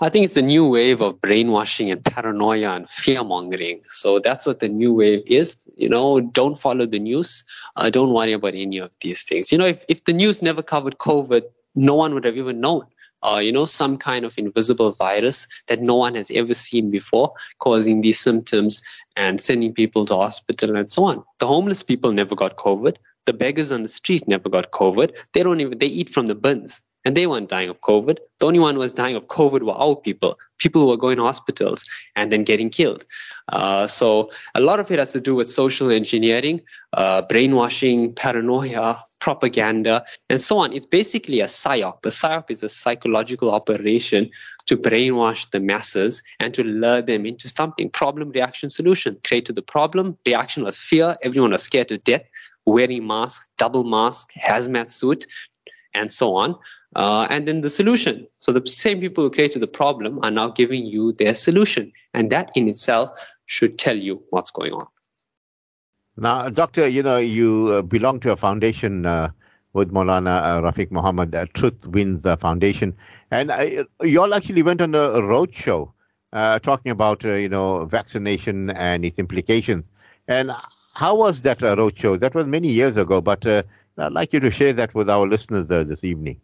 I 0.00 0.08
think 0.10 0.26
it's 0.26 0.36
a 0.36 0.42
new 0.42 0.68
wave 0.68 1.00
of 1.00 1.20
brainwashing 1.20 1.90
and 1.90 2.04
paranoia 2.04 2.74
and 2.74 2.88
fear 2.88 3.24
mongering. 3.24 3.82
So 3.88 4.18
that's 4.18 4.46
what 4.46 4.60
the 4.60 4.68
new 4.68 4.92
wave 4.92 5.22
is. 5.26 5.56
You 5.76 5.88
know, 5.88 6.20
don't 6.20 6.58
follow 6.58 6.84
the 6.84 6.98
news. 6.98 7.44
Uh, 7.76 7.88
don't 7.88 8.12
worry 8.12 8.32
about 8.32 8.54
any 8.54 8.78
of 8.78 8.90
these 9.00 9.22
things. 9.24 9.50
You 9.50 9.58
know, 9.58 9.66
if, 9.66 9.84
if 9.88 10.04
the 10.04 10.12
news 10.12 10.42
never 10.42 10.62
covered 10.62 10.98
COVID, 10.98 11.44
no 11.74 11.94
one 11.94 12.14
would 12.14 12.24
have 12.24 12.36
even 12.36 12.60
known 12.60 12.84
uh, 13.26 13.38
you 13.38 13.52
know, 13.52 13.64
some 13.64 13.96
kind 13.96 14.24
of 14.24 14.38
invisible 14.38 14.92
virus 14.92 15.46
that 15.66 15.82
no 15.82 15.96
one 15.96 16.14
has 16.14 16.30
ever 16.30 16.54
seen 16.54 16.90
before, 16.90 17.32
causing 17.58 18.00
these 18.00 18.20
symptoms 18.20 18.80
and 19.16 19.40
sending 19.40 19.72
people 19.72 20.06
to 20.06 20.14
hospital 20.14 20.76
and 20.76 20.90
so 20.90 21.04
on. 21.04 21.24
The 21.38 21.46
homeless 21.46 21.82
people 21.82 22.12
never 22.12 22.34
got 22.34 22.56
COVID. 22.56 22.96
The 23.24 23.32
beggars 23.32 23.72
on 23.72 23.82
the 23.82 23.88
street 23.88 24.28
never 24.28 24.48
got 24.48 24.70
COVID. 24.70 25.16
They 25.32 25.42
don't 25.42 25.60
even, 25.60 25.78
they 25.78 25.86
eat 25.86 26.10
from 26.10 26.26
the 26.26 26.36
bins 26.36 26.80
and 27.06 27.16
they 27.16 27.28
weren't 27.28 27.48
dying 27.48 27.68
of 27.68 27.80
COVID. 27.82 28.18
The 28.40 28.46
only 28.46 28.58
one 28.58 28.78
was 28.78 28.92
dying 28.92 29.14
of 29.14 29.28
COVID 29.28 29.62
were 29.62 29.78
our 29.78 29.94
people, 29.94 30.36
people 30.58 30.82
who 30.82 30.88
were 30.88 30.96
going 30.96 31.18
to 31.18 31.22
hospitals 31.22 31.84
and 32.16 32.32
then 32.32 32.42
getting 32.42 32.68
killed. 32.68 33.04
Uh, 33.50 33.86
so 33.86 34.28
a 34.56 34.60
lot 34.60 34.80
of 34.80 34.90
it 34.90 34.98
has 34.98 35.12
to 35.12 35.20
do 35.20 35.36
with 35.36 35.48
social 35.48 35.88
engineering, 35.88 36.60
uh, 36.94 37.22
brainwashing, 37.22 38.12
paranoia, 38.14 39.00
propaganda, 39.20 40.04
and 40.28 40.40
so 40.40 40.58
on. 40.58 40.72
It's 40.72 40.84
basically 40.84 41.40
a 41.40 41.44
psyop. 41.44 42.04
A 42.04 42.08
psyop 42.08 42.50
is 42.50 42.64
a 42.64 42.68
psychological 42.68 43.52
operation 43.52 44.28
to 44.66 44.76
brainwash 44.76 45.48
the 45.50 45.60
masses 45.60 46.24
and 46.40 46.52
to 46.54 46.64
lure 46.64 47.02
them 47.02 47.24
into 47.24 47.48
something. 47.48 47.88
Problem, 47.88 48.32
reaction, 48.32 48.68
solution. 48.68 49.16
Created 49.24 49.54
the 49.54 49.62
problem. 49.62 50.18
Reaction 50.26 50.64
was 50.64 50.76
fear. 50.76 51.16
Everyone 51.22 51.52
was 51.52 51.62
scared 51.62 51.86
to 51.88 51.98
death 51.98 52.24
wearing 52.68 53.06
mask, 53.06 53.48
double 53.58 53.84
mask, 53.84 54.32
hazmat 54.44 54.90
suit, 54.90 55.24
and 55.94 56.10
so 56.10 56.34
on 56.34 56.56
uh, 56.94 57.26
and 57.30 57.48
then 57.48 57.60
the 57.62 57.70
solution. 57.70 58.26
So 58.38 58.52
the 58.52 58.66
same 58.66 59.00
people 59.00 59.24
who 59.24 59.30
created 59.30 59.60
the 59.60 59.66
problem 59.66 60.20
are 60.22 60.30
now 60.30 60.48
giving 60.48 60.86
you 60.86 61.12
their 61.12 61.34
solution, 61.34 61.92
and 62.14 62.30
that 62.30 62.50
in 62.54 62.68
itself 62.68 63.10
should 63.46 63.78
tell 63.78 63.96
you 63.96 64.22
what's 64.30 64.50
going 64.50 64.72
on. 64.72 64.86
Now, 66.16 66.48
doctor, 66.48 66.88
you 66.88 67.02
know 67.02 67.18
you 67.18 67.68
uh, 67.72 67.82
belong 67.82 68.20
to 68.20 68.32
a 68.32 68.36
foundation 68.36 69.04
uh, 69.04 69.30
with 69.74 69.92
Maulana 69.92 70.40
uh, 70.42 70.62
Rafiq 70.62 70.90
Muhammad, 70.90 71.34
uh, 71.34 71.44
Truth 71.52 71.86
Wins 71.88 72.24
uh, 72.24 72.36
Foundation, 72.36 72.96
and 73.30 73.52
you 74.02 74.20
all 74.22 74.34
actually 74.34 74.62
went 74.62 74.80
on 74.80 74.94
a 74.94 75.22
road 75.22 75.54
show 75.54 75.92
talking 76.32 76.90
about 76.90 77.22
you 77.24 77.48
know 77.48 77.84
vaccination 77.84 78.70
and 78.70 79.04
its 79.04 79.18
implications. 79.18 79.84
And 80.28 80.52
how 80.94 81.14
was 81.14 81.42
that 81.42 81.60
road 81.60 81.98
show? 81.98 82.16
That 82.16 82.34
was 82.34 82.46
many 82.46 82.68
years 82.68 82.96
ago, 82.96 83.20
but 83.20 83.46
I'd 83.46 84.12
like 84.12 84.32
you 84.32 84.40
to 84.40 84.50
share 84.50 84.72
that 84.72 84.94
with 84.94 85.10
our 85.10 85.26
listeners 85.26 85.68
this 85.68 86.02
evening. 86.02 86.40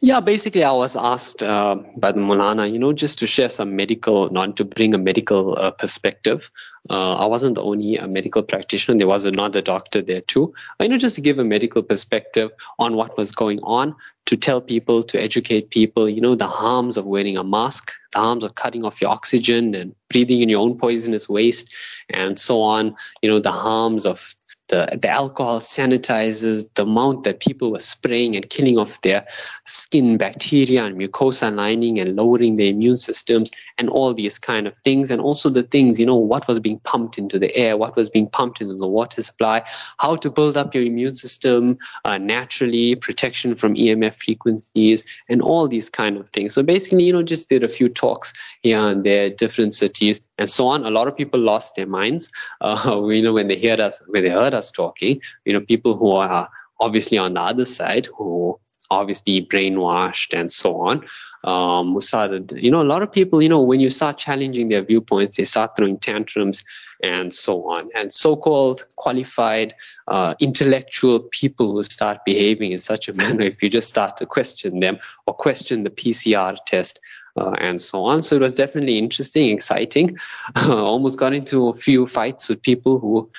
Yeah, 0.00 0.20
basically, 0.20 0.64
I 0.64 0.72
was 0.72 0.96
asked 0.96 1.42
uh, 1.42 1.76
by 1.96 2.12
the 2.12 2.20
Mulana, 2.20 2.70
you 2.70 2.78
know, 2.78 2.92
just 2.92 3.18
to 3.20 3.26
share 3.26 3.48
some 3.48 3.76
medical, 3.76 4.30
not 4.30 4.56
to 4.56 4.64
bring 4.64 4.94
a 4.94 4.98
medical 4.98 5.58
uh, 5.58 5.70
perspective. 5.70 6.50
Uh, 6.90 7.16
I 7.16 7.26
wasn't 7.26 7.54
the 7.54 7.62
only 7.62 7.98
uh, 7.98 8.06
medical 8.06 8.42
practitioner. 8.42 8.96
There 8.96 9.06
was 9.06 9.24
another 9.24 9.60
doctor 9.60 10.00
there 10.00 10.22
too. 10.22 10.54
You 10.80 10.88
know, 10.88 10.98
just 10.98 11.16
to 11.16 11.20
give 11.20 11.38
a 11.38 11.44
medical 11.44 11.82
perspective 11.82 12.50
on 12.78 12.96
what 12.96 13.16
was 13.18 13.30
going 13.32 13.60
on, 13.62 13.94
to 14.26 14.36
tell 14.36 14.60
people, 14.60 15.02
to 15.02 15.20
educate 15.20 15.70
people, 15.70 16.08
you 16.08 16.20
know, 16.20 16.34
the 16.34 16.46
harms 16.46 16.96
of 16.96 17.06
wearing 17.06 17.36
a 17.36 17.44
mask, 17.44 17.92
the 18.12 18.18
harms 18.18 18.44
of 18.44 18.54
cutting 18.54 18.84
off 18.84 19.00
your 19.00 19.10
oxygen 19.10 19.74
and 19.74 19.94
breathing 20.08 20.40
in 20.40 20.48
your 20.48 20.60
own 20.60 20.78
poisonous 20.78 21.28
waste, 21.28 21.72
and 22.10 22.38
so 22.38 22.62
on. 22.62 22.94
You 23.22 23.30
know, 23.30 23.40
the 23.40 23.52
harms 23.52 24.06
of 24.06 24.34
the, 24.68 24.98
the 25.00 25.08
alcohol 25.08 25.60
sanitizes 25.60 26.68
the 26.74 26.82
amount 26.82 27.24
that 27.24 27.40
people 27.40 27.72
were 27.72 27.78
spraying 27.78 28.36
and 28.36 28.48
killing 28.50 28.78
off 28.78 29.00
their 29.02 29.26
skin 29.66 30.16
bacteria 30.16 30.84
and 30.84 30.96
mucosa 30.96 31.54
lining 31.54 31.98
and 31.98 32.16
lowering 32.16 32.56
their 32.56 32.68
immune 32.68 32.96
systems 32.96 33.50
and 33.78 33.88
all 33.88 34.14
these 34.14 34.38
kind 34.38 34.66
of 34.66 34.76
things. 34.78 35.10
And 35.10 35.20
also 35.20 35.48
the 35.48 35.62
things, 35.62 35.98
you 35.98 36.06
know, 36.06 36.16
what 36.16 36.46
was 36.46 36.60
being 36.60 36.78
pumped 36.80 37.18
into 37.18 37.38
the 37.38 37.54
air, 37.56 37.76
what 37.76 37.96
was 37.96 38.10
being 38.10 38.28
pumped 38.28 38.60
into 38.60 38.74
the 38.74 38.86
water 38.86 39.22
supply, 39.22 39.62
how 39.98 40.16
to 40.16 40.30
build 40.30 40.56
up 40.56 40.74
your 40.74 40.84
immune 40.84 41.14
system 41.14 41.78
uh, 42.04 42.18
naturally, 42.18 42.94
protection 42.94 43.54
from 43.54 43.74
EMF 43.74 44.22
frequencies, 44.22 45.04
and 45.28 45.42
all 45.42 45.66
these 45.66 45.90
kind 45.90 46.16
of 46.16 46.28
things. 46.30 46.54
So 46.54 46.62
basically, 46.62 47.04
you 47.04 47.12
know, 47.12 47.22
just 47.22 47.48
did 47.48 47.64
a 47.64 47.68
few 47.68 47.88
talks 47.88 48.32
here 48.62 48.78
and 48.78 49.04
there, 49.04 49.28
different 49.30 49.72
cities 49.72 50.20
and 50.38 50.48
so 50.48 50.68
on. 50.68 50.84
A 50.84 50.90
lot 50.90 51.08
of 51.08 51.16
people 51.16 51.40
lost 51.40 51.76
their 51.76 51.86
minds. 51.86 52.30
Uh, 52.60 53.06
you 53.08 53.22
know, 53.22 53.32
when 53.32 53.48
they 53.48 53.60
heard 53.60 53.80
us, 53.80 54.02
when 54.08 54.24
they 54.24 54.30
heard 54.30 54.52
us 54.52 54.70
talking, 54.70 55.20
you 55.44 55.52
know, 55.52 55.60
people 55.60 55.96
who 55.96 56.10
are 56.10 56.48
obviously 56.80 57.16
on 57.16 57.34
the 57.34 57.40
other 57.40 57.64
side 57.64 58.06
who 58.16 58.58
obviously 58.90 59.44
brainwashed 59.44 60.38
and 60.38 60.50
so 60.50 60.76
on. 60.76 61.04
Um, 61.44 61.94
we 61.94 62.00
started, 62.00 62.52
you 62.56 62.70
know, 62.70 62.82
a 62.82 62.84
lot 62.84 63.02
of 63.02 63.12
people, 63.12 63.42
you 63.42 63.48
know, 63.48 63.62
when 63.62 63.80
you 63.80 63.90
start 63.90 64.18
challenging 64.18 64.68
their 64.68 64.82
viewpoints, 64.82 65.36
they 65.36 65.44
start 65.44 65.76
throwing 65.76 65.98
tantrums 65.98 66.64
and 67.02 67.32
so 67.32 67.68
on. 67.68 67.88
And 67.94 68.12
so-called 68.12 68.84
qualified, 68.96 69.74
uh, 70.08 70.34
intellectual 70.40 71.20
people 71.20 71.74
will 71.74 71.84
start 71.84 72.18
behaving 72.24 72.72
in 72.72 72.78
such 72.78 73.08
a 73.08 73.12
manner 73.22 73.42
if 73.42 73.62
you 73.62 73.70
just 73.70 73.88
start 73.88 74.16
to 74.16 74.26
question 74.26 74.80
them 74.80 74.98
or 75.26 75.34
question 75.34 75.84
the 75.84 75.90
PCR 75.90 76.56
test. 76.66 76.98
Uh, 77.38 77.52
and 77.58 77.80
so 77.80 78.04
on. 78.04 78.20
So 78.20 78.34
it 78.34 78.42
was 78.42 78.54
definitely 78.54 78.98
interesting, 78.98 79.50
exciting. 79.50 80.16
almost 80.68 81.18
got 81.18 81.32
into 81.32 81.68
a 81.68 81.74
few 81.74 82.08
fights 82.08 82.48
with 82.48 82.60
people 82.60 82.98
who 82.98 83.30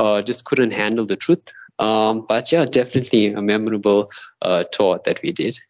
uh, 0.00 0.22
just 0.22 0.44
couldn't 0.44 0.72
handle 0.72 1.06
the 1.06 1.14
truth. 1.14 1.52
Um, 1.78 2.24
but 2.26 2.50
yeah, 2.50 2.64
definitely 2.64 3.32
a 3.32 3.40
memorable 3.40 4.10
uh, 4.42 4.64
tour 4.72 5.00
that 5.04 5.22
we 5.22 5.30
did. 5.30 5.60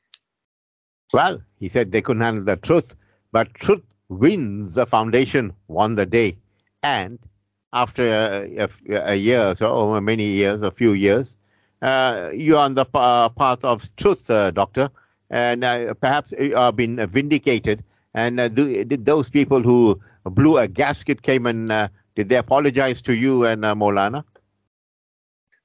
Well, 1.13 1.43
he 1.61 1.69
said 1.69 1.93
they 1.93 2.01
couldn't 2.01 2.23
handle 2.23 2.45
the 2.45 2.57
truth, 2.57 2.97
but 3.33 3.53
truth 3.55 3.83
wins. 4.09 4.75
The 4.75 4.87
foundation 4.87 5.53
won 5.69 5.97
the 5.97 6.07
day. 6.07 6.39
And 6.83 7.19
after 7.75 8.07
a, 8.07 8.69
a, 8.89 9.13
a 9.13 9.15
year 9.15 9.55
so, 9.57 9.71
or 9.71 10.01
many 10.01 10.25
years, 10.25 10.63
a 10.63 10.71
few 10.71 10.95
years, 10.95 11.37
uh, 11.83 12.31
you're 12.33 12.59
on 12.59 12.75
the 12.75 12.87
uh, 12.95 13.29
path 13.29 13.63
of 13.63 13.95
truth, 13.97 14.31
uh, 14.31 14.51
Doctor, 14.53 14.89
and 15.31 15.65
uh, 15.65 15.95
perhaps 15.95 16.33
you 16.39 16.57
have 16.57 16.77
been 16.77 17.05
vindicated. 17.09 17.83
And 18.15 18.39
uh, 18.39 18.49
did 18.49 19.07
those 19.07 19.29
people 19.29 19.61
who 19.61 20.01
blew 20.25 20.59
a 20.59 20.69
gasket 20.69 21.23
came 21.23 21.47
and 21.47 21.73
uh, 21.73 21.89
did 22.15 22.29
they 22.29 22.37
apologize 22.37 23.03
to 23.03 23.15
you 23.15 23.45
and 23.45 23.65
uh, 23.65 23.75
Molana? 23.75 24.25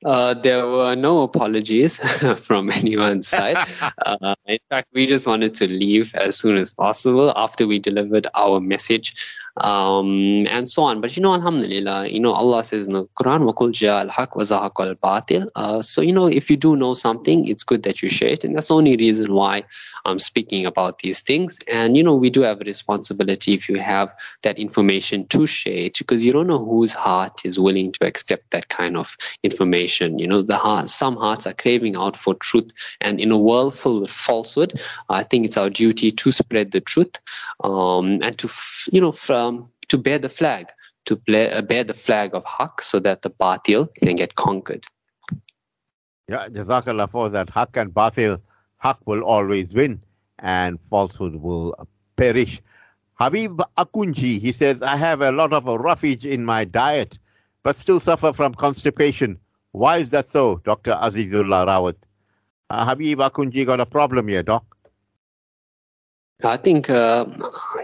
Uh, 0.06 0.34
there 0.34 0.66
were 0.66 0.96
no 0.96 1.24
apologies 1.24 1.98
from 2.40 2.72
anyone's 2.72 3.28
side. 3.28 3.58
Uh, 4.06 4.34
in 4.48 4.58
fact, 4.70 4.88
we 4.94 5.06
just 5.06 5.28
wanted 5.28 5.54
to 5.54 5.68
leave 5.68 6.16
as 6.16 6.38
soon 6.38 6.58
as 6.58 6.74
possible 6.74 7.32
after 7.36 7.68
we 7.68 7.78
delivered 7.78 8.26
our 8.34 8.60
message 8.60 9.14
um, 9.58 10.48
and 10.48 10.68
so 10.68 10.84
on. 10.84 11.02
But 11.02 11.16
you 11.16 11.24
know, 11.24 11.34
Alhamdulillah, 11.34 12.08
you 12.08 12.20
know, 12.20 12.32
Allah 12.32 12.64
says 12.64 12.88
in 12.88 12.94
the 12.94 13.06
Quran, 13.20 13.52
"Wakul 13.52 13.80
ja 13.80 14.00
al-haq 14.00 14.36
wa 14.36 14.46
al. 14.50 15.50
Uh, 15.56 15.82
so 15.82 16.02
you 16.02 16.14
know, 16.14 16.28
if 16.28 16.50
you 16.50 16.58
do 16.58 16.76
know 16.76 16.94
something, 16.94 17.48
it's 17.48 17.64
good 17.64 17.84
that 17.84 18.02
you 18.02 18.10
share 18.10 18.30
it, 18.30 18.44
and 18.44 18.56
that's 18.56 18.70
the 18.70 18.76
only 18.76 18.96
reason 18.96 19.34
why 19.34 19.64
I'm 20.06 20.20
speaking 20.20 20.66
about 20.66 21.00
these 21.00 21.22
things. 21.22 21.60
And, 21.68 21.98
you 21.98 22.04
know, 22.04 22.16
we 22.16 22.30
do 22.30 22.42
have 22.42 22.62
a 22.62 22.66
responsibility 22.66 23.54
if 23.54 23.70
you 23.70 23.80
have 23.80 24.14
that 24.44 24.58
information 24.58 25.28
to 25.28 25.48
share 25.48 25.86
it 25.86 25.98
because 25.98 26.24
you 26.24 26.32
don't 26.32 26.48
know 26.48 26.64
whose 26.64 26.94
heart 26.94 27.42
is 27.46 27.60
willing 27.60 27.92
to 27.94 28.06
accept 28.06 28.52
that 28.52 28.70
kind 28.70 28.98
of 28.98 29.16
information. 29.44 30.20
You 30.20 30.28
know, 30.28 30.42
the 30.42 30.58
heart, 30.58 30.90
some 30.90 31.18
hearts 31.18 31.46
are 31.48 31.54
craving 31.54 31.96
out 31.96 32.16
for 32.16 32.36
truth. 32.36 32.72
And 33.02 33.20
in 33.20 33.32
a 33.32 33.38
world 33.38 33.76
full 33.76 34.04
of 34.04 34.10
falsehood, 34.10 34.80
I 35.10 35.24
think 35.24 35.46
it's 35.46 35.58
our 35.58 35.70
duty 35.70 36.12
to 36.12 36.32
spread 36.32 36.72
the 36.72 36.82
truth 36.82 37.16
um, 37.64 38.20
and 38.22 38.38
to, 38.38 38.50
you 38.92 39.02
know, 39.02 39.12
from 39.12 39.50
um, 39.50 39.72
to 39.90 39.98
bear 39.98 40.20
the 40.20 40.30
flag, 40.30 40.68
to 41.06 41.14
uh, 41.30 41.62
bear 41.62 41.84
the 41.84 41.94
flag 41.94 42.36
of 42.36 42.44
Haqq 42.46 42.82
so 42.82 43.00
that 43.00 43.22
the 43.24 43.30
Batil 43.30 43.90
can 44.04 44.16
get 44.16 44.36
conquered. 44.36 44.86
Yeah, 46.28 46.48
Jazakallah 46.48 47.10
for 47.10 47.30
that. 47.30 47.48
Haqq 47.48 47.82
and 47.82 47.92
Batil, 47.92 48.40
Haqq 48.84 48.98
will 49.06 49.24
always 49.24 49.70
win 49.70 50.02
and 50.40 50.80
falsehood 50.90 51.36
will 51.36 51.76
perish. 52.16 52.62
Habib 53.16 53.62
Akunji, 53.78 54.40
he 54.40 54.52
says, 54.52 54.82
I 54.82 54.96
have 54.96 55.22
a 55.22 55.32
lot 55.32 55.52
of 55.52 55.66
roughage 55.66 56.26
in 56.26 56.46
my 56.46 56.64
diet, 56.64 57.20
but 57.64 57.76
still 57.76 58.00
suffer 58.00 58.32
from 58.32 58.54
constipation. 58.54 59.38
Why 59.74 59.98
is 59.98 60.10
that 60.12 60.28
so, 60.28 60.62
Dr. 60.64 60.92
Azizullah 60.92 61.68
Rawat? 61.68 61.96
Uh, 62.70 62.86
Habib 62.86 63.20
Akunji 63.20 63.66
got 63.66 63.80
a 63.80 63.86
problem 63.86 64.28
here, 64.28 64.44
Doc. 64.44 64.64
I 66.44 66.56
think 66.56 66.90
uh, 66.90 67.26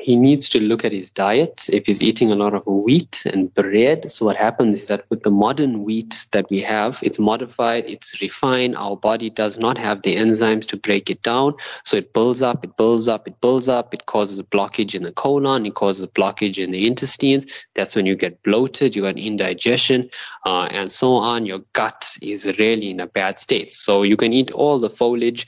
he 0.05 0.15
needs 0.15 0.49
to 0.49 0.59
look 0.59 0.85
at 0.85 0.91
his 0.91 1.09
diet. 1.09 1.67
If 1.73 1.87
he's 1.87 2.03
eating 2.03 2.31
a 2.31 2.35
lot 2.35 2.53
of 2.53 2.61
wheat 2.67 3.23
and 3.25 3.51
bread, 3.55 4.11
so 4.11 4.23
what 4.25 4.37
happens 4.37 4.83
is 4.83 4.87
that 4.89 5.03
with 5.09 5.23
the 5.23 5.31
modern 5.31 5.83
wheat 5.83 6.27
that 6.31 6.47
we 6.51 6.61
have, 6.61 6.99
it's 7.01 7.17
modified, 7.17 7.89
it's 7.89 8.21
refined. 8.21 8.75
Our 8.75 8.95
body 8.95 9.31
does 9.31 9.57
not 9.57 9.79
have 9.79 10.03
the 10.03 10.15
enzymes 10.15 10.67
to 10.67 10.77
break 10.77 11.09
it 11.09 11.23
down, 11.23 11.55
so 11.83 11.97
it 11.97 12.13
builds 12.13 12.43
up, 12.43 12.63
it 12.63 12.77
builds 12.77 13.07
up, 13.07 13.27
it 13.27 13.41
builds 13.41 13.67
up. 13.67 13.95
It 13.95 14.05
causes 14.05 14.37
a 14.37 14.43
blockage 14.43 14.93
in 14.93 15.01
the 15.01 15.11
colon, 15.11 15.65
it 15.65 15.73
causes 15.73 16.05
blockage 16.05 16.63
in 16.63 16.69
the 16.69 16.85
intestines. 16.85 17.47
That's 17.73 17.95
when 17.95 18.05
you 18.05 18.15
get 18.15 18.43
bloated, 18.43 18.95
you 18.95 19.01
get 19.01 19.17
indigestion, 19.17 20.11
uh, 20.45 20.67
and 20.69 20.91
so 20.91 21.13
on. 21.13 21.47
Your 21.47 21.63
gut 21.73 22.15
is 22.21 22.45
really 22.59 22.91
in 22.91 22.99
a 22.99 23.07
bad 23.07 23.39
state. 23.39 23.73
So 23.73 24.03
you 24.03 24.17
can 24.17 24.33
eat 24.33 24.51
all 24.51 24.77
the 24.77 24.91
foliage 24.91 25.47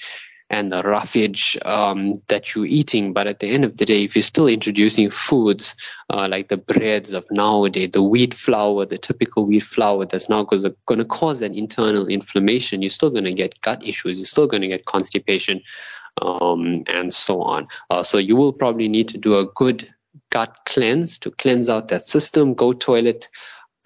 and 0.50 0.72
the 0.72 0.82
roughage 0.84 1.58
um, 1.66 2.16
that 2.28 2.56
you're 2.56 2.66
eating. 2.66 3.14
But 3.14 3.28
at 3.28 3.40
the 3.40 3.50
end 3.50 3.66
of 3.66 3.78
the 3.78 3.86
day, 3.86 4.04
if 4.04 4.16
you're 4.16 4.22
still 4.22 4.48
introducing 4.48 5.10
foods 5.10 5.76
uh, 6.10 6.28
like 6.30 6.48
the 6.48 6.58
breads 6.58 7.14
of 7.14 7.26
nowadays, 7.32 7.92
the 7.92 8.04
wheat 8.04 8.34
flour, 8.34 8.86
the 8.86 8.98
typical 8.98 9.46
wheat 9.46 9.64
flour 9.64 10.06
that's 10.06 10.30
now 10.30 10.44
going 10.44 10.74
to 11.00 11.06
cause 11.06 11.42
an 11.42 11.54
internal 11.54 12.08
inflammation, 12.08 12.82
you're 12.82 12.90
still 12.90 13.10
going 13.10 13.26
to 13.26 13.34
get 13.34 13.60
gut 13.62 13.86
issues. 13.86 14.20
You're 14.20 14.26
still 14.26 14.48
going 14.48 14.62
to 14.62 14.68
get 14.68 14.86
constipation 14.86 15.62
um, 16.22 16.84
and 16.88 17.14
so 17.14 17.42
on. 17.42 17.68
Uh, 17.90 18.04
so 18.04 18.18
you 18.18 18.36
will 18.36 18.54
probably 18.54 18.88
need 18.88 19.08
to 19.10 19.18
do 19.18 19.38
a 19.38 19.46
good 19.56 19.88
gut 20.30 20.58
cleanse 20.66 21.18
to 21.20 21.32
cleanse 21.32 21.70
out 21.70 21.88
that 21.88 22.08
system, 22.08 22.54
go 22.54 22.74
toilet 22.74 23.28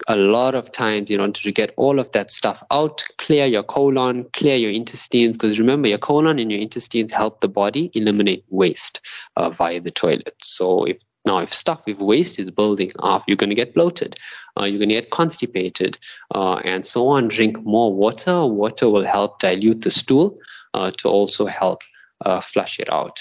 a 0.08 0.16
lot 0.16 0.54
of 0.54 0.72
times 0.72 1.10
in 1.10 1.20
order 1.20 1.32
to 1.32 1.52
get 1.52 1.72
all 1.76 1.98
of 1.98 2.10
that 2.12 2.30
stuff 2.30 2.62
out, 2.70 3.02
clear 3.18 3.46
your 3.46 3.62
colon, 3.62 4.24
clear 4.32 4.56
your 4.56 4.70
intestines. 4.70 5.36
Because 5.36 5.58
remember, 5.58 5.88
your 5.88 5.98
colon 5.98 6.38
and 6.38 6.50
your 6.50 6.60
intestines 6.60 7.12
help 7.12 7.40
the 7.40 7.48
body 7.48 7.90
eliminate 7.94 8.44
waste 8.48 9.00
uh, 9.36 9.50
via 9.50 9.80
the 9.80 9.90
toilet. 9.90 10.34
So 10.40 10.84
if 10.84 11.02
now, 11.24 11.38
if 11.38 11.52
stuff 11.52 11.84
if 11.86 12.00
waste 12.00 12.40
is 12.40 12.50
building 12.50 12.90
up, 12.98 13.22
you're 13.28 13.36
going 13.36 13.50
to 13.50 13.56
get 13.56 13.74
bloated, 13.74 14.16
uh, 14.60 14.64
you're 14.64 14.78
going 14.78 14.88
to 14.88 14.96
get 14.96 15.10
constipated, 15.10 15.96
uh, 16.34 16.54
and 16.64 16.84
so 16.84 17.06
on. 17.08 17.28
Drink 17.28 17.62
more 17.64 17.94
water. 17.94 18.44
Water 18.44 18.88
will 18.88 19.04
help 19.04 19.38
dilute 19.38 19.82
the 19.82 19.90
stool 19.90 20.36
uh, 20.74 20.90
to 20.98 21.08
also 21.08 21.46
help 21.46 21.82
uh, 22.24 22.40
flush 22.40 22.80
it 22.80 22.92
out. 22.92 23.20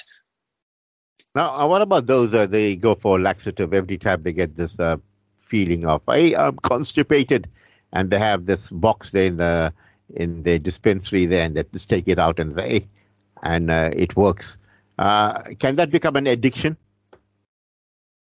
Now, 1.36 1.52
uh, 1.52 1.68
what 1.68 1.82
about 1.82 2.08
those? 2.08 2.34
Uh, 2.34 2.48
they 2.48 2.76
go 2.76 2.96
for 2.96 3.20
laxative 3.20 3.74
every 3.74 3.98
time 3.98 4.24
they 4.24 4.34
get 4.34 4.58
this 4.58 4.78
feeling 5.52 5.86
of 5.86 6.02
hey, 6.08 6.36
I'm 6.36 6.58
constipated, 6.58 7.48
and 7.94 8.10
they 8.10 8.20
have 8.20 8.46
this 8.46 8.72
box 8.72 9.12
there 9.12 9.28
in 9.28 9.38
the 9.38 9.74
in 10.16 10.44
the 10.44 10.60
dispensary 10.60 11.26
there, 11.26 11.46
and 11.46 11.56
they 11.56 11.64
just 11.74 11.90
take 11.90 12.08
it 12.08 12.20
out 12.20 12.40
and 12.40 12.56
say, 12.56 12.88
and 13.44 13.70
uh, 13.70 13.92
it 14.06 14.16
works. 14.16 14.58
Uh, 14.98 15.42
can 15.60 15.76
that 15.76 15.92
become 15.92 16.16
an 16.16 16.28
addiction? 16.28 16.78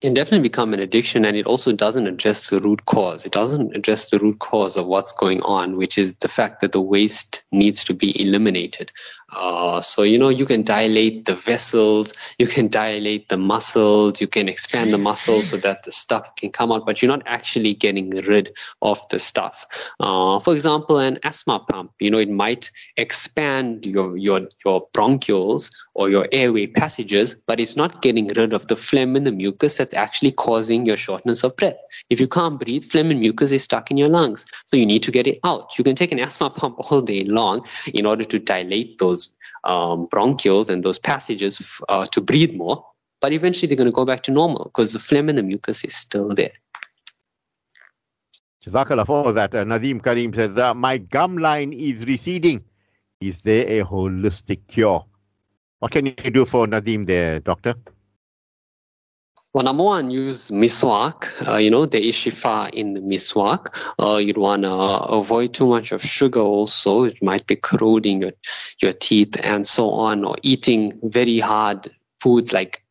can 0.02 0.14
definitely 0.14 0.42
become 0.42 0.74
an 0.74 0.80
addiction 0.80 1.24
and 1.24 1.36
it 1.36 1.46
also 1.46 1.70
doesn't 1.72 2.08
address 2.08 2.50
the 2.50 2.60
root 2.60 2.86
cause. 2.86 3.24
It 3.24 3.30
doesn't 3.30 3.76
address 3.76 4.10
the 4.10 4.18
root 4.18 4.40
cause 4.40 4.76
of 4.76 4.86
what's 4.86 5.12
going 5.12 5.40
on, 5.42 5.76
which 5.76 5.96
is 5.96 6.16
the 6.16 6.26
fact 6.28 6.60
that 6.60 6.72
the 6.72 6.80
waste 6.80 7.40
needs 7.52 7.84
to 7.84 7.94
be 7.94 8.20
eliminated. 8.20 8.90
Uh, 9.34 9.80
so, 9.80 10.02
you 10.02 10.18
know, 10.18 10.28
you 10.28 10.46
can 10.46 10.62
dilate 10.62 11.24
the 11.24 11.34
vessels, 11.34 12.12
you 12.38 12.46
can 12.46 12.68
dilate 12.68 13.28
the 13.28 13.36
muscles, 13.38 14.20
you 14.20 14.26
can 14.26 14.48
expand 14.48 14.92
the 14.92 14.98
muscles 14.98 15.48
so 15.48 15.56
that 15.56 15.82
the 15.84 15.92
stuff 15.92 16.34
can 16.36 16.50
come 16.50 16.70
out, 16.70 16.84
but 16.84 17.00
you're 17.00 17.08
not 17.08 17.22
actually 17.26 17.74
getting 17.74 18.10
rid 18.10 18.50
of 18.82 19.00
the 19.08 19.18
stuff. 19.18 19.66
Uh, 20.00 20.38
for 20.40 20.52
example, 20.52 20.98
an 20.98 21.18
asthma 21.22 21.60
pump, 21.70 21.92
you 21.98 22.10
know, 22.10 22.18
it 22.18 22.30
might 22.30 22.70
expand 22.96 23.86
your, 23.86 24.16
your, 24.16 24.48
your 24.64 24.86
bronchioles 24.92 25.70
or 25.94 26.10
your 26.10 26.28
airway 26.32 26.66
passages, 26.66 27.34
but 27.46 27.60
it's 27.60 27.76
not 27.76 28.02
getting 28.02 28.28
rid 28.28 28.52
of 28.52 28.66
the 28.68 28.76
phlegm 28.76 29.16
and 29.16 29.26
the 29.26 29.32
mucus 29.32 29.76
that's 29.76 29.94
actually 29.94 30.32
causing 30.32 30.84
your 30.84 30.96
shortness 30.96 31.42
of 31.44 31.56
breath. 31.56 31.76
If 32.10 32.20
you 32.20 32.28
can't 32.28 32.58
breathe, 32.58 32.84
phlegm 32.84 33.10
and 33.10 33.20
mucus 33.20 33.52
is 33.52 33.64
stuck 33.64 33.90
in 33.90 33.96
your 33.96 34.08
lungs. 34.08 34.44
So 34.66 34.76
you 34.76 34.86
need 34.86 35.02
to 35.04 35.10
get 35.10 35.26
it 35.26 35.38
out. 35.44 35.78
You 35.78 35.84
can 35.84 35.94
take 35.94 36.12
an 36.12 36.18
asthma 36.18 36.50
pump 36.50 36.76
all 36.90 37.00
day 37.00 37.24
long 37.24 37.66
in 37.92 38.06
order 38.06 38.24
to 38.24 38.38
dilate 38.38 38.98
those 38.98 39.21
um, 39.64 40.06
bronchioles 40.08 40.70
and 40.70 40.82
those 40.82 40.98
passages 40.98 41.80
uh, 41.88 42.06
to 42.06 42.20
breathe 42.20 42.54
more. 42.54 42.84
But 43.20 43.32
eventually 43.32 43.68
they're 43.68 43.76
going 43.76 43.90
to 43.90 43.92
go 43.92 44.04
back 44.04 44.22
to 44.24 44.32
normal 44.32 44.64
because 44.64 44.92
the 44.92 44.98
phlegm 44.98 45.28
and 45.28 45.38
the 45.38 45.42
mucus 45.42 45.84
is 45.84 45.94
still 45.94 46.34
there. 46.34 46.52
Jazakallah 48.64 49.06
for 49.06 49.32
that. 49.32 49.54
Uh, 49.54 49.64
Nadim 49.64 50.02
Karim 50.02 50.32
says, 50.32 50.56
uh, 50.56 50.74
My 50.74 50.98
gum 50.98 51.36
line 51.36 51.72
is 51.72 52.04
receding. 52.06 52.64
Is 53.20 53.42
there 53.42 53.66
a 53.66 53.84
holistic 53.84 54.66
cure? 54.68 55.04
What 55.78 55.92
can 55.92 56.06
you 56.06 56.12
do 56.12 56.44
for 56.44 56.66
Nadim 56.66 57.06
there, 57.06 57.40
doctor? 57.40 57.74
Well, 59.54 59.64
number 59.64 59.84
one, 59.84 60.10
use 60.10 60.50
miswak. 60.50 61.28
Uh, 61.46 61.58
you 61.58 61.70
know, 61.70 61.84
there 61.84 62.00
is 62.00 62.14
shifa 62.14 62.72
in 62.72 62.94
the 62.94 63.00
miswak. 63.00 63.66
Uh, 64.00 64.16
you'd 64.16 64.38
want 64.38 64.62
to 64.62 64.72
avoid 64.72 65.52
too 65.52 65.66
much 65.66 65.92
of 65.92 66.00
sugar 66.02 66.40
also. 66.40 67.04
It 67.04 67.22
might 67.22 67.46
be 67.46 67.56
corroding 67.56 68.22
your, 68.22 68.32
your 68.80 68.94
teeth 68.94 69.38
and 69.44 69.66
so 69.66 69.90
on, 69.90 70.24
or 70.24 70.36
eating 70.42 70.98
very 71.02 71.38
hard 71.38 71.86
foods 72.20 72.54
like 72.54 72.82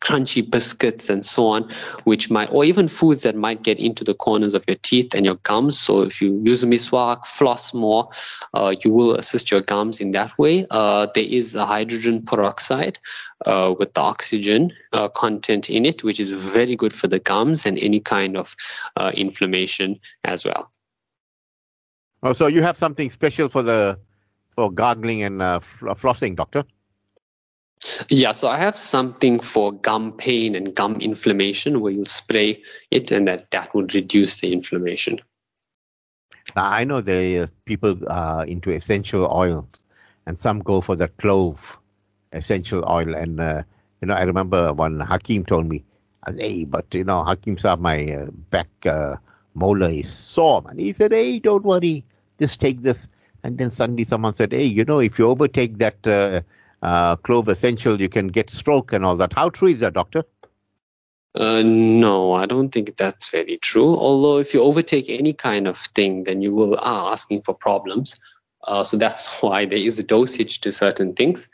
crunchy 0.00 0.48
biscuits 0.48 1.08
and 1.10 1.24
so 1.24 1.48
on, 1.48 1.70
which 2.04 2.30
might, 2.30 2.52
or 2.52 2.64
even 2.64 2.88
foods 2.88 3.22
that 3.22 3.36
might 3.36 3.62
get 3.62 3.78
into 3.78 4.04
the 4.04 4.14
corners 4.14 4.54
of 4.54 4.64
your 4.66 4.76
teeth 4.82 5.14
and 5.14 5.24
your 5.24 5.36
gums. 5.36 5.78
So 5.78 6.02
if 6.02 6.20
you 6.20 6.40
use 6.44 6.62
a 6.62 6.66
miswak, 6.66 7.24
floss 7.24 7.74
more, 7.74 8.08
uh, 8.54 8.74
you 8.84 8.92
will 8.92 9.14
assist 9.14 9.50
your 9.50 9.60
gums 9.60 10.00
in 10.00 10.10
that 10.12 10.36
way. 10.38 10.66
Uh, 10.70 11.06
there 11.14 11.24
is 11.24 11.54
a 11.54 11.66
hydrogen 11.66 12.22
peroxide 12.22 12.98
uh, 13.44 13.74
with 13.78 13.92
the 13.94 14.00
oxygen 14.00 14.72
uh, 14.92 15.08
content 15.08 15.68
in 15.68 15.84
it, 15.84 16.02
which 16.02 16.18
is 16.18 16.30
very 16.30 16.74
good 16.76 16.92
for 16.92 17.06
the 17.06 17.18
gums 17.18 17.66
and 17.66 17.78
any 17.78 18.00
kind 18.00 18.36
of 18.36 18.56
uh, 18.96 19.12
inflammation 19.14 19.98
as 20.24 20.44
well. 20.44 20.70
Oh, 22.22 22.32
so 22.32 22.46
you 22.46 22.62
have 22.62 22.78
something 22.78 23.10
special 23.10 23.48
for 23.48 23.62
the 23.62 23.98
for 24.54 24.72
gargling 24.72 25.22
and 25.22 25.42
uh, 25.42 25.60
flossing, 25.80 26.34
doctor? 26.34 26.64
Yeah, 28.08 28.32
so 28.32 28.48
I 28.48 28.58
have 28.58 28.76
something 28.76 29.38
for 29.38 29.72
gum 29.72 30.12
pain 30.12 30.56
and 30.56 30.74
gum 30.74 30.96
inflammation 31.00 31.80
where 31.80 31.92
you'll 31.92 32.06
spray 32.06 32.62
it 32.90 33.10
and 33.10 33.28
that, 33.28 33.50
that 33.50 33.74
would 33.74 33.94
reduce 33.94 34.40
the 34.40 34.52
inflammation. 34.52 35.18
I 36.56 36.84
know 36.84 37.00
the 37.00 37.40
uh, 37.40 37.46
people 37.64 37.98
are 38.08 38.46
into 38.46 38.70
essential 38.70 39.26
oils 39.30 39.82
and 40.26 40.38
some 40.38 40.60
go 40.60 40.80
for 40.80 40.96
the 40.96 41.08
clove 41.08 41.78
essential 42.32 42.84
oil. 42.90 43.14
And, 43.14 43.40
uh, 43.40 43.62
you 44.00 44.08
know, 44.08 44.14
I 44.14 44.22
remember 44.22 44.72
when 44.72 45.00
Hakim 45.00 45.44
told 45.44 45.66
me, 45.66 45.84
hey, 46.38 46.64
but, 46.64 46.86
you 46.92 47.04
know, 47.04 47.24
Hakim 47.24 47.56
said 47.56 47.80
my 47.80 48.04
uh, 48.12 48.26
back 48.50 48.68
uh, 48.84 49.16
molar 49.54 49.88
is 49.88 50.12
sore. 50.12 50.64
And 50.68 50.78
he 50.78 50.92
said, 50.92 51.12
hey, 51.12 51.38
don't 51.38 51.64
worry, 51.64 52.04
just 52.38 52.60
take 52.60 52.82
this. 52.82 53.08
And 53.42 53.58
then 53.58 53.70
suddenly 53.70 54.04
someone 54.04 54.34
said, 54.34 54.52
hey, 54.52 54.64
you 54.64 54.84
know, 54.84 55.00
if 55.00 55.18
you 55.18 55.28
overtake 55.28 55.78
that 55.78 56.06
uh, 56.06 56.40
uh, 56.82 57.16
clove 57.16 57.48
essential, 57.48 58.00
you 58.00 58.08
can 58.08 58.28
get 58.28 58.50
stroke 58.50 58.92
and 58.92 59.04
all 59.04 59.16
that. 59.16 59.32
How 59.32 59.48
true 59.50 59.68
is 59.68 59.80
that, 59.80 59.94
doctor? 59.94 60.24
Uh, 61.36 61.62
no, 61.62 62.32
I 62.32 62.46
don't 62.46 62.70
think 62.70 62.96
that's 62.96 63.28
very 63.28 63.58
true. 63.58 63.94
Although, 63.94 64.38
if 64.38 64.54
you 64.54 64.62
overtake 64.62 65.10
any 65.10 65.34
kind 65.34 65.68
of 65.68 65.76
thing, 65.78 66.24
then 66.24 66.40
you 66.40 66.54
will 66.54 66.76
are 66.78 67.12
asking 67.12 67.42
for 67.42 67.54
problems. 67.54 68.18
Uh, 68.64 68.82
so 68.82 68.96
that's 68.96 69.42
why 69.42 69.66
there 69.66 69.78
is 69.78 69.98
a 69.98 70.02
dosage 70.02 70.60
to 70.62 70.72
certain 70.72 71.12
things. 71.12 71.50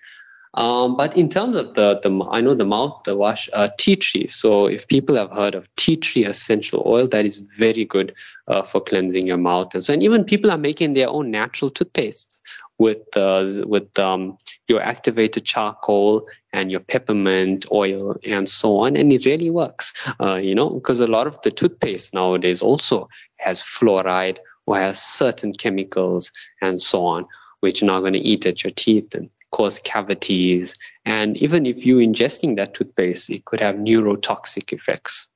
Um, 0.54 0.96
but 0.96 1.16
in 1.16 1.28
terms 1.28 1.56
of 1.56 1.74
the, 1.74 1.98
the 2.00 2.26
I 2.30 2.42
know 2.42 2.54
the 2.54 2.66
mouth, 2.66 3.02
the 3.04 3.16
wash, 3.16 3.48
uh, 3.54 3.70
tea 3.78 3.96
tree. 3.96 4.26
So 4.26 4.66
if 4.66 4.86
people 4.86 5.16
have 5.16 5.30
heard 5.32 5.54
of 5.54 5.74
tea 5.76 5.96
tree 5.96 6.24
essential 6.24 6.82
oil, 6.84 7.06
that 7.08 7.24
is 7.24 7.38
very 7.38 7.84
good 7.84 8.14
uh, 8.48 8.62
for 8.62 8.80
cleansing 8.80 9.26
your 9.26 9.38
mouth. 9.38 9.72
And 9.74 9.82
so, 9.82 9.94
and 9.94 10.02
even 10.02 10.24
people 10.24 10.50
are 10.50 10.58
making 10.58 10.92
their 10.92 11.08
own 11.08 11.30
natural 11.30 11.70
toothpaste 11.70 12.42
with 12.78 13.16
uh, 13.16 13.46
with 13.64 13.98
um, 13.98 14.36
your 14.68 14.82
activated 14.82 15.44
charcoal 15.44 16.26
and 16.52 16.70
your 16.70 16.80
peppermint 16.80 17.64
oil 17.72 18.16
and 18.26 18.48
so 18.48 18.78
on, 18.78 18.96
and 18.96 19.12
it 19.12 19.24
really 19.24 19.50
works. 19.50 19.94
Uh, 20.20 20.34
you 20.34 20.54
know, 20.54 20.68
because 20.68 21.00
a 21.00 21.06
lot 21.06 21.26
of 21.26 21.40
the 21.42 21.50
toothpaste 21.50 22.12
nowadays 22.12 22.60
also 22.60 23.08
has 23.36 23.62
fluoride 23.62 24.38
or 24.66 24.76
has 24.76 25.02
certain 25.02 25.52
chemicals 25.52 26.30
and 26.60 26.82
so 26.82 27.06
on, 27.06 27.26
which 27.60 27.82
are 27.82 27.86
not 27.86 28.00
going 28.00 28.12
to 28.12 28.18
eat 28.18 28.44
at 28.44 28.62
your 28.62 28.72
teeth 28.72 29.14
and 29.14 29.30
cause 29.52 29.78
cavities. 29.80 30.76
And 31.04 31.36
even 31.36 31.64
if 31.66 31.86
you're 31.86 32.00
ingesting 32.00 32.56
that 32.56 32.74
toothpaste, 32.74 33.30
it 33.30 33.44
could 33.44 33.60
have 33.60 33.76
neurotoxic 33.76 34.72
effects. 34.72 35.28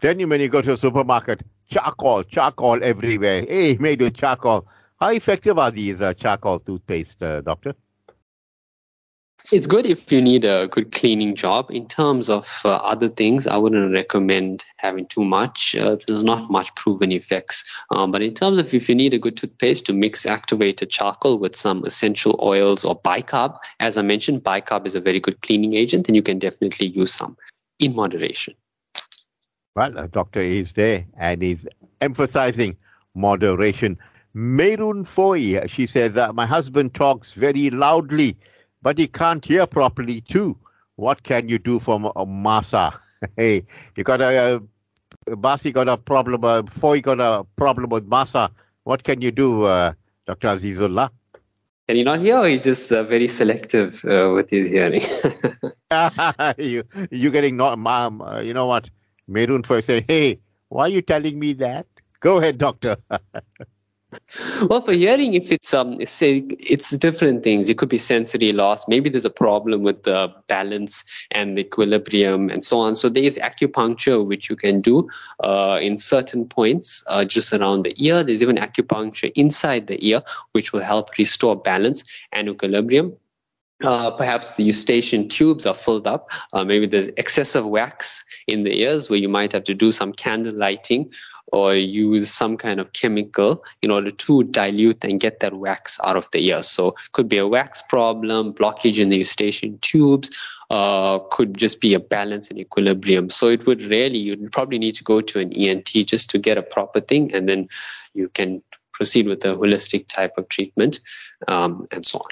Then 0.00 0.18
you 0.18 0.28
when 0.28 0.40
you 0.40 0.48
go 0.48 0.60
to 0.60 0.72
a 0.72 0.76
supermarket, 0.76 1.42
charcoal, 1.70 2.24
charcoal 2.24 2.82
everywhere. 2.82 3.46
Hey, 3.48 3.76
made 3.78 4.00
with 4.00 4.16
charcoal. 4.16 4.66
How 5.00 5.10
effective 5.10 5.58
are 5.58 5.70
these 5.70 6.02
uh, 6.02 6.12
charcoal 6.14 6.58
toothpaste, 6.58 7.22
uh, 7.22 7.40
doctor? 7.40 7.74
It's 9.50 9.66
good 9.66 9.86
if 9.86 10.12
you 10.12 10.20
need 10.20 10.44
a 10.44 10.68
good 10.68 10.92
cleaning 10.92 11.34
job. 11.34 11.70
In 11.70 11.86
terms 11.86 12.28
of 12.28 12.60
uh, 12.66 12.76
other 12.76 13.08
things, 13.08 13.46
I 13.46 13.56
wouldn't 13.56 13.94
recommend 13.94 14.62
having 14.76 15.06
too 15.06 15.24
much. 15.24 15.74
Uh, 15.74 15.96
there's 16.06 16.22
not 16.22 16.50
much 16.50 16.74
proven 16.74 17.12
effects. 17.12 17.64
Um, 17.90 18.10
but 18.10 18.20
in 18.20 18.34
terms 18.34 18.58
of 18.58 18.74
if 18.74 18.90
you 18.90 18.94
need 18.94 19.14
a 19.14 19.18
good 19.18 19.38
toothpaste 19.38 19.86
to 19.86 19.94
mix 19.94 20.26
activated 20.26 20.90
charcoal 20.90 21.38
with 21.38 21.56
some 21.56 21.82
essential 21.86 22.38
oils 22.42 22.84
or 22.84 23.00
bicarb, 23.00 23.56
as 23.80 23.96
I 23.96 24.02
mentioned, 24.02 24.44
bicarb 24.44 24.86
is 24.86 24.94
a 24.94 25.00
very 25.00 25.20
good 25.20 25.40
cleaning 25.40 25.74
agent, 25.74 26.08
and 26.08 26.16
you 26.16 26.22
can 26.22 26.38
definitely 26.38 26.88
use 26.88 27.14
some 27.14 27.34
in 27.78 27.94
moderation. 27.94 28.54
Well, 29.76 29.92
the 29.92 30.08
doctor 30.08 30.40
is 30.40 30.74
there 30.74 31.06
and 31.16 31.42
is 31.42 31.66
emphasizing 32.02 32.76
moderation. 33.14 33.96
Merun 34.34 35.06
Foy, 35.06 35.66
she 35.68 35.86
says, 35.86 36.16
uh, 36.16 36.32
my 36.34 36.44
husband 36.44 36.92
talks 36.94 37.32
very 37.32 37.70
loudly, 37.70 38.36
but 38.82 38.98
he 38.98 39.06
can't 39.06 39.44
hear 39.44 39.66
properly 39.66 40.20
too. 40.20 40.56
What 40.96 41.22
can 41.22 41.48
you 41.48 41.58
do 41.58 41.78
for 41.78 41.94
uh, 41.94 42.24
Masa? 42.24 42.98
hey, 43.36 43.64
you 43.96 44.04
got 44.04 44.20
a, 44.20 44.26
uh, 44.26 44.58
Basi 45.28 45.72
got 45.72 45.88
a 45.88 45.96
problem, 45.96 46.44
uh, 46.44 46.62
Foy 46.64 47.00
got 47.00 47.20
a 47.20 47.44
problem 47.56 47.90
with 47.90 48.08
Masa. 48.08 48.50
What 48.84 49.04
can 49.04 49.20
you 49.20 49.30
do, 49.30 49.64
uh, 49.64 49.92
Dr. 50.26 50.48
Azizullah? 50.48 51.10
Can 51.88 51.96
you 51.96 52.04
not 52.04 52.20
hear, 52.20 52.38
or 52.38 52.48
he's 52.48 52.64
just 52.64 52.92
uh, 52.92 53.02
very 53.02 53.28
selective 53.28 54.04
uh, 54.04 54.32
with 54.34 54.50
his 54.50 54.68
hearing? 54.68 55.02
you, 56.58 56.82
you're 57.10 57.32
getting 57.32 57.56
not, 57.56 57.78
mom. 57.78 58.20
Uh, 58.20 58.40
you 58.40 58.52
know 58.52 58.66
what? 58.66 58.90
Meirun 59.28 59.64
Foy 59.64 59.80
say, 59.80 60.04
hey, 60.06 60.38
why 60.68 60.84
are 60.84 60.88
you 60.88 61.02
telling 61.02 61.38
me 61.38 61.54
that? 61.54 61.86
Go 62.20 62.38
ahead, 62.38 62.58
doctor. 62.58 62.96
well 64.68 64.80
for 64.80 64.92
hearing 64.92 65.34
if 65.34 65.52
it's 65.52 65.74
um 65.74 66.04
say 66.06 66.38
it's 66.58 66.96
different 66.96 67.42
things 67.42 67.68
it 67.68 67.76
could 67.76 67.90
be 67.90 67.98
sensory 67.98 68.52
loss 68.52 68.88
maybe 68.88 69.10
there's 69.10 69.24
a 69.24 69.30
problem 69.30 69.82
with 69.82 70.02
the 70.04 70.32
balance 70.48 71.04
and 71.30 71.56
the 71.56 71.62
equilibrium 71.62 72.50
and 72.50 72.64
so 72.64 72.78
on. 72.78 72.94
So 72.94 73.08
there 73.08 73.22
is 73.22 73.38
acupuncture 73.38 74.24
which 74.24 74.50
you 74.50 74.56
can 74.56 74.80
do 74.80 75.08
uh, 75.40 75.78
in 75.80 75.96
certain 75.96 76.46
points 76.46 77.04
uh, 77.08 77.24
just 77.24 77.52
around 77.52 77.82
the 77.84 77.94
ear. 78.04 78.22
There's 78.22 78.42
even 78.42 78.56
acupuncture 78.56 79.30
inside 79.34 79.86
the 79.86 80.04
ear 80.06 80.22
which 80.52 80.72
will 80.72 80.80
help 80.82 81.16
restore 81.18 81.56
balance 81.56 82.04
and 82.32 82.48
equilibrium. 82.48 83.14
Uh, 83.84 84.10
perhaps 84.10 84.56
the 84.56 84.64
eustachian 84.64 85.28
tubes 85.28 85.64
are 85.64 85.74
filled 85.74 86.06
up. 86.08 86.28
Uh, 86.52 86.64
maybe 86.64 86.84
there's 86.84 87.10
excessive 87.16 87.64
wax 87.64 88.24
in 88.48 88.64
the 88.64 88.80
ears 88.80 89.08
where 89.08 89.20
you 89.20 89.28
might 89.28 89.52
have 89.52 89.62
to 89.62 89.74
do 89.74 89.92
some 89.92 90.12
candle 90.12 90.54
lighting 90.54 91.08
or 91.52 91.74
use 91.74 92.30
some 92.30 92.56
kind 92.56 92.80
of 92.80 92.92
chemical 92.92 93.64
in 93.82 93.90
order 93.90 94.10
to 94.10 94.44
dilute 94.44 95.04
and 95.04 95.20
get 95.20 95.40
that 95.40 95.54
wax 95.54 95.98
out 96.04 96.16
of 96.16 96.28
the 96.32 96.46
ear. 96.48 96.62
So 96.62 96.94
could 97.12 97.28
be 97.28 97.38
a 97.38 97.46
wax 97.46 97.82
problem, 97.88 98.52
blockage 98.52 98.98
in 98.98 99.10
the 99.10 99.18
eustachian 99.18 99.78
tubes, 99.80 100.30
uh, 100.70 101.18
could 101.30 101.56
just 101.56 101.80
be 101.80 101.94
a 101.94 102.00
balance 102.00 102.50
and 102.50 102.58
equilibrium. 102.58 103.28
So 103.28 103.48
it 103.48 103.66
would 103.66 103.84
really, 103.84 104.18
you'd 104.18 104.52
probably 104.52 104.78
need 104.78 104.94
to 104.96 105.04
go 105.04 105.20
to 105.20 105.40
an 105.40 105.52
ENT 105.52 105.88
just 106.06 106.30
to 106.30 106.38
get 106.38 106.58
a 106.58 106.62
proper 106.62 107.00
thing, 107.00 107.32
and 107.34 107.48
then 107.48 107.68
you 108.14 108.28
can 108.28 108.62
proceed 108.92 109.28
with 109.28 109.44
a 109.44 109.54
holistic 109.54 110.08
type 110.08 110.36
of 110.36 110.48
treatment 110.48 110.98
um, 111.46 111.86
and 111.92 112.04
so 112.04 112.18
on. 112.18 112.30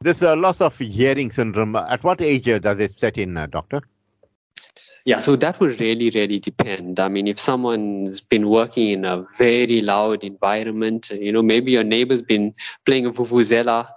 This 0.00 0.22
uh, 0.22 0.36
loss 0.36 0.60
of 0.60 0.76
hearing 0.76 1.30
syndrome, 1.30 1.74
at 1.74 2.04
what 2.04 2.20
age 2.20 2.48
uh, 2.48 2.58
does 2.58 2.78
it 2.80 2.92
set 2.92 3.18
in, 3.18 3.36
uh, 3.36 3.46
doctor? 3.46 3.82
Yeah, 5.04 5.18
so 5.18 5.36
that 5.36 5.60
would 5.60 5.80
really, 5.80 6.10
really 6.10 6.38
depend. 6.38 6.98
I 7.00 7.08
mean, 7.08 7.26
if 7.26 7.38
someone's 7.38 8.20
been 8.20 8.48
working 8.48 8.90
in 8.90 9.04
a 9.04 9.24
very 9.38 9.80
loud 9.80 10.24
environment, 10.24 11.10
you 11.10 11.32
know, 11.32 11.42
maybe 11.42 11.72
your 11.72 11.84
neighbor's 11.84 12.22
been 12.22 12.54
playing 12.84 13.06
a 13.06 13.10
vuvuzela 13.10 13.88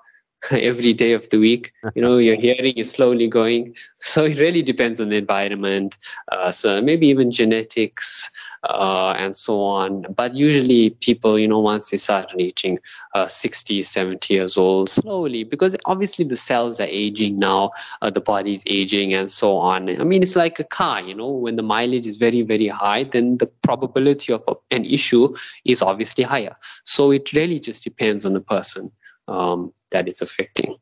every 0.52 0.94
day 0.94 1.14
of 1.14 1.30
the 1.30 1.38
week. 1.38 1.74
You 1.96 2.02
know, 2.02 2.18
your 2.18 2.36
hearing 2.40 2.78
is 2.78 2.92
slowly 2.92 3.28
going. 3.28 3.76
So 4.02 4.24
it 4.24 4.38
really 4.38 4.62
depends 4.62 5.02
on 5.02 5.10
the 5.10 5.18
environment. 5.18 5.98
Uh, 6.32 6.52
so 6.52 6.82
maybe 6.82 7.08
even 7.08 7.32
genetics 7.32 8.32
uh, 8.64 9.14
and 9.18 9.36
so 9.36 9.62
on. 9.62 10.06
But 10.16 10.36
usually 10.36 10.92
people, 10.92 11.38
you 11.38 11.50
know, 11.50 11.60
once 11.60 11.90
they 11.90 11.98
start 11.98 12.32
reaching 12.34 12.80
uh, 13.14 13.28
60, 13.28 13.84
70 13.84 14.34
years 14.34 14.56
old, 14.56 14.90
slowly, 14.90 15.44
because 15.44 15.76
obviously 15.84 16.24
the 16.24 16.38
cells 16.38 16.80
are 16.80 16.88
aging 16.90 17.40
now, 17.40 17.72
uh, 18.02 18.10
the 18.10 18.22
body's 18.22 18.64
aging 18.68 19.14
and 19.14 19.30
so 19.30 19.58
on. 19.58 19.90
I 19.90 20.06
mean, 20.06 20.24
it's 20.24 20.38
like 20.38 20.62
a 20.62 20.64
car, 20.64 21.02
you 21.02 21.14
know, 21.14 21.30
when 21.30 21.58
the 21.58 21.64
mileage 21.64 22.08
is 22.08 22.16
very, 22.16 22.42
very 22.42 22.70
high, 22.70 23.04
then 23.04 23.38
the 23.38 23.48
probability 23.48 24.32
of 24.32 24.44
a, 24.48 24.56
an 24.72 24.86
issue 24.86 25.36
is 25.66 25.82
obviously 25.82 26.24
higher. 26.24 26.56
So 26.86 27.12
it 27.12 27.34
really 27.34 27.60
just 27.60 27.84
depends 27.84 28.24
on 28.24 28.32
the 28.32 28.40
person 28.40 28.92
um, 29.30 29.74
that 29.92 30.08
it's 30.08 30.22
affecting. 30.22 30.76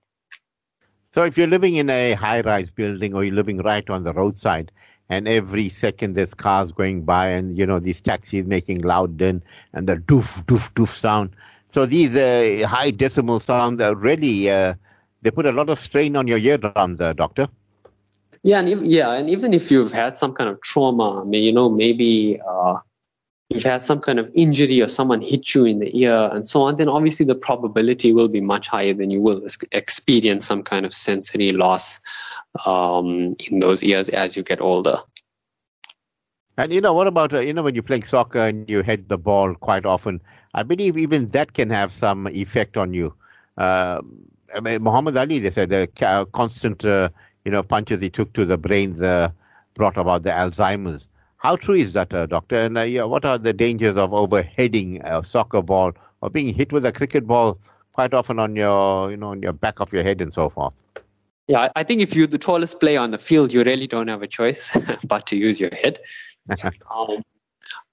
So, 1.14 1.24
if 1.24 1.38
you're 1.38 1.48
living 1.48 1.76
in 1.76 1.90
a 1.90 2.14
high 2.14 2.42
rise 2.42 2.72
building 2.72 3.14
or 3.14 3.24
you're 3.24 3.34
living 3.34 3.60
right 3.60 3.88
on 3.90 4.04
the 4.04 4.14
roadside, 4.14 4.72
and 5.10 5.28
every 5.28 5.70
second 5.70 6.16
there's 6.16 6.34
cars 6.34 6.72
going 6.72 7.04
by, 7.04 7.28
and 7.30 7.58
you 7.58 7.66
know, 7.66 7.80
these 7.80 8.02
taxis 8.02 8.46
making 8.46 8.82
loud 8.82 9.18
din 9.18 9.42
and 9.74 9.88
the 9.88 9.96
doof, 9.96 10.46
doof, 10.46 10.72
doof 10.74 10.96
sound. 10.96 11.36
So, 11.70 11.86
these 11.86 12.16
uh, 12.16 12.68
high 12.68 12.92
decibel 12.92 13.42
sounds 13.42 13.82
are 13.82 13.96
really, 13.96 14.50
uh, 14.50 14.76
they 15.22 15.32
put 15.32 15.46
a 15.46 15.52
lot 15.52 15.70
of 15.70 15.80
strain 15.80 16.16
on 16.16 16.28
your 16.28 16.38
eardrums, 16.38 17.02
uh, 17.02 17.14
doctor. 17.14 17.48
Yeah, 18.44 18.60
and 18.60 18.70
even, 18.70 18.86
yeah, 18.86 19.12
and 19.12 19.30
even 19.30 19.54
if 19.54 19.72
you've 19.72 19.92
had 19.92 20.16
some 20.16 20.34
kind 20.34 20.50
of 20.50 20.62
trauma, 20.62 21.22
I 21.22 21.24
mean, 21.26 21.44
you 21.44 21.52
know, 21.52 21.70
maybe 21.70 22.40
uh, 22.48 22.78
you've 23.50 23.64
had 23.64 23.84
some 23.84 24.00
kind 24.00 24.20
of 24.20 24.30
injury 24.36 24.82
or 24.82 24.88
someone 24.88 25.22
hit 25.22 25.56
you 25.56 25.66
in 25.66 25.80
the 25.80 25.96
ear 25.98 26.30
and 26.34 26.46
so 26.48 26.64
on, 26.64 26.76
then 26.78 26.90
obviously 26.90 27.26
the 27.26 27.36
probability 27.36 28.12
will 28.12 28.28
be 28.28 28.42
much 28.42 28.68
higher 28.68 28.94
than 28.94 29.10
you 29.10 29.22
will 29.22 29.42
experience 29.72 30.46
some 30.46 30.64
kind 30.64 30.86
of 30.86 30.94
sensory 30.94 31.52
loss 31.52 32.00
um, 32.66 33.36
in 33.50 33.60
those 33.60 33.84
years 33.84 34.10
as 34.10 34.36
you 34.36 34.44
get 34.44 34.60
older. 34.60 34.98
And 36.58 36.74
you 36.74 36.82
know, 36.82 36.94
what 36.94 37.08
about 37.08 37.34
uh, 37.34 37.40
you 37.40 37.54
know 37.54 37.62
when 37.62 37.76
you're 37.76 37.84
playing 37.84 38.04
soccer 38.04 38.40
and 38.40 38.68
you 38.68 38.82
hit 38.82 39.10
the 39.10 39.18
ball 39.18 39.54
quite 39.54 39.86
often? 39.86 40.20
I 40.56 40.64
believe 40.64 40.98
even 40.98 41.28
that 41.28 41.54
can 41.54 41.70
have 41.70 41.94
some 41.94 42.28
effect 42.28 42.78
on 42.78 42.96
you. 42.96 43.14
Uh, 43.58 44.02
I 44.56 44.60
mean, 44.60 44.82
Muhammad 44.82 45.18
Ali, 45.18 45.38
they 45.38 45.52
said, 45.52 45.70
the 45.70 45.88
uh, 46.02 46.26
constant 46.26 46.84
uh, 46.84 47.10
you 47.46 47.52
know 47.52 47.62
punches 47.62 48.02
he 48.02 48.10
took 48.10 48.34
to 48.34 48.44
the 48.44 48.58
brain 48.58 49.04
uh, 49.04 49.30
brought 49.76 49.98
about 49.98 50.24
the 50.24 50.32
Alzheimer's. 50.32 51.07
How 51.38 51.56
true 51.56 51.76
is 51.76 51.94
that, 51.94 52.14
uh, 52.14 52.26
doctor? 52.26 52.56
And 52.56 52.78
yeah, 52.92 53.04
what 53.04 53.24
are 53.24 53.38
the 53.38 53.54
dangers 53.54 53.98
of 53.98 54.14
overheading 54.14 55.02
a 55.04 55.24
soccer 55.24 55.62
ball 55.62 55.94
or 56.22 56.30
being 56.30 56.54
hit 56.54 56.72
with 56.72 56.86
a 56.86 56.92
cricket 56.92 57.28
ball 57.28 57.60
quite 57.94 58.14
often 58.14 58.40
on 58.40 58.56
your 58.56 59.12
you 59.12 59.18
know 59.18 59.30
on 59.30 59.42
your 59.42 59.54
back 59.54 59.80
of 59.80 59.92
your 59.94 60.04
head 60.04 60.22
and 60.22 60.34
so 60.34 60.50
forth? 60.50 60.74
Yeah, 61.48 61.70
I 61.76 61.84
think 61.84 62.02
if 62.02 62.16
you're 62.16 62.28
the 62.28 62.38
tallest 62.38 62.80
player 62.80 63.00
on 63.00 63.12
the 63.12 63.18
field, 63.18 63.54
you 63.54 63.64
really 63.64 63.88
don't 63.88 64.10
have 64.10 64.22
a 64.22 64.28
choice 64.28 64.76
but 65.08 65.26
to 65.28 65.38
use 65.38 65.60
your 65.60 65.74
head. 65.74 66.00
um, 66.96 67.24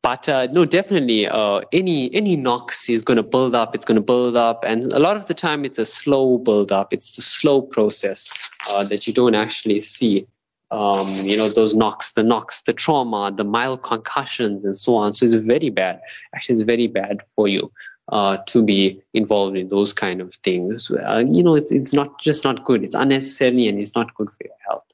but 0.02 0.28
uh, 0.28 0.48
no, 0.52 0.64
definitely, 0.64 1.26
uh, 1.28 1.60
any 1.72 2.14
any 2.14 2.36
knocks 2.36 2.88
is 2.88 3.02
going 3.02 3.16
to 3.16 3.22
build 3.22 3.54
up. 3.54 3.74
It's 3.74 3.84
going 3.84 3.96
to 3.96 4.02
build 4.02 4.36
up, 4.36 4.64
and 4.66 4.84
a 4.92 4.98
lot 4.98 5.16
of 5.16 5.26
the 5.28 5.34
time, 5.34 5.64
it's 5.64 5.78
a 5.78 5.86
slow 5.86 6.38
build 6.38 6.72
up. 6.72 6.92
It's 6.92 7.16
the 7.16 7.22
slow 7.22 7.62
process 7.62 8.28
uh, 8.70 8.84
that 8.84 9.06
you 9.06 9.12
don't 9.12 9.34
actually 9.34 9.80
see. 9.80 10.26
Um, 10.74 11.08
you 11.24 11.36
know, 11.36 11.48
those 11.48 11.74
knocks, 11.74 12.12
the 12.12 12.24
knocks, 12.24 12.62
the 12.62 12.72
trauma, 12.72 13.32
the 13.34 13.44
mild 13.44 13.82
concussions, 13.82 14.64
and 14.64 14.76
so 14.76 14.96
on. 14.96 15.12
So 15.12 15.24
it's 15.24 15.34
very 15.34 15.70
bad. 15.70 16.00
Actually, 16.34 16.54
it's 16.54 16.62
very 16.62 16.88
bad 16.88 17.20
for 17.36 17.46
you 17.46 17.70
uh, 18.08 18.38
to 18.46 18.62
be 18.62 19.00
involved 19.14 19.56
in 19.56 19.68
those 19.68 19.92
kind 19.92 20.20
of 20.20 20.34
things. 20.36 20.90
Uh, 20.90 21.24
you 21.26 21.42
know, 21.42 21.54
it's 21.54 21.70
it's 21.70 21.94
not 21.94 22.20
just 22.20 22.44
not 22.44 22.64
good. 22.64 22.82
It's 22.82 22.94
unnecessary, 22.94 23.68
and 23.68 23.78
it's 23.78 23.94
not 23.94 24.14
good 24.14 24.30
for 24.30 24.44
your 24.44 24.56
health. 24.68 24.84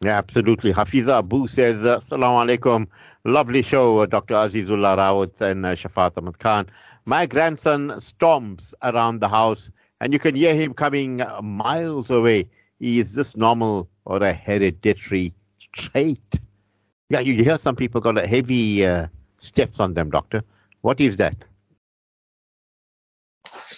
Yeah, 0.00 0.16
absolutely. 0.16 0.72
Hafiza 0.72 1.18
Abu 1.18 1.48
says, 1.48 1.84
uh, 1.84 1.98
Assalamu 1.98 2.46
alaikum. 2.46 2.86
Lovely 3.24 3.62
show, 3.62 3.98
uh, 3.98 4.06
Dr. 4.06 4.34
Azizullah 4.34 4.96
Rawat 4.96 5.40
and 5.40 5.66
uh, 5.66 5.74
Shafaat 5.74 6.16
Ahmed 6.16 6.38
Khan. 6.38 6.66
My 7.04 7.26
grandson 7.26 7.88
stomps 7.98 8.74
around 8.82 9.20
the 9.20 9.28
house, 9.28 9.70
and 10.00 10.12
you 10.12 10.20
can 10.20 10.36
hear 10.36 10.54
him 10.54 10.72
coming 10.72 11.22
miles 11.42 12.10
away. 12.10 12.48
He 12.78 13.00
is 13.00 13.14
this 13.14 13.36
normal 13.36 13.88
or 14.08 14.22
a 14.22 14.32
hereditary 14.32 15.32
trait? 15.72 16.40
Yeah, 17.10 17.20
you 17.20 17.44
hear 17.44 17.58
some 17.58 17.76
people 17.76 18.00
got 18.00 18.18
a 18.18 18.26
heavy 18.26 18.84
uh, 18.84 19.06
steps 19.38 19.78
on 19.78 19.94
them, 19.94 20.10
doctor. 20.10 20.42
What 20.80 21.00
is 21.00 21.16
that? 21.18 21.36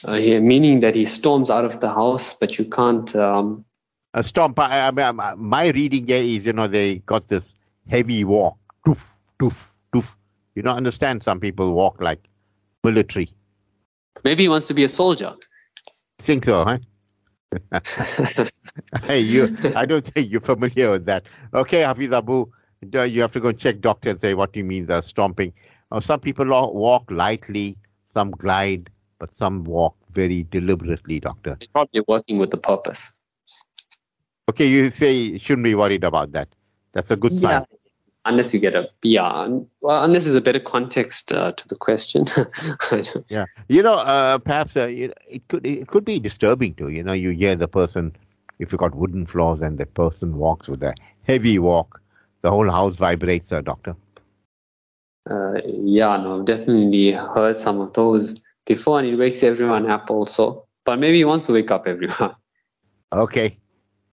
Uh, 0.08 0.14
yeah, 0.14 0.40
meaning 0.40 0.80
that 0.80 0.94
he 0.94 1.04
storms 1.04 1.50
out 1.50 1.64
of 1.64 1.80
the 1.80 1.90
house, 1.90 2.34
but 2.34 2.58
you 2.58 2.64
can't 2.64 3.14
um, 3.14 3.64
a 4.14 4.22
stomp. 4.22 4.58
I, 4.58 4.88
I, 4.88 5.34
my 5.36 5.68
reading 5.68 6.06
here 6.06 6.22
is, 6.22 6.46
you 6.46 6.52
know, 6.52 6.66
they 6.66 6.96
got 7.00 7.28
this 7.28 7.54
heavy 7.88 8.24
walk, 8.24 8.56
doof, 8.86 9.02
doof, 9.40 9.54
doof. 9.94 10.14
You 10.54 10.62
don't 10.62 10.76
understand. 10.76 11.22
Some 11.22 11.38
people 11.38 11.72
walk 11.72 12.00
like 12.00 12.18
military. 12.82 13.30
Maybe 14.24 14.44
he 14.44 14.48
wants 14.48 14.66
to 14.68 14.74
be 14.74 14.84
a 14.84 14.88
soldier. 14.88 15.34
I 16.18 16.22
think 16.22 16.44
so, 16.44 16.64
huh? 16.64 16.78
Hey, 19.04 19.18
you. 19.18 19.56
I 19.74 19.84
don't 19.86 20.04
think 20.04 20.30
you're 20.30 20.40
familiar 20.40 20.92
with 20.92 21.06
that. 21.06 21.26
Okay, 21.54 21.80
Hafiz 21.82 22.12
Abu, 22.12 22.46
you 22.82 23.20
have 23.20 23.32
to 23.32 23.40
go 23.40 23.52
check 23.52 23.80
doctor 23.80 24.10
and 24.10 24.20
say 24.20 24.34
what 24.34 24.54
you 24.54 24.64
mean 24.64 24.86
the 24.86 25.00
stomping. 25.00 25.52
Uh, 25.90 26.00
some 26.00 26.20
people 26.20 26.46
walk 26.72 27.10
lightly, 27.10 27.76
some 28.04 28.30
glide, 28.30 28.88
but 29.18 29.34
some 29.34 29.64
walk 29.64 29.96
very 30.12 30.44
deliberately, 30.44 31.18
doctor. 31.20 31.56
They're 31.58 31.68
probably 31.72 32.02
working 32.06 32.38
with 32.38 32.54
a 32.54 32.56
purpose. 32.56 33.20
Okay, 34.48 34.66
you 34.66 34.90
say 34.90 35.12
you 35.12 35.38
shouldn't 35.38 35.64
be 35.64 35.74
worried 35.74 36.04
about 36.04 36.32
that. 36.32 36.48
That's 36.92 37.10
a 37.10 37.16
good 37.16 37.34
sign. 37.40 37.64
Unless 38.26 38.52
you 38.52 38.60
get 38.60 38.74
a 38.74 38.88
yeah, 39.02 39.48
well, 39.80 40.04
unless 40.04 40.24
there's 40.24 40.36
a 40.36 40.42
better 40.42 40.60
context 40.60 41.32
uh, 41.32 41.52
to 41.52 41.68
the 41.68 41.74
question. 41.74 42.26
yeah, 43.28 43.46
you 43.68 43.82
know, 43.82 43.94
uh, 43.94 44.38
perhaps 44.38 44.76
uh, 44.76 44.88
it 44.90 45.48
could 45.48 45.64
it 45.64 45.86
could 45.88 46.04
be 46.04 46.18
disturbing 46.18 46.74
too. 46.74 46.88
You 46.88 47.02
know, 47.02 47.14
you 47.14 47.30
hear 47.30 47.56
the 47.56 47.68
person 47.68 48.14
if 48.58 48.72
you 48.72 48.78
got 48.78 48.94
wooden 48.94 49.24
floors 49.24 49.62
and 49.62 49.78
the 49.78 49.86
person 49.86 50.36
walks 50.36 50.68
with 50.68 50.82
a 50.82 50.94
heavy 51.22 51.58
walk, 51.58 52.02
the 52.42 52.50
whole 52.50 52.70
house 52.70 52.96
vibrates, 52.96 53.52
uh, 53.52 53.62
doctor. 53.62 53.96
Uh, 55.28 55.54
yeah, 55.64 56.16
no, 56.16 56.42
definitely 56.42 57.12
heard 57.12 57.56
some 57.56 57.80
of 57.80 57.92
those 57.94 58.40
before, 58.66 58.98
and 58.98 59.08
it 59.08 59.16
wakes 59.16 59.42
everyone 59.42 59.90
up 59.90 60.10
also. 60.10 60.66
But 60.84 60.98
maybe 60.98 61.18
he 61.18 61.24
wants 61.24 61.46
to 61.46 61.52
wake 61.52 61.70
up 61.70 61.86
everyone. 61.86 62.34
Okay, 63.12 63.58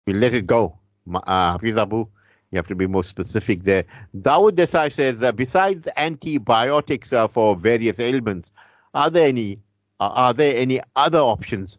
we 0.05 0.11
let 0.11 0.33
it 0.33 0.45
go. 0.45 0.77
Uh, 1.13 1.53
Hafiz 1.53 1.77
Abu, 1.77 2.09
you 2.51 2.57
have 2.57 2.67
to 2.67 2.75
be 2.75 2.87
more 2.87 3.03
specific 3.03 3.63
there. 3.63 3.85
Dawood 4.17 4.51
Desai 4.51 4.91
says, 4.91 5.19
besides 5.33 5.87
antibiotics 5.97 7.13
uh, 7.13 7.27
for 7.27 7.55
various 7.55 7.99
ailments, 7.99 8.51
are 8.93 9.09
there 9.09 9.27
any 9.27 9.59
uh, 9.99 10.11
are 10.13 10.33
there 10.33 10.55
any 10.57 10.81
other 10.95 11.19
options? 11.19 11.77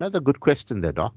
Another 0.00 0.20
good 0.20 0.40
question 0.40 0.80
there, 0.80 0.92
Doc. 0.92 1.14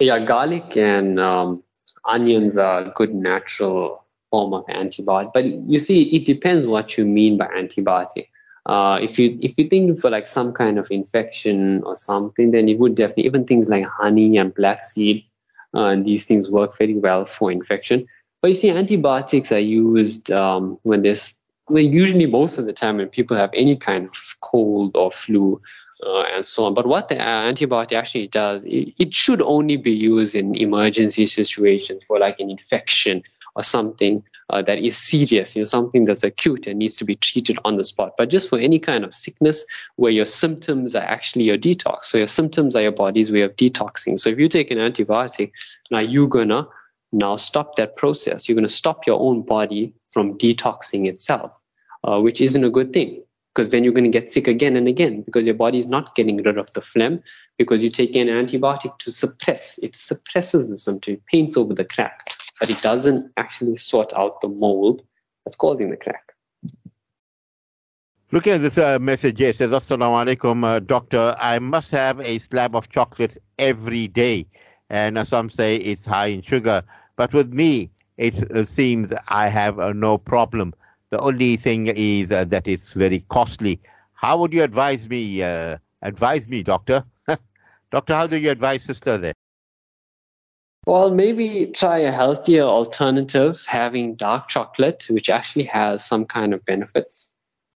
Yeah, 0.00 0.18
garlic 0.18 0.76
and 0.76 1.20
um, 1.20 1.62
onions 2.06 2.56
are 2.56 2.86
a 2.86 2.90
good 2.90 3.14
natural 3.14 4.04
form 4.30 4.54
of 4.54 4.66
antibiotic. 4.66 5.32
But 5.32 5.44
you 5.44 5.78
see, 5.78 6.04
it 6.16 6.24
depends 6.24 6.66
what 6.66 6.96
you 6.96 7.04
mean 7.04 7.36
by 7.36 7.46
antibiotic. 7.48 8.28
Uh, 8.64 8.98
if 9.02 9.18
you 9.18 9.38
if 9.42 9.52
you 9.56 9.68
think 9.68 9.98
for 9.98 10.10
like 10.10 10.26
some 10.26 10.52
kind 10.52 10.78
of 10.78 10.90
infection 10.90 11.82
or 11.84 11.96
something, 11.96 12.50
then 12.52 12.68
it 12.68 12.78
would 12.78 12.94
definitely 12.94 13.26
even 13.26 13.44
things 13.44 13.68
like 13.68 13.84
honey 13.84 14.36
and 14.38 14.54
black 14.54 14.84
seed, 14.84 15.24
and 15.74 16.04
these 16.04 16.26
things 16.26 16.50
work 16.50 16.76
very 16.76 16.94
well 16.94 17.24
for 17.24 17.50
infection. 17.50 18.06
But 18.40 18.48
you 18.48 18.54
see, 18.54 18.70
antibiotics 18.70 19.52
are 19.52 19.58
used 19.58 20.30
um, 20.30 20.78
when 20.82 21.02
there's 21.02 21.34
well, 21.68 21.82
usually 21.82 22.26
most 22.26 22.58
of 22.58 22.66
the 22.66 22.72
time 22.72 22.96
when 22.96 23.08
people 23.08 23.36
have 23.36 23.50
any 23.54 23.76
kind 23.76 24.06
of 24.06 24.36
cold 24.40 24.96
or 24.96 25.10
flu 25.12 25.60
uh, 26.04 26.22
and 26.34 26.44
so 26.44 26.64
on. 26.64 26.74
But 26.74 26.86
what 26.86 27.08
the 27.08 27.14
antibiotic 27.14 27.92
actually 27.92 28.26
does, 28.26 28.64
it, 28.64 28.92
it 28.98 29.14
should 29.14 29.40
only 29.42 29.76
be 29.76 29.92
used 29.92 30.34
in 30.34 30.54
emergency 30.56 31.26
situations 31.26 32.04
for 32.04 32.18
like 32.18 32.40
an 32.40 32.50
infection 32.50 33.22
or 33.54 33.62
something 33.62 34.22
uh, 34.50 34.62
that 34.62 34.78
is 34.78 34.96
serious, 34.96 35.54
you 35.54 35.62
know, 35.62 35.66
something 35.66 36.04
that's 36.04 36.24
acute 36.24 36.66
and 36.66 36.78
needs 36.78 36.96
to 36.96 37.04
be 37.04 37.16
treated 37.16 37.58
on 37.64 37.76
the 37.76 37.84
spot. 37.84 38.14
But 38.16 38.30
just 38.30 38.48
for 38.48 38.58
any 38.58 38.78
kind 38.78 39.04
of 39.04 39.14
sickness 39.14 39.64
where 39.96 40.12
your 40.12 40.24
symptoms 40.24 40.94
are 40.94 41.04
actually 41.04 41.44
your 41.44 41.58
detox. 41.58 42.04
So 42.04 42.18
your 42.18 42.26
symptoms 42.26 42.74
are 42.76 42.82
your 42.82 42.92
body's 42.92 43.32
way 43.32 43.42
of 43.42 43.56
detoxing. 43.56 44.18
So 44.18 44.30
if 44.30 44.38
you 44.38 44.48
take 44.48 44.70
an 44.70 44.78
antibiotic, 44.78 45.52
now 45.90 46.00
you're 46.00 46.28
gonna 46.28 46.66
now 47.12 47.36
stop 47.36 47.76
that 47.76 47.96
process. 47.96 48.48
You're 48.48 48.56
gonna 48.56 48.68
stop 48.68 49.06
your 49.06 49.20
own 49.20 49.42
body 49.42 49.94
from 50.10 50.38
detoxing 50.38 51.06
itself, 51.06 51.62
uh, 52.04 52.20
which 52.20 52.40
isn't 52.40 52.64
a 52.64 52.70
good 52.70 52.92
thing 52.92 53.22
because 53.54 53.70
then 53.70 53.84
you're 53.84 53.92
going 53.92 54.04
to 54.04 54.10
get 54.10 54.28
sick 54.28 54.48
again 54.48 54.76
and 54.76 54.88
again 54.88 55.22
because 55.22 55.44
your 55.44 55.54
body 55.54 55.78
is 55.78 55.86
not 55.86 56.14
getting 56.14 56.42
rid 56.42 56.56
of 56.58 56.70
the 56.72 56.80
phlegm 56.80 57.22
because 57.58 57.82
you 57.82 57.90
take 57.90 58.16
an 58.16 58.28
antibiotic 58.28 58.96
to 58.98 59.10
suppress 59.10 59.78
it 59.82 59.94
suppresses 59.94 60.70
the 60.70 60.78
symptom 60.78 61.14
it 61.14 61.26
paints 61.26 61.56
over 61.56 61.74
the 61.74 61.84
crack 61.84 62.30
but 62.60 62.70
it 62.70 62.80
doesn't 62.82 63.30
actually 63.36 63.76
sort 63.76 64.12
out 64.14 64.40
the 64.40 64.48
mold 64.48 65.02
that's 65.44 65.56
causing 65.56 65.90
the 65.90 65.96
crack. 65.96 66.32
Looking 68.30 68.54
at 68.54 68.62
this 68.62 68.78
uh, 68.78 68.98
message 68.98 69.38
here, 69.38 69.50
it 69.50 69.56
says, 69.56 69.72
Assalamu 69.72 70.24
alaikum, 70.24 70.64
uh, 70.64 70.80
doctor. 70.80 71.36
I 71.38 71.58
must 71.58 71.90
have 71.90 72.18
a 72.20 72.38
slab 72.38 72.74
of 72.74 72.88
chocolate 72.88 73.36
every 73.58 74.08
day. 74.08 74.46
And 74.88 75.18
uh, 75.18 75.24
some 75.24 75.50
say 75.50 75.76
it's 75.76 76.06
high 76.06 76.28
in 76.28 76.40
sugar. 76.40 76.82
But 77.16 77.34
with 77.34 77.52
me, 77.52 77.90
it 78.16 78.50
uh, 78.50 78.64
seems 78.64 79.12
I 79.28 79.48
have 79.48 79.78
uh, 79.78 79.92
no 79.92 80.16
problem. 80.16 80.72
The 81.10 81.18
only 81.18 81.56
thing 81.56 81.88
is 81.88 82.32
uh, 82.32 82.44
that 82.44 82.66
it's 82.66 82.94
very 82.94 83.22
costly. 83.28 83.80
How 84.14 84.38
would 84.38 84.54
you 84.54 84.62
advise 84.62 85.10
me? 85.10 85.42
advise 86.00 86.48
me, 86.48 86.62
doctor. 86.62 87.04
doctor, 87.90 88.14
how 88.14 88.26
do 88.26 88.38
you 88.38 88.50
advise 88.50 88.82
sister 88.82 89.18
there? 89.18 89.34
Well, 90.84 91.14
maybe 91.14 91.66
try 91.66 91.98
a 91.98 92.10
healthier 92.10 92.64
alternative, 92.64 93.64
having 93.68 94.16
dark 94.16 94.48
chocolate, 94.48 95.04
which 95.08 95.30
actually 95.30 95.64
has 95.66 96.04
some 96.04 96.24
kind 96.24 96.52
of 96.52 96.64
benefits 96.64 97.32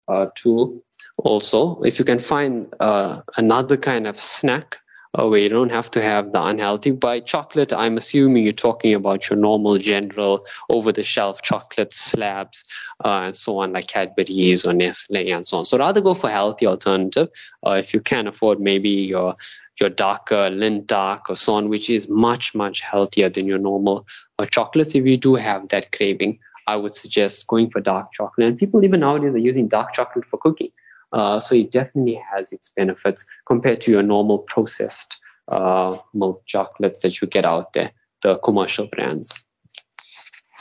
uh, 0.09 0.27
too. 0.35 0.83
Also, 1.19 1.81
if 1.83 1.99
you 1.99 2.05
can 2.05 2.19
find 2.19 2.67
uh, 2.81 3.21
another 3.37 3.77
kind 3.77 4.09
of 4.09 4.19
snack 4.19 4.79
uh, 5.19 5.27
where 5.27 5.41
you 5.41 5.49
don't 5.49 5.73
have 5.73 5.91
to 5.93 6.03
have 6.03 6.33
the 6.33 6.43
unhealthy. 6.43 6.91
By 6.91 7.21
chocolate, 7.21 7.73
I'm 7.73 7.97
assuming 7.97 8.45
you're 8.45 8.53
talking 8.53 8.95
about 8.95 9.29
your 9.29 9.39
normal, 9.39 9.79
general, 9.79 10.45
over-the-shelf 10.71 11.43
chocolate 11.43 11.93
slabs 11.93 12.65
uh, 13.05 13.23
and 13.25 13.35
so 13.35 13.59
on, 13.59 13.73
like 13.73 13.89
Cadbury's 13.89 14.67
or 14.67 14.73
Nestle 14.73 15.31
and 15.33 15.47
so 15.47 15.59
on. 15.59 15.65
So 15.65 15.79
rather 15.79 16.01
go 16.01 16.15
for 16.15 16.31
healthy 16.31 16.67
alternative. 16.67 17.29
Uh, 17.67 17.73
if 17.73 17.95
you 17.95 18.01
can 18.01 18.27
afford 18.27 18.61
maybe 18.61 18.91
your 18.91 19.37
your 19.79 19.91
darker 19.91 20.49
Lindt 20.51 20.87
dark 20.87 21.29
or 21.29 21.37
so 21.37 21.55
on, 21.55 21.69
which 21.69 21.91
is 21.91 22.09
much, 22.09 22.55
much 22.55 22.81
healthier 22.81 23.29
than 23.29 23.45
your 23.45 23.59
normal 23.59 24.07
uh, 24.39 24.47
chocolates. 24.47 24.95
If 24.95 25.05
you 25.05 25.19
do 25.19 25.35
have 25.35 25.69
that 25.69 25.93
craving, 25.93 26.39
I 26.67 26.77
would 26.77 26.95
suggest 26.95 27.47
going 27.47 27.69
for 27.69 27.83
dark 27.83 28.11
chocolate. 28.13 28.49
And 28.49 28.59
people 28.59 28.83
even 28.85 29.01
nowadays 29.01 29.35
are 29.35 29.39
using 29.39 29.69
dark 29.69 29.93
chocolate 29.93 30.25
for 30.25 30.39
cooking. 30.39 30.71
Uh, 31.13 31.41
so 31.41 31.55
it 31.55 31.71
definitely 31.71 32.21
has 32.35 32.53
its 32.53 32.73
benefits 32.77 33.27
compared 33.47 33.81
to 33.81 33.91
your 33.91 34.03
normal 34.03 34.39
processed 34.39 35.19
uh, 35.49 35.97
milk 36.15 36.43
chocolates 36.47 37.01
that 37.03 37.21
you 37.21 37.29
get 37.29 37.47
out 37.47 37.73
there, 37.73 37.93
the 38.23 38.37
commercial 38.39 38.87
brands. 38.87 39.45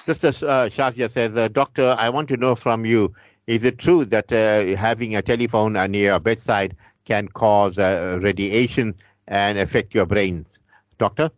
Sister 0.06 0.28
uh, 0.28 0.70
Shazia 0.70 1.10
says, 1.10 1.36
uh, 1.36 1.48
Doctor, 1.48 1.96
I 1.98 2.10
want 2.10 2.30
to 2.30 2.38
know 2.38 2.54
from 2.54 2.86
you, 2.86 3.14
is 3.48 3.64
it 3.64 3.80
true 3.80 4.06
that 4.06 4.32
uh, 4.32 4.80
having 4.80 5.16
a 5.16 5.22
telephone 5.22 5.74
near 5.74 6.12
your 6.12 6.20
bedside 6.20 6.76
can 7.06 7.28
cause 7.30 7.80
uh, 7.80 8.20
radiation 8.22 8.94
and 9.28 9.58
affect 9.58 9.96
your 9.96 10.06
brains? 10.06 10.60
Doctor? 11.00 11.32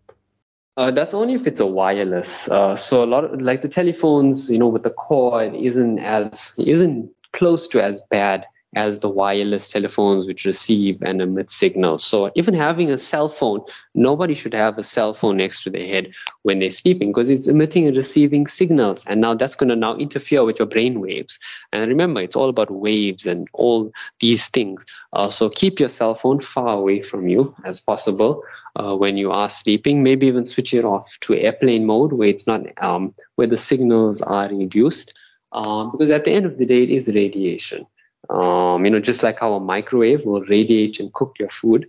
Uh, 0.75 0.91
that's 0.91 1.13
only 1.13 1.33
if 1.33 1.47
it's 1.47 1.59
a 1.59 1.65
wireless. 1.65 2.49
Uh, 2.49 2.75
so 2.75 3.03
a 3.03 3.05
lot 3.05 3.23
of 3.23 3.41
like 3.41 3.63
the 3.63 3.69
telephones, 3.69 4.51
you 4.51 4.59
know, 4.59 4.67
with 4.67 4.83
the 4.83 4.91
cord 4.91 5.55
isn't 5.55 5.99
as 5.99 6.53
isn't 6.59 7.09
close 7.33 7.67
to 7.69 7.81
as 7.83 7.99
bad 8.09 8.45
as 8.75 8.99
the 8.99 9.09
wireless 9.09 9.71
telephones 9.71 10.27
which 10.27 10.45
receive 10.45 11.01
and 11.01 11.21
emit 11.21 11.49
signals. 11.49 12.03
So 12.03 12.31
even 12.35 12.53
having 12.53 12.89
a 12.89 12.97
cell 12.97 13.29
phone, 13.29 13.61
nobody 13.95 14.33
should 14.33 14.53
have 14.53 14.77
a 14.77 14.83
cell 14.83 15.13
phone 15.13 15.37
next 15.37 15.63
to 15.63 15.69
their 15.69 15.87
head 15.87 16.11
when 16.43 16.59
they're 16.59 16.69
sleeping 16.69 17.09
because 17.09 17.29
it's 17.29 17.47
emitting 17.47 17.87
and 17.87 17.95
receiving 17.95 18.45
signals. 18.45 19.05
And 19.07 19.21
now 19.21 19.33
that's 19.33 19.55
going 19.55 19.69
to 19.69 19.75
now 19.75 19.95
interfere 19.95 20.43
with 20.43 20.59
your 20.59 20.67
brain 20.67 20.99
waves. 20.99 21.39
And 21.71 21.87
remember, 21.87 22.21
it's 22.21 22.35
all 22.35 22.49
about 22.49 22.69
waves 22.69 23.25
and 23.25 23.47
all 23.53 23.91
these 24.19 24.47
things. 24.47 24.85
Uh, 25.13 25.29
so 25.29 25.49
keep 25.49 25.79
your 25.79 25.89
cell 25.89 26.15
phone 26.15 26.41
far 26.41 26.77
away 26.77 27.01
from 27.01 27.27
you 27.27 27.55
as 27.63 27.79
possible. 27.79 28.43
Uh, 28.75 28.95
when 28.95 29.17
you 29.17 29.31
are 29.31 29.49
sleeping, 29.49 30.03
maybe 30.03 30.27
even 30.27 30.45
switch 30.45 30.73
it 30.73 30.85
off 30.85 31.09
to 31.21 31.35
airplane 31.35 31.85
mode 31.85 32.13
where 32.13 32.27
it's 32.27 32.45
not 32.45 32.61
um, 32.83 33.13
where 33.35 33.47
the 33.47 33.57
signals 33.57 34.21
are 34.21 34.49
reduced. 34.49 35.17
Um, 35.53 35.91
because 35.91 36.11
at 36.11 36.25
the 36.25 36.31
end 36.31 36.45
of 36.45 36.57
the 36.57 36.65
day, 36.65 36.83
it 36.83 36.91
is 36.91 37.07
radiation. 37.15 37.87
Um, 38.29 38.85
you 38.85 38.91
know, 38.91 38.99
just 38.99 39.23
like 39.23 39.39
how 39.39 39.53
a 39.53 39.59
microwave 39.59 40.25
will 40.25 40.41
radiate 40.41 40.99
and 40.99 41.13
cook 41.13 41.35
your 41.39 41.49
food 41.49 41.87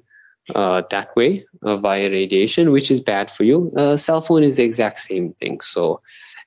uh, 0.54 0.82
that 0.90 1.14
way 1.16 1.44
uh, 1.62 1.76
via 1.76 2.10
radiation, 2.10 2.70
which 2.70 2.90
is 2.90 3.00
bad 3.00 3.30
for 3.30 3.44
you. 3.44 3.72
Uh, 3.76 3.96
cell 3.96 4.20
phone 4.20 4.42
is 4.42 4.56
the 4.56 4.64
exact 4.64 4.98
same 4.98 5.32
thing. 5.34 5.60
So, 5.60 6.00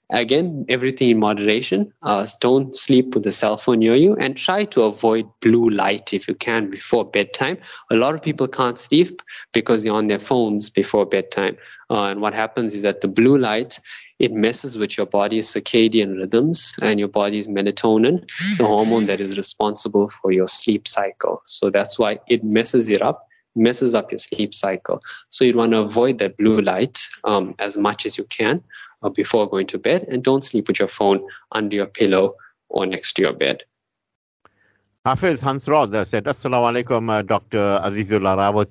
again, 0.10 0.66
everything 0.70 1.10
in 1.10 1.20
moderation. 1.20 1.92
Uh, 2.04 2.26
don't 2.40 2.76
sleep 2.76 3.14
with 3.14 3.24
the 3.24 3.32
cell 3.32 3.58
phone 3.58 3.80
near 3.80 3.96
you 3.96 4.16
and 4.16 4.38
try 4.38 4.66
to 4.66 4.84
avoid 4.84 5.26
blue 5.42 5.70
light 5.70 6.14
if 6.14 6.28
you 6.28 6.36
can 6.36 6.70
before 6.70 7.06
bedtime. 7.06 7.58
A 7.92 7.96
lot 7.96 8.16
of 8.16 8.22
people 8.22 8.48
can't 8.48 8.78
sleep 8.78 9.22
because 9.54 9.84
they're 9.84 9.94
on 9.94 10.08
their 10.08 10.20
phones 10.20 10.70
before 10.70 11.06
bedtime. 11.06 11.58
Uh, 11.90 12.06
and 12.06 12.22
what 12.22 12.34
happens 12.34 12.74
is 12.74 12.84
that 12.84 13.02
the 13.02 13.08
blue 13.08 13.38
light 13.38 13.80
it 14.22 14.32
messes 14.32 14.78
with 14.78 14.98
your 14.98 15.08
body's 15.08 15.52
circadian 15.52 16.20
rhythms 16.20 16.76
and 16.84 17.00
your 17.00 17.08
body's 17.08 17.48
melatonin, 17.48 18.22
the 18.60 18.66
hormone 18.66 19.08
that 19.08 19.20
is 19.20 19.36
responsible 19.36 20.10
for 20.22 20.32
your 20.32 20.48
sleep 20.48 20.88
cycle. 20.88 21.42
So 21.44 21.72
that's 21.72 21.98
why 21.98 22.20
it 22.28 22.44
messes 22.44 22.92
it 22.92 23.02
up, 23.02 23.28
messes 23.56 23.96
up 23.96 24.12
your 24.12 24.20
sleep 24.20 24.54
cycle. 24.54 25.02
So 25.30 25.44
you 25.44 25.58
want 25.58 25.72
to 25.72 25.80
avoid 25.80 26.20
that 26.20 26.38
blue 26.38 26.62
light 26.62 27.00
um, 27.24 27.56
as 27.58 27.78
much 27.78 28.06
as 28.06 28.20
you 28.20 28.26
can 28.26 28.64
uh, 29.02 29.10
before 29.10 29.50
going 29.50 29.66
to 29.68 29.80
bed, 29.80 30.06
and 30.08 30.24
don't 30.24 30.44
sleep 30.44 30.68
with 30.68 30.78
your 30.78 30.88
phone 30.88 31.28
under 31.54 31.76
your 31.76 31.88
pillow 31.88 32.36
or 32.70 32.86
next 32.86 33.14
to 33.14 33.24
your 33.24 33.34
bed. 33.34 33.64
Hafiz 35.04 35.42
Hansrod 35.42 36.06
said, 36.06 36.26
Assalamu 36.26 36.84
alaikum, 36.84 37.10
uh, 37.10 37.24
Dr. 37.24 37.58
Azizullah 37.84 38.38
Rawat. 38.38 38.70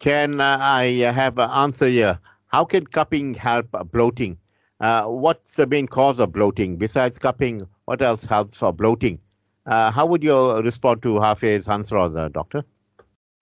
Can 0.00 0.38
uh, 0.38 0.58
I 0.60 0.84
have 1.14 1.38
an 1.38 1.48
answer 1.48 1.86
here? 1.86 2.18
How 2.48 2.66
can 2.66 2.86
cupping 2.86 3.32
help 3.32 3.68
bloating? 3.90 4.36
Uh, 4.82 5.06
what's 5.06 5.54
the 5.54 5.66
main 5.66 5.86
cause 5.86 6.18
of 6.18 6.32
bloating? 6.32 6.76
Besides 6.76 7.16
cupping, 7.16 7.68
what 7.84 8.02
else 8.02 8.24
helps 8.24 8.58
for 8.58 8.72
bloating? 8.72 9.20
Uh, 9.64 9.92
how 9.92 10.04
would 10.06 10.24
you 10.24 10.60
respond 10.60 11.02
to 11.02 11.20
Hafiz 11.20 11.66
Hansrod, 11.66 12.32
doctor? 12.32 12.64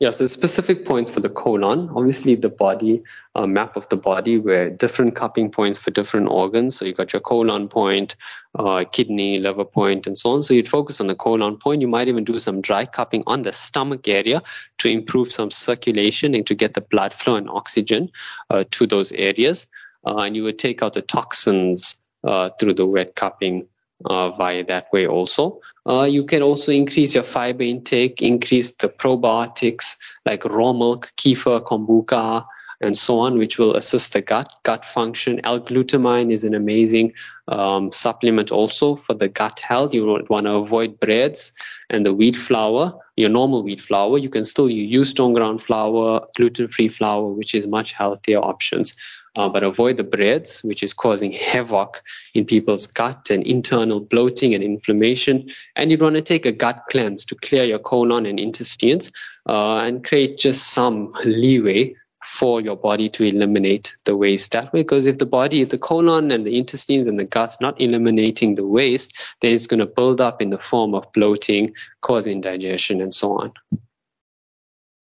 Yeah, 0.01 0.11
so 0.11 0.26
specific 0.26 0.84
points 0.86 1.11
for 1.11 1.20
the 1.20 1.30
colon. 1.30 1.91
Obviously, 1.95 2.34
the 2.34 2.49
body 2.51 3.03
uh, 3.34 3.47
map 3.47 3.76
of 3.76 3.88
the 3.88 3.97
body 3.97 4.38
where 4.38 4.68
different 4.70 5.14
cupping 5.14 5.51
points 5.51 5.78
for 5.78 5.91
different 5.91 6.28
organs. 6.28 6.76
So 6.76 6.84
you 6.84 6.93
got 6.93 7.12
your 7.12 7.20
colon 7.20 7.68
point, 7.68 8.16
uh, 8.59 8.84
kidney, 8.93 9.38
liver 9.38 9.64
point, 9.64 10.07
and 10.07 10.16
so 10.16 10.32
on. 10.32 10.43
So 10.43 10.53
you'd 10.53 10.68
focus 10.68 11.01
on 11.01 11.07
the 11.07 11.14
colon 11.14 11.57
point. 11.57 11.80
You 11.80 11.88
might 11.88 12.09
even 12.09 12.24
do 12.24 12.38
some 12.38 12.61
dry 12.61 12.84
cupping 12.84 13.22
on 13.26 13.43
the 13.43 13.53
stomach 13.53 14.09
area 14.09 14.43
to 14.78 14.88
improve 14.91 15.32
some 15.32 15.51
circulation 15.51 16.34
and 16.34 16.47
to 16.47 16.55
get 16.55 16.74
the 16.74 16.82
blood 16.82 17.14
flow 17.14 17.36
and 17.36 17.49
oxygen 17.49 18.11
uh, 18.51 18.64
to 18.70 18.86
those 18.86 19.12
areas 19.12 19.66
and 20.05 20.37
you 20.37 20.43
would 20.45 20.59
take 20.59 20.83
out 20.83 20.95
the 20.95 21.03
toxins 21.03 21.97
uh, 22.25 22.51
through 22.59 22.75
the 22.75 22.87
wet 22.87 23.15
cupping 23.15 23.67
uh, 24.07 24.31
via 24.31 24.65
that 24.65 24.93
way 24.93 25.07
also. 25.07 25.61
Uh, 25.87 26.05
you 26.05 26.25
can 26.25 26.43
also 26.43 26.73
increase 26.73 27.15
your 27.15 27.25
fiber 27.25 27.63
intake, 27.63 28.23
increase 28.23 28.73
the 28.73 28.89
probiotics 28.89 29.97
like 30.27 30.45
raw 30.45 30.73
milk, 30.73 31.11
kefir, 31.17 31.61
kombucha, 31.63 32.45
and 32.83 32.97
so 32.97 33.19
on, 33.19 33.37
which 33.37 33.59
will 33.59 33.77
assist 33.77 34.15
the 34.15 34.23
gut 34.23 34.49
gut 34.63 34.85
function. 34.85 35.41
L-glutamine 35.45 36.33
is 36.33 36.45
an 36.45 36.55
amazing 36.55 37.13
um, 37.49 37.93
supplement 37.93 38.51
also 38.51 38.97
for 38.97 39.13
the 39.13 39.29
gut 39.29 39.61
health. 39.61 39.93
You 39.93 40.25
want 40.31 40.47
to 40.47 40.53
avoid 40.53 40.99
breads 40.99 41.53
and 41.91 42.07
the 42.07 42.15
wheat 42.15 42.37
flour, 42.37 42.99
your 43.17 43.29
normal 43.29 43.63
wheat 43.63 43.81
flour. 43.81 44.17
You 44.17 44.31
can 44.31 44.45
still 44.45 44.71
use 44.71 45.11
stone 45.11 45.35
ground 45.35 45.63
flour, 45.63 46.27
gluten-free 46.37 46.89
flour, 46.89 47.29
which 47.29 47.55
is 47.55 47.67
much 47.67 47.93
healthier 47.93 48.39
options 48.39 48.97
uh, 49.37 49.49
but 49.49 49.62
avoid 49.62 49.97
the 49.97 50.05
breads, 50.05 50.61
which 50.61 50.83
is 50.83 50.93
causing 50.93 51.33
havoc 51.33 52.03
in 52.35 52.45
people's 52.45 52.87
gut 52.87 53.31
and 53.31 53.47
internal 53.47 54.01
bloating 54.01 54.55
and 54.55 54.64
inflammation. 54.64 55.49
And 55.76 55.91
you'd 55.91 56.03
want 56.03 56.16
to 56.16 56.22
take 56.22 56.47
a 56.47 56.53
gut 56.53 56.83
cleanse 56.91 57.24
to 57.26 57.35
clear 57.37 57.64
your 57.64 57.78
colon 57.78 58.26
and 58.26 58.41
intestines 58.41 59.12
uh, 59.49 59.78
and 59.78 60.05
create 60.05 60.39
just 60.39 60.68
some 60.68 61.12
leeway 61.24 61.95
for 62.24 62.61
your 62.61 62.76
body 62.76 63.09
to 63.09 63.24
eliminate 63.24 63.95
the 64.05 64.16
waste 64.16 64.53
that 64.53 64.72
way. 64.72 64.81
Because 64.81 65.07
if 65.07 65.18
the 65.18 65.26
body, 65.26 65.64
the 65.64 65.78
colon 65.78 66.31
and 66.31 66.47
the 66.47 66.59
intestines 66.59 67.07
and 67.07 67.18
the 67.18 67.24
gut's 67.24 67.61
not 67.61 67.81
eliminating 67.81 68.55
the 68.55 68.66
waste, 68.66 69.16
then 69.41 69.55
it's 69.55 69.66
going 69.66 69.81
to 69.81 69.87
build 69.87 70.20
up 70.20 70.43
in 70.43 70.51
the 70.51 70.59
form 70.59 70.95
of 70.95 71.11
bloating, 71.12 71.72
causing 72.03 72.35
indigestion, 72.35 73.01
and 73.01 73.14
so 73.14 73.39
on. 73.39 73.53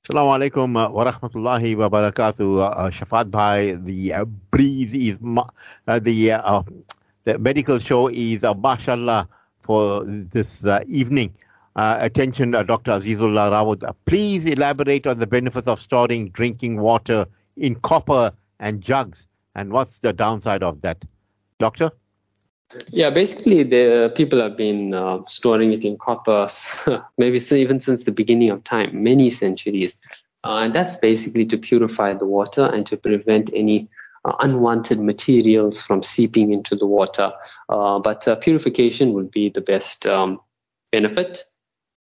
Assalamu 0.09 0.39
alaikum 0.39 0.77
uh, 0.77 0.89
wa 0.89 1.11
rahmatullahi 1.11 1.77
wa 1.77 1.89
barakatuh. 1.89 2.61
Uh, 2.61 2.63
uh, 2.63 2.91
Shafaat 2.91 3.29
Bhai, 3.29 3.73
the 3.73 4.13
uh, 4.13 4.25
breeze 4.25 4.95
is, 4.95 5.19
uh, 5.89 5.99
the, 5.99 6.31
uh, 6.31 6.63
the 7.25 7.37
medical 7.41 7.81
show 7.81 8.07
is, 8.07 8.45
uh, 8.45 8.55
mashallah, 8.55 9.29
for 9.63 10.05
this 10.05 10.65
evening. 10.87 11.35
attention, 11.75 12.53
Dr. 12.53 12.93
Azizullah 12.93 13.51
Rawat. 13.51 13.97
please 14.05 14.47
elaborate 14.47 15.09
on 15.09 15.19
the 15.19 15.27
benefits 15.27 15.67
of 15.67 15.81
storing 15.81 16.29
drinking 16.29 16.79
water 16.79 17.27
in 17.57 17.75
copper 17.75 18.31
and 18.61 18.83
jugs. 18.83 19.27
And 19.57 19.73
what's 19.73 19.99
the 19.99 20.13
downside 20.13 20.63
of 20.63 20.83
that? 20.83 21.05
Doctor? 21.59 21.91
Yeah, 22.91 23.11
basically, 23.11 23.62
the 23.62 24.12
people 24.17 24.41
have 24.41 24.57
been 24.57 24.93
uh, 24.93 25.25
storing 25.27 25.73
it 25.73 25.85
in 25.85 25.97
coppers, 25.99 26.69
maybe 27.19 27.41
even 27.53 27.79
since 27.81 28.05
the 28.05 28.12
beginning 28.12 28.51
of 28.51 28.64
time, 28.64 29.03
many 29.03 29.31
centuries. 29.31 29.97
Uh, 30.45 30.59
and 30.59 30.75
that's 30.75 30.97
basically 30.97 31.47
to 31.47 31.59
purify 31.59 32.12
the 32.12 32.27
water 32.27 32.67
and 32.67 32.87
to 32.87 32.97
prevent 32.97 33.51
any 33.55 33.89
uh, 34.25 34.33
unwanted 34.41 35.01
materials 35.01 35.81
from 35.81 36.03
seeping 36.03 36.53
into 36.53 36.75
the 36.75 36.87
water. 36.87 37.33
Uh, 37.69 37.99
but 37.99 38.27
uh, 38.27 38.37
purification 38.37 39.12
would 39.12 39.31
be 39.31 39.49
the 39.49 39.61
best 39.61 40.07
um, 40.07 40.41
benefit. 40.93 41.45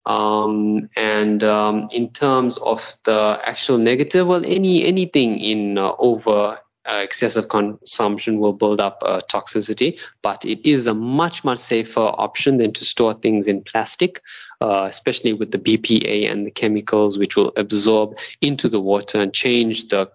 Um, 0.06 0.88
and 0.96 1.42
um, 1.42 1.88
in 1.92 2.10
terms 2.12 2.58
of 2.58 2.96
the 3.04 3.40
actual 3.44 3.76
negative, 3.76 4.26
well, 4.26 4.44
any 4.46 4.84
anything 4.84 5.38
in 5.38 5.78
uh, 5.78 5.92
over 5.98 6.58
uh, 6.88 6.96
excessive 6.96 7.48
consumption 7.48 8.38
will 8.38 8.52
build 8.52 8.80
up 8.80 9.02
uh, 9.04 9.20
toxicity, 9.30 10.00
but 10.22 10.44
it 10.44 10.64
is 10.66 10.86
a 10.86 10.94
much, 10.94 11.44
much 11.44 11.58
safer 11.58 12.12
option 12.18 12.56
than 12.58 12.72
to 12.72 12.84
store 12.84 13.14
things 13.14 13.48
in 13.48 13.62
plastic, 13.62 14.20
uh, 14.60 14.84
especially 14.88 15.32
with 15.32 15.50
the 15.50 15.58
BPA 15.58 16.30
and 16.30 16.46
the 16.46 16.50
chemicals 16.50 17.18
which 17.18 17.36
will 17.36 17.52
absorb 17.56 18.18
into 18.40 18.68
the 18.68 18.80
water 18.80 19.20
and 19.20 19.32
change 19.32 19.88
the 19.88 20.10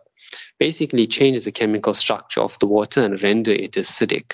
basically 0.60 1.08
change 1.08 1.44
the 1.44 1.52
chemical 1.52 1.94
structure 1.94 2.40
of 2.40 2.58
the 2.60 2.68
water 2.68 3.04
and 3.04 3.22
render 3.24 3.52
it 3.52 3.72
acidic. 3.72 4.34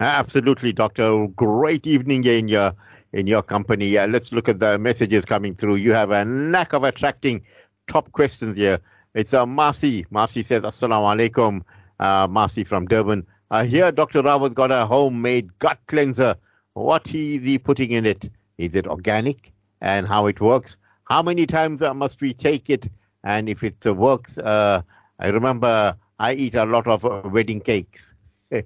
Absolutely, 0.00 0.72
Doctor. 0.72 1.26
Great 1.28 1.86
evening 1.86 2.24
in 2.24 2.48
your 2.48 2.74
in 3.12 3.26
your 3.26 3.42
company. 3.42 3.96
Uh, 3.96 4.06
let's 4.06 4.30
look 4.30 4.48
at 4.48 4.60
the 4.60 4.78
messages 4.78 5.24
coming 5.24 5.54
through. 5.54 5.76
You 5.76 5.92
have 5.94 6.10
a 6.10 6.24
knack 6.24 6.72
of 6.72 6.84
attracting 6.84 7.42
top 7.88 8.12
questions 8.12 8.56
here. 8.56 8.78
It's 9.16 9.32
uh, 9.32 9.46
Marcy. 9.46 10.04
Marcy 10.10 10.42
says, 10.42 10.62
Assalamu 10.62 11.16
alaikum. 11.16 11.62
Uh, 11.98 12.26
Marcy 12.28 12.64
from 12.64 12.84
Durban. 12.84 13.26
Uh, 13.50 13.64
here, 13.64 13.90
Dr. 13.90 14.22
Rawat 14.22 14.52
got 14.52 14.70
a 14.70 14.84
homemade 14.84 15.58
gut 15.58 15.78
cleanser. 15.86 16.34
What 16.74 17.06
is 17.14 17.46
he 17.46 17.58
putting 17.58 17.92
in 17.92 18.04
it? 18.04 18.30
Is 18.58 18.74
it 18.74 18.86
organic? 18.86 19.54
And 19.80 20.06
how 20.06 20.26
it 20.26 20.38
works? 20.42 20.76
How 21.04 21.22
many 21.22 21.46
times 21.46 21.80
uh, 21.80 21.94
must 21.94 22.20
we 22.20 22.34
take 22.34 22.68
it? 22.68 22.90
And 23.24 23.48
if 23.48 23.64
it 23.64 23.86
uh, 23.86 23.94
works, 23.94 24.36
uh, 24.36 24.82
I 25.18 25.28
remember 25.28 25.96
I 26.18 26.34
eat 26.34 26.54
a 26.54 26.66
lot 26.66 26.86
of 26.86 27.02
wedding 27.32 27.62
cakes. 27.62 28.12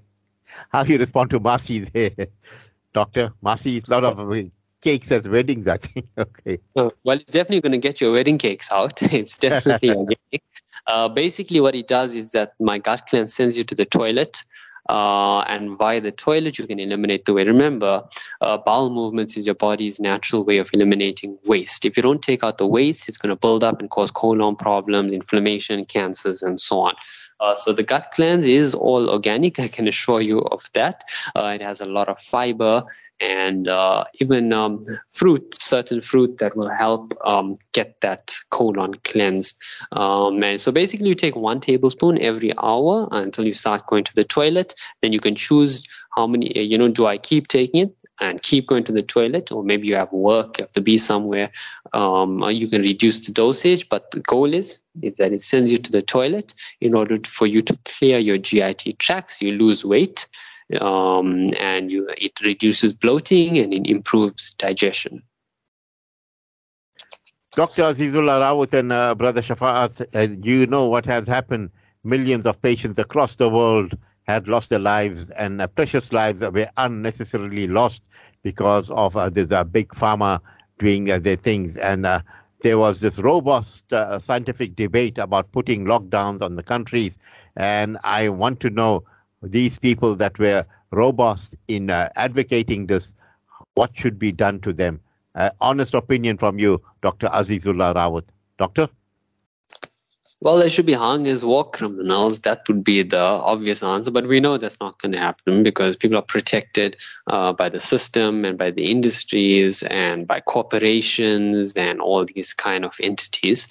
how 0.73 0.83
you 0.83 0.99
respond 0.99 1.31
to 1.31 1.39
Marcy 1.39 1.79
there, 1.79 2.11
Doctor? 2.93 3.33
Marcy 3.41 3.81
a 3.87 3.91
lot 3.91 4.03
of 4.03 4.19
cakes 4.81 5.11
at 5.13 5.27
weddings, 5.27 5.69
I 5.69 5.77
think. 5.77 6.07
okay. 6.19 6.59
Well, 6.75 6.93
it's 7.05 7.33
definitely 7.33 7.61
going 7.61 7.73
to 7.73 7.79
get 7.79 8.01
your 8.01 8.13
wedding 8.13 8.39
cakes 8.39 8.71
out. 8.71 9.03
it's 9.13 9.39
definitely 9.39 9.91
organic. 9.97 10.43
Uh, 10.87 11.09
basically, 11.09 11.61
what 11.61 11.75
it 11.75 11.89
does 11.89 12.15
is 12.15 12.33
that 12.33 12.55
my 12.61 12.79
gut 12.79 13.07
cleanse 13.09 13.35
sends 13.35 13.57
you 13.57 13.65
to 13.65 13.75
the 13.75 13.85
toilet. 13.85 14.43
Uh, 14.89 15.43
and 15.43 15.79
via 15.79 16.01
the 16.01 16.11
toilet, 16.11 16.59
you 16.59 16.67
can 16.67 16.81
eliminate 16.81 17.25
the 17.25 17.33
waste. 17.33 17.47
Remember, 17.47 18.03
uh, 18.41 18.57
bowel 18.57 18.91
movements 18.91 19.37
is 19.37 19.47
your 19.47 19.55
body's 19.55 20.01
natural 20.01 20.43
way 20.43 20.59
of 20.59 20.69
eliminating 20.73 21.39
waste. 21.45 21.85
If 21.85 21.97
you 21.97 22.03
don't 22.03 22.23
take 22.23 22.43
out 22.43 22.59
the 22.59 22.67
waste, 22.67 23.09
it's 23.09 23.19
going 23.19 23.31
to 23.31 23.37
build 23.37 23.63
up 23.63 23.79
and 23.79 23.89
cause 23.89 24.11
colon 24.11 24.57
problems, 24.57 25.13
inflammation, 25.13 25.85
cancers, 25.85 26.43
and 26.43 26.59
so 26.59 26.81
on. 26.81 26.95
Uh, 27.41 27.55
so 27.55 27.73
the 27.73 27.83
gut 27.83 28.11
cleanse 28.15 28.47
is 28.47 28.75
all 28.75 29.11
organic. 29.11 29.59
I 29.59 29.69
can 29.69 29.89
assure 29.89 30.21
you 30.21 30.41
of 30.41 30.69
that. 30.75 31.05
Uh, 31.35 31.53
it 31.55 31.63
has 31.63 31.81
a 31.81 31.87
lot 31.87 32.09
of 32.09 32.19
fiber 32.19 32.85
and 33.21 33.69
uh, 33.69 34.05
even 34.21 34.53
um, 34.53 34.83
fruit, 35.09 35.55
certain 35.55 36.01
fruit 36.01 36.39
that 36.39 36.57
will 36.57 36.69
help 36.69 37.15
um, 37.25 37.57
get 37.73 38.01
that 38.01 38.35
colon 38.51 38.95
cleansed. 39.05 39.57
Um, 39.93 40.43
and 40.43 40.61
so 40.61 40.73
basically, 40.73 41.09
you 41.09 41.15
take 41.15 41.37
one 41.37 41.61
tablespoon 41.61 42.21
every 42.21 42.53
hour 42.59 43.09
until 43.13 43.47
you 43.47 43.53
start 43.53 43.87
going 43.87 44.05
to 44.05 44.15
the 44.15 44.25
toilet. 44.25 44.75
Then 45.03 45.13
you 45.13 45.21
can 45.21 45.35
choose 45.35 45.87
how 46.17 46.27
many. 46.27 46.59
You 46.59 46.79
know, 46.79 46.89
do 46.89 47.07
I 47.07 47.19
keep 47.19 47.49
taking 47.49 47.81
it? 47.81 48.00
And 48.21 48.43
keep 48.43 48.67
going 48.67 48.85
to 48.85 48.93
the 48.93 49.03
toilet, 49.03 49.51
or 49.51 49.63
maybe 49.63 49.89
you 49.89 49.97
have 49.97 50.13
work, 50.13 50.59
you 50.59 50.65
have 50.65 50.73
to 50.73 50.83
be 50.83 50.99
somewhere, 50.99 51.51
um, 51.95 52.43
you 52.51 52.69
can 52.69 52.83
reduce 52.83 53.25
the 53.27 53.33
dosage. 53.33 53.89
But 53.89 54.11
the 54.11 54.21
goal 54.21 54.53
is, 54.53 54.83
is 55.01 55.15
that 55.17 55.33
it 55.33 55.43
sends 55.43 55.73
you 55.73 55.79
to 55.79 55.91
the 55.91 56.03
toilet 56.03 56.55
in 56.83 56.95
order 56.95 57.19
for 57.25 57.47
you 57.47 57.63
to 57.63 57.79
clear 57.87 58.19
your 58.19 58.37
GIT 58.37 58.99
tracts. 58.99 59.41
You 59.41 59.53
lose 59.53 59.87
weight, 59.87 60.29
um, 60.81 61.51
and 61.59 61.91
you, 61.91 62.09
it 62.19 62.39
reduces 62.43 62.93
bloating 62.93 63.59
and 63.59 63.73
it 63.73 63.87
improves 63.87 64.53
digestion. 64.55 65.23
Dr. 67.57 67.83
Azizullah 67.83 68.41
Rawat 68.41 68.73
and 68.75 68.93
uh, 68.93 69.15
Brother 69.15 69.43
Shafaat, 69.43 70.07
uh, 70.15 70.37
you 70.43 70.67
know 70.67 70.87
what 70.87 71.05
has 71.07 71.27
happened. 71.27 71.71
Millions 72.05 72.47
of 72.47 72.61
patients 72.63 72.99
across 72.99 73.35
the 73.35 73.49
world 73.49 73.99
had 74.27 74.49
lost 74.49 74.71
their 74.71 74.79
lives, 74.79 75.31
and 75.31 75.61
uh, 75.61 75.67
precious 75.67 76.13
lives 76.13 76.43
were 76.43 76.69
unnecessarily 76.77 77.67
lost 77.67 78.03
because 78.43 78.91
of 78.91 79.17
uh, 79.17 79.29
this 79.29 79.53
uh, 79.53 79.65
big 79.65 79.89
pharma 79.89 80.41
doing 80.79 81.11
uh, 81.11 81.19
their 81.19 81.37
things. 81.37 81.77
And 81.77 82.07
uh, 82.07 82.23
there 82.63 82.79
was 82.79 83.01
this 83.01 83.19
robust 83.19 83.93
uh, 83.93 84.19
scientific 84.19 84.77
debate 84.77 85.19
about 85.19 85.51
putting 85.53 85.85
lockdowns 85.85 86.43
on 86.43 86.57
the 86.57 86.63
countries. 86.63 87.19
And 87.57 87.99
I 88.05 88.29
want 88.29 88.61
to 88.61 88.71
know 88.71 89.05
these 89.43 89.79
people 89.79 90.15
that 90.17 90.39
were 90.39 90.65
robust 90.91 91.55
in 91.69 91.91
advocating 91.91 92.87
this, 92.87 93.15
what 93.75 93.91
should 93.97 94.19
be 94.19 94.33
done 94.33 94.61
to 94.61 94.73
them? 94.73 95.01
honest 95.61 95.95
opinion 95.95 96.37
from 96.37 96.59
you, 96.59 96.83
Dr. 97.03 97.29
Azizullah 97.29 97.95
Rawat. 97.95 98.25
Doctor? 98.59 98.89
Well, 100.43 100.57
they 100.57 100.71
should 100.71 100.87
be 100.87 100.95
hung 100.95 101.27
as 101.27 101.45
war 101.45 101.69
criminals. 101.71 102.41
That 102.41 102.67
would 102.67 102.83
be 102.83 103.03
the 103.03 103.19
obvious 103.19 103.83
answer. 103.83 104.11
But 104.11 104.27
we 104.27 104.41
know 104.41 104.57
that's 104.57 104.81
not 104.81 104.99
going 104.99 105.13
to 105.13 105.19
happen 105.19 105.63
because 105.63 105.97
people 105.97 106.17
are 106.17 106.23
protected 106.23 106.97
uh, 107.27 107.53
by 107.53 107.69
the 107.69 107.79
system 107.81 108.47
and 108.47 108.57
by 108.57 108.71
the 108.71 108.91
industries 108.91 109.83
and 109.85 110.27
by 110.27 110.41
corporations 110.41 111.75
and 111.75 112.01
all 112.01 112.25
these 112.25 112.55
kind 112.55 112.87
of 112.87 112.95
entities. 113.03 113.69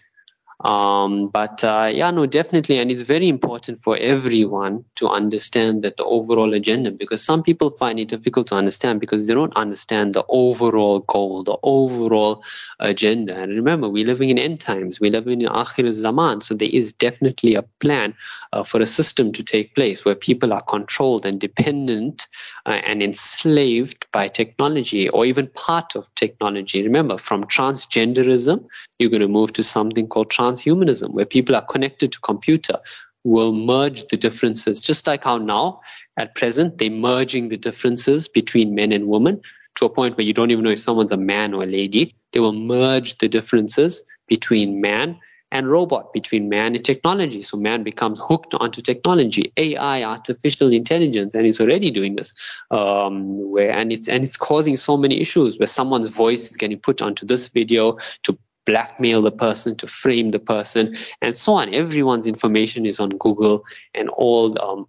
Um, 0.65 1.29
but 1.29 1.63
uh, 1.63 1.89
yeah, 1.93 2.11
no, 2.11 2.25
definitely. 2.25 2.79
And 2.79 2.91
it's 2.91 3.01
very 3.01 3.29
important 3.29 3.81
for 3.81 3.95
everyone 3.97 4.83
to 4.95 5.07
understand 5.07 5.83
that 5.83 5.95
the 5.95 6.03
overall 6.03 6.53
agenda, 6.53 6.91
because 6.91 7.23
some 7.23 7.43
people 7.43 7.69
find 7.69 7.97
it 7.97 8.09
difficult 8.09 8.47
to 8.47 8.55
understand 8.55 8.99
because 8.99 9.25
they 9.25 9.33
don't 9.33 9.55
understand 9.55 10.13
the 10.13 10.25
overall 10.27 10.99
goal, 10.99 11.43
the 11.43 11.55
overall 11.63 12.43
agenda. 12.81 13.35
And 13.37 13.53
remember, 13.53 13.87
we're 13.87 14.05
living 14.05 14.29
in 14.29 14.37
end 14.37 14.59
times, 14.59 14.99
we're 14.99 15.11
living 15.11 15.41
in 15.41 15.47
Akhir 15.47 15.93
Zaman. 15.93 16.41
So 16.41 16.53
there 16.53 16.69
is 16.71 16.91
definitely 16.91 17.55
a 17.55 17.63
plan 17.79 18.13
uh, 18.51 18.63
for 18.63 18.81
a 18.81 18.85
system 18.85 19.31
to 19.31 19.43
take 19.43 19.73
place 19.75 20.03
where 20.03 20.15
people 20.15 20.51
are 20.51 20.63
controlled 20.63 21.25
and 21.25 21.39
dependent 21.39 22.27
uh, 22.65 22.81
and 22.83 23.01
enslaved 23.01 24.05
by 24.11 24.27
technology 24.27 25.07
or 25.09 25.25
even 25.25 25.47
part 25.47 25.95
of 25.95 26.13
technology. 26.15 26.83
Remember, 26.83 27.17
from 27.17 27.45
transgenderism, 27.45 28.65
you're 28.99 29.09
going 29.09 29.21
to 29.21 29.27
move 29.27 29.53
to 29.53 29.63
something 29.63 30.07
called 30.07 30.29
transhumanism, 30.29 31.11
where 31.13 31.25
people 31.25 31.55
are 31.55 31.65
connected 31.65 32.11
to 32.11 32.19
computer, 32.19 32.75
will 33.23 33.53
merge 33.53 34.05
the 34.05 34.17
differences, 34.17 34.79
just 34.79 35.07
like 35.07 35.23
how 35.23 35.37
now, 35.37 35.81
at 36.17 36.35
present, 36.35 36.77
they're 36.77 36.89
merging 36.89 37.49
the 37.49 37.57
differences 37.57 38.27
between 38.27 38.75
men 38.75 38.91
and 38.91 39.07
women 39.07 39.41
to 39.75 39.85
a 39.85 39.89
point 39.89 40.17
where 40.17 40.25
you 40.25 40.33
don't 40.33 40.51
even 40.51 40.63
know 40.63 40.71
if 40.71 40.79
someone's 40.79 41.11
a 41.11 41.17
man 41.17 41.53
or 41.53 41.63
a 41.63 41.67
lady. 41.67 42.15
They 42.33 42.39
will 42.39 42.53
merge 42.53 43.17
the 43.17 43.27
differences 43.27 44.01
between 44.27 44.81
man 44.81 45.17
and 45.51 45.69
robot, 45.69 46.13
between 46.13 46.47
man 46.49 46.75
and 46.75 46.85
technology. 46.85 47.41
So 47.41 47.57
man 47.57 47.83
becomes 47.83 48.19
hooked 48.21 48.53
onto 48.55 48.81
technology, 48.81 49.51
AI, 49.57 50.03
artificial 50.03 50.71
intelligence, 50.71 51.33
and 51.33 51.45
it's 51.45 51.59
already 51.59 51.89
doing 51.89 52.17
this. 52.17 52.33
Um, 52.69 53.29
where 53.51 53.71
and 53.71 53.91
it's 53.91 54.07
and 54.07 54.23
it's 54.23 54.37
causing 54.37 54.77
so 54.77 54.95
many 54.95 55.19
issues 55.19 55.57
where 55.57 55.67
someone's 55.67 56.09
voice 56.09 56.51
is 56.51 56.57
getting 56.57 56.79
put 56.79 57.01
onto 57.01 57.25
this 57.25 57.49
video 57.49 57.97
to 58.23 58.37
blackmail 58.69 59.21
the 59.23 59.31
person, 59.31 59.75
to 59.77 59.87
frame 59.87 60.29
the 60.31 60.39
person, 60.39 60.95
and 61.21 61.35
so 61.35 61.53
on. 61.53 61.73
Everyone's 61.73 62.27
information 62.27 62.85
is 62.85 62.99
on 62.99 63.09
Google 63.25 63.65
and 63.95 64.09
all 64.09 64.45
um, 64.61 64.87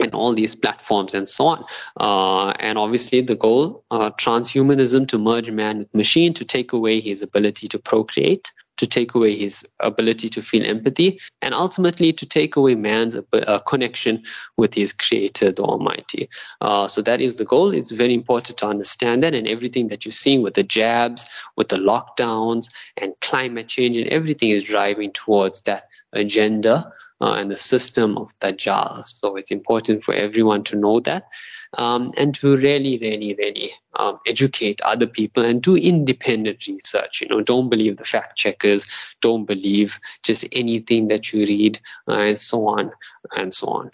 and 0.00 0.14
all 0.14 0.32
these 0.32 0.54
platforms 0.54 1.12
and 1.14 1.28
so 1.28 1.46
on. 1.46 1.64
Uh, 1.98 2.52
and 2.60 2.78
obviously, 2.78 3.20
the 3.20 3.34
goal, 3.34 3.84
uh, 3.90 4.10
transhumanism, 4.10 5.08
to 5.08 5.18
merge 5.18 5.50
man 5.50 5.78
with 5.78 5.94
machine, 5.94 6.32
to 6.34 6.44
take 6.44 6.72
away 6.72 7.00
his 7.00 7.22
ability 7.22 7.66
to 7.68 7.78
procreate, 7.78 8.52
to 8.78 8.86
take 8.86 9.14
away 9.14 9.36
his 9.36 9.64
ability 9.80 10.28
to 10.30 10.42
feel 10.42 10.64
empathy, 10.64 11.20
and 11.42 11.54
ultimately 11.54 12.12
to 12.12 12.26
take 12.26 12.56
away 12.56 12.74
man's 12.74 13.18
uh, 13.32 13.58
connection 13.60 14.22
with 14.56 14.74
his 14.74 14.92
creator, 14.92 15.52
the 15.52 15.62
Almighty. 15.62 16.28
Uh, 16.60 16.88
so 16.88 17.02
that 17.02 17.20
is 17.20 17.36
the 17.36 17.44
goal. 17.44 17.72
It's 17.72 17.92
very 17.92 18.14
important 18.14 18.58
to 18.58 18.66
understand 18.66 19.22
that, 19.22 19.34
and 19.34 19.46
everything 19.46 19.88
that 19.88 20.04
you're 20.04 20.12
seeing 20.12 20.42
with 20.42 20.54
the 20.54 20.62
jabs, 20.62 21.28
with 21.56 21.68
the 21.68 21.76
lockdowns, 21.76 22.72
and 22.96 23.12
climate 23.20 23.68
change, 23.68 23.96
and 23.96 24.08
everything 24.08 24.50
is 24.50 24.64
driving 24.64 25.12
towards 25.12 25.62
that 25.62 25.84
agenda 26.12 26.90
uh, 27.20 27.34
and 27.34 27.50
the 27.50 27.56
system 27.56 28.16
of 28.16 28.36
Dajjal. 28.40 29.04
So 29.04 29.36
it's 29.36 29.50
important 29.50 30.02
for 30.02 30.14
everyone 30.14 30.64
to 30.64 30.76
know 30.76 31.00
that 31.00 31.28
um, 31.74 32.10
and 32.16 32.34
to 32.36 32.56
really, 32.56 32.98
really, 32.98 33.34
really 33.34 33.72
um, 33.96 34.18
educate 34.26 34.80
other 34.82 35.06
people 35.06 35.44
and 35.44 35.62
do 35.62 35.76
independent 35.76 36.66
research. 36.66 37.20
You 37.20 37.28
know, 37.28 37.40
don't 37.40 37.68
believe 37.68 37.96
the 37.96 38.04
fact 38.04 38.36
checkers, 38.36 38.86
don't 39.20 39.44
believe 39.44 39.98
just 40.22 40.46
anything 40.52 41.08
that 41.08 41.32
you 41.32 41.44
read, 41.46 41.80
uh, 42.08 42.18
and 42.18 42.38
so 42.38 42.66
on 42.66 42.90
and 43.36 43.52
so 43.52 43.68
on. 43.68 43.90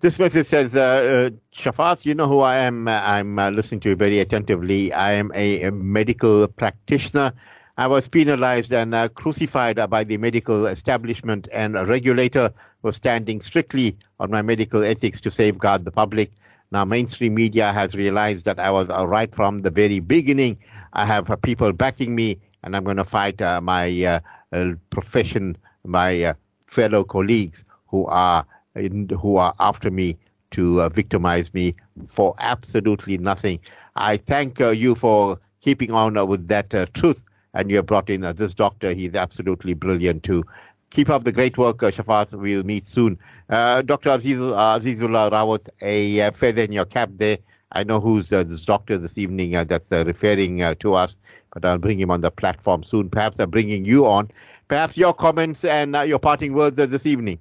This 0.00 0.18
message 0.18 0.48
says, 0.48 0.74
uh, 0.74 0.80
uh, 0.80 1.30
Shafaz, 1.56 2.04
you 2.04 2.12
know 2.12 2.26
who 2.26 2.40
I 2.40 2.56
am. 2.56 2.88
I'm 2.88 3.38
uh, 3.38 3.50
listening 3.50 3.80
to 3.82 3.90
you 3.90 3.94
very 3.94 4.18
attentively. 4.18 4.92
I 4.92 5.12
am 5.12 5.30
a, 5.32 5.62
a 5.62 5.70
medical 5.70 6.48
practitioner 6.48 7.32
I 7.78 7.86
was 7.86 8.06
penalized 8.06 8.70
and 8.72 8.94
uh, 8.94 9.08
crucified 9.08 9.76
by 9.88 10.04
the 10.04 10.18
medical 10.18 10.66
establishment, 10.66 11.48
and 11.52 11.74
a 11.74 11.86
regulator 11.86 12.52
was 12.82 12.96
standing 12.96 13.40
strictly 13.40 13.96
on 14.20 14.30
my 14.30 14.42
medical 14.42 14.84
ethics 14.84 15.22
to 15.22 15.30
safeguard 15.30 15.86
the 15.86 15.90
public. 15.90 16.32
Now, 16.70 16.84
mainstream 16.84 17.34
media 17.34 17.72
has 17.72 17.94
realized 17.94 18.44
that 18.44 18.58
I 18.58 18.70
was 18.70 18.90
uh, 18.90 19.06
right 19.06 19.34
from 19.34 19.62
the 19.62 19.70
very 19.70 20.00
beginning. 20.00 20.58
I 20.92 21.06
have 21.06 21.30
uh, 21.30 21.36
people 21.36 21.72
backing 21.72 22.14
me, 22.14 22.38
and 22.62 22.76
I'm 22.76 22.84
going 22.84 22.98
to 22.98 23.04
fight 23.04 23.40
uh, 23.40 23.62
my 23.62 24.04
uh, 24.04 24.20
uh, 24.52 24.72
profession, 24.90 25.56
my 25.86 26.34
fellow 26.66 27.04
colleagues 27.04 27.64
who 27.86 28.04
are 28.06 28.44
in, 28.74 29.08
who 29.08 29.36
are 29.36 29.54
after 29.60 29.90
me 29.90 30.18
to 30.50 30.86
victimize 30.90 31.54
me 31.54 31.74
for 32.06 32.34
absolutely 32.38 33.16
nothing. 33.16 33.58
I 33.96 34.18
thank 34.18 34.58
you 34.60 34.94
for 34.94 35.38
keeping 35.62 35.92
on 35.92 36.14
with 36.28 36.48
that 36.48 36.68
truth 36.92 37.24
and 37.54 37.70
you 37.70 37.76
have 37.76 37.86
brought 37.86 38.10
in 38.10 38.24
uh, 38.24 38.32
this 38.32 38.54
doctor. 38.54 38.92
He's 38.92 39.14
absolutely 39.14 39.74
brilliant 39.74 40.22
too. 40.22 40.44
Keep 40.90 41.08
up 41.08 41.24
the 41.24 41.32
great 41.32 41.56
work, 41.56 41.82
uh, 41.82 41.90
Shafaz. 41.90 42.38
We'll 42.38 42.64
meet 42.64 42.86
soon. 42.86 43.18
Uh, 43.48 43.82
Dr. 43.82 44.10
Aziz, 44.10 44.38
uh, 44.38 44.78
Azizullah 44.78 45.30
Rawat, 45.30 45.68
a 45.80 46.20
uh, 46.20 46.30
feather 46.32 46.62
in 46.62 46.72
your 46.72 46.84
cap 46.84 47.10
there. 47.14 47.38
I 47.72 47.84
know 47.84 48.00
who's 48.00 48.30
uh, 48.30 48.42
this 48.44 48.64
doctor 48.66 48.98
this 48.98 49.16
evening 49.16 49.56
uh, 49.56 49.64
that's 49.64 49.90
referring 49.90 50.58
to 50.58 50.94
us, 50.94 51.16
but 51.54 51.64
I'll 51.64 51.78
bring 51.78 51.98
him 51.98 52.10
on 52.10 52.20
the 52.20 52.30
platform 52.30 52.82
soon. 52.82 53.08
Perhaps 53.08 53.40
I'm 53.40 53.48
bringing 53.48 53.86
you 53.86 54.04
on. 54.04 54.30
Perhaps 54.68 54.98
your 54.98 55.14
comments 55.14 55.64
and 55.64 55.96
your 56.06 56.18
parting 56.18 56.52
words 56.52 56.76
this 56.76 57.06
evening. 57.06 57.38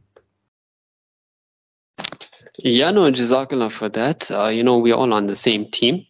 Yeah, 2.59 2.91
no, 2.91 3.11
Jazakallah 3.11 3.71
for 3.71 3.89
that. 3.89 4.29
you 4.53 4.63
know, 4.63 4.77
we're 4.77 4.95
all 4.95 5.11
on 5.11 5.27
the 5.27 5.35
same 5.35 5.69
team. 5.69 6.05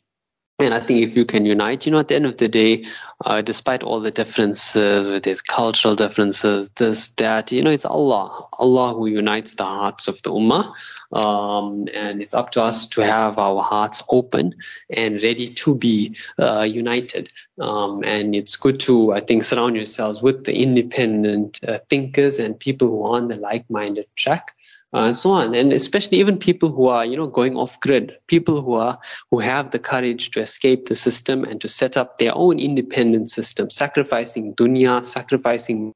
And 0.66 0.74
I 0.74 0.80
think 0.80 1.02
if 1.02 1.18
you 1.18 1.26
can 1.26 1.46
unite, 1.46 1.86
you 1.86 1.92
know, 1.92 2.00
at 2.00 2.08
the 2.08 2.16
end 2.16 2.26
of 2.26 2.38
the 2.38 2.48
day, 2.48 2.86
uh, 3.26 3.42
despite 3.42 3.84
all 3.84 4.00
the 4.00 4.12
differences 4.12 5.08
with 5.08 5.24
these 5.24 5.42
cultural 5.42 5.96
differences, 5.96 6.70
this, 6.72 7.10
that, 7.16 7.52
you 7.52 7.62
know, 7.62 7.72
it's 7.72 7.86
Allah, 7.86 8.48
Allah 8.60 8.94
who 8.94 9.08
unites 9.08 9.56
the 9.56 9.64
hearts 9.64 10.08
of 10.08 10.22
the 10.22 10.32
Ummah. 10.32 10.74
Um, 11.14 11.88
and 11.94 12.22
it's 12.22 12.34
up 12.34 12.52
to 12.52 12.62
us 12.62 12.88
to 12.90 13.02
have 13.02 13.38
our 13.38 13.62
hearts 13.62 14.02
open 14.10 14.56
and 14.92 15.22
ready 15.22 15.48
to 15.48 15.76
be 15.76 16.16
uh, 16.40 16.62
united. 16.62 17.32
Um, 17.60 18.04
and 18.04 18.34
it's 18.34 18.56
good 18.56 18.80
to, 18.82 19.14
I 19.14 19.20
think, 19.20 19.44
surround 19.44 19.76
yourselves 19.76 20.22
with 20.22 20.46
the 20.46 20.56
independent 20.56 21.60
uh, 21.68 21.80
thinkers 21.90 22.40
and 22.40 22.58
people 22.58 22.88
who 22.88 23.04
are 23.04 23.18
on 23.18 23.28
the 23.28 23.36
like-minded 23.36 24.06
track 24.16 24.56
uh, 24.94 25.06
and 25.06 25.18
so 25.18 25.32
on. 25.32 25.56
And 25.56 25.72
especially 25.72 26.20
even 26.20 26.38
people 26.38 26.70
who 26.70 26.88
are 26.88 27.06
you 27.06 27.18
know 27.18 27.28
going 27.28 27.56
off 27.56 27.80
grid 27.80 28.18
people 28.28 28.62
who 28.62 28.74
are 28.74 29.00
who 29.30 29.40
have 29.40 29.72
the 29.72 29.80
courage 29.80 30.32
to 30.32 30.40
escape 30.40 30.88
the 30.88 30.96
system 30.96 31.44
and 31.44 31.62
to 31.62 31.70
set 31.70 31.98
up 31.98 32.18
their 32.18 32.36
own 32.36 32.60
independent 32.60 33.30
system 33.30 33.70
sacrificing 33.70 34.54
dunya 34.56 35.06
sacrificing 35.06 35.94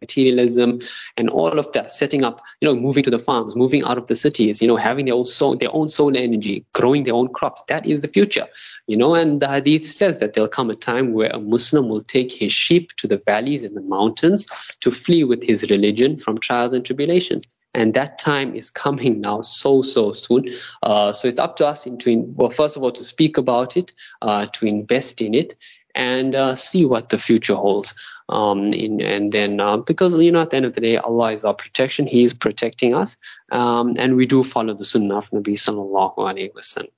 materialism 0.00 0.80
and 1.16 1.30
all 1.30 1.58
of 1.58 1.70
that 1.72 1.90
setting 1.90 2.24
up 2.24 2.40
you 2.60 2.66
know 2.66 2.74
moving 2.74 3.04
to 3.04 3.10
the 3.10 3.18
farms 3.20 3.54
moving 3.54 3.84
out 3.84 3.96
of 3.96 4.08
the 4.08 4.16
cities 4.16 4.60
you 4.60 4.66
know 4.66 4.76
having 4.76 5.04
their 5.06 5.14
own 5.14 5.24
soul 5.24 5.56
their 5.56 5.72
own 5.72 5.88
soul 5.88 6.16
energy 6.16 6.64
growing 6.72 7.04
their 7.04 7.14
own 7.14 7.28
crops. 7.32 7.62
That 7.68 7.86
is 7.86 8.02
the 8.02 8.08
future 8.08 8.46
you 8.88 8.96
know 8.96 9.14
and 9.14 9.40
the 9.40 9.48
hadith 9.48 9.86
says 9.88 10.18
that 10.18 10.32
there'll 10.32 10.48
come 10.48 10.70
a 10.70 10.74
time 10.74 11.12
where 11.12 11.30
a 11.30 11.38
muslim 11.38 11.88
will 11.88 12.00
take 12.00 12.32
his 12.32 12.52
sheep 12.52 12.90
to 12.96 13.06
the 13.06 13.22
valleys 13.26 13.62
and 13.62 13.76
the 13.76 13.82
mountains 13.82 14.46
to 14.80 14.90
flee 14.90 15.22
with 15.22 15.42
his 15.42 15.70
religion 15.70 16.16
from 16.16 16.38
trials 16.38 16.72
and 16.72 16.84
tribulations 16.84 17.46
and 17.74 17.94
that 17.94 18.18
time 18.18 18.54
is 18.54 18.70
coming 18.70 19.20
now 19.20 19.42
so 19.42 19.82
so 19.82 20.12
soon 20.12 20.54
uh, 20.82 21.12
so 21.12 21.28
it's 21.28 21.38
up 21.38 21.56
to 21.56 21.66
us 21.66 21.86
in 21.86 21.98
to 21.98 22.16
well 22.36 22.50
first 22.50 22.76
of 22.76 22.82
all 22.82 22.92
to 22.92 23.04
speak 23.04 23.36
about 23.36 23.76
it 23.76 23.92
uh, 24.22 24.46
to 24.46 24.66
invest 24.66 25.20
in 25.20 25.34
it 25.34 25.54
and 25.94 26.34
uh, 26.34 26.54
see 26.54 26.84
what 26.84 27.10
the 27.10 27.18
future 27.18 27.54
holds 27.54 27.94
um, 28.28 28.68
in, 28.68 29.00
and 29.00 29.32
then 29.32 29.60
uh, 29.60 29.76
because 29.76 30.14
you 30.20 30.32
know 30.32 30.40
at 30.40 30.50
the 30.50 30.56
end 30.56 30.66
of 30.66 30.72
the 30.74 30.80
day 30.80 30.96
allah 30.98 31.32
is 31.32 31.44
our 31.44 31.54
protection 31.54 32.06
he 32.06 32.22
is 32.22 32.34
protecting 32.34 32.94
us 32.94 33.16
um, 33.50 33.94
and 33.98 34.16
we 34.16 34.26
do 34.26 34.42
follow 34.42 34.74
the 34.74 34.84
sunnah 34.84 35.18
of 35.18 35.30
nabi 35.30 35.54
sallallahu 35.54 36.16
alaihi 36.16 36.52
wasallam 36.52 36.90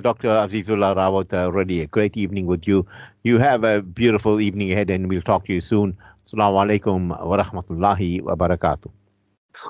Dr. 0.00 0.28
Azizullah 0.28 0.96
Rawat. 0.96 1.34
Already 1.34 1.82
a 1.82 1.86
great 1.86 2.16
evening 2.16 2.46
with 2.46 2.66
you. 2.66 2.86
You 3.22 3.36
have 3.36 3.64
a 3.64 3.82
beautiful 3.82 4.40
evening 4.40 4.72
ahead, 4.72 4.88
and 4.88 5.10
we'll 5.10 5.20
talk 5.20 5.44
to 5.44 5.52
you 5.52 5.60
soon. 5.60 5.94
Assalamu 6.26 6.64
alaikum 6.64 7.08
wa 7.10 7.36
rahmatullahi 7.36 8.22
wa 8.22 8.34
barakatuh. 8.34 8.99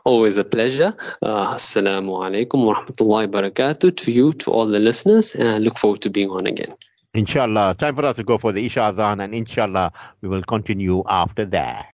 Always 0.05 0.37
a 0.37 0.45
pleasure. 0.45 0.95
Uh, 1.23 1.55
Assalamu 1.55 2.19
alaikum 2.19 2.65
wa 2.65 2.75
rahmatullahi 2.75 3.33
wa 3.33 3.41
barakatuh 3.41 3.97
to 3.97 4.13
you, 4.13 4.33
to 4.35 4.51
all 4.51 4.67
the 4.67 4.79
listeners, 4.79 5.35
and 5.35 5.49
I 5.49 5.59
look 5.59 5.79
forward 5.79 6.01
to 6.03 6.11
being 6.11 6.31
on 6.31 6.47
again. 6.47 6.75
Inshallah. 7.15 7.75
Time 7.79 7.97
for 7.97 8.05
us 8.05 8.17
to 8.17 8.23
go 8.23 8.39
for 8.39 8.53
the 8.53 8.65
Isha 8.65 8.83
Azan, 8.83 9.21
and 9.21 9.35
inshallah, 9.35 9.93
we 10.21 10.29
will 10.29 10.43
continue 10.43 11.03
after 11.09 11.45
that. 11.47 11.89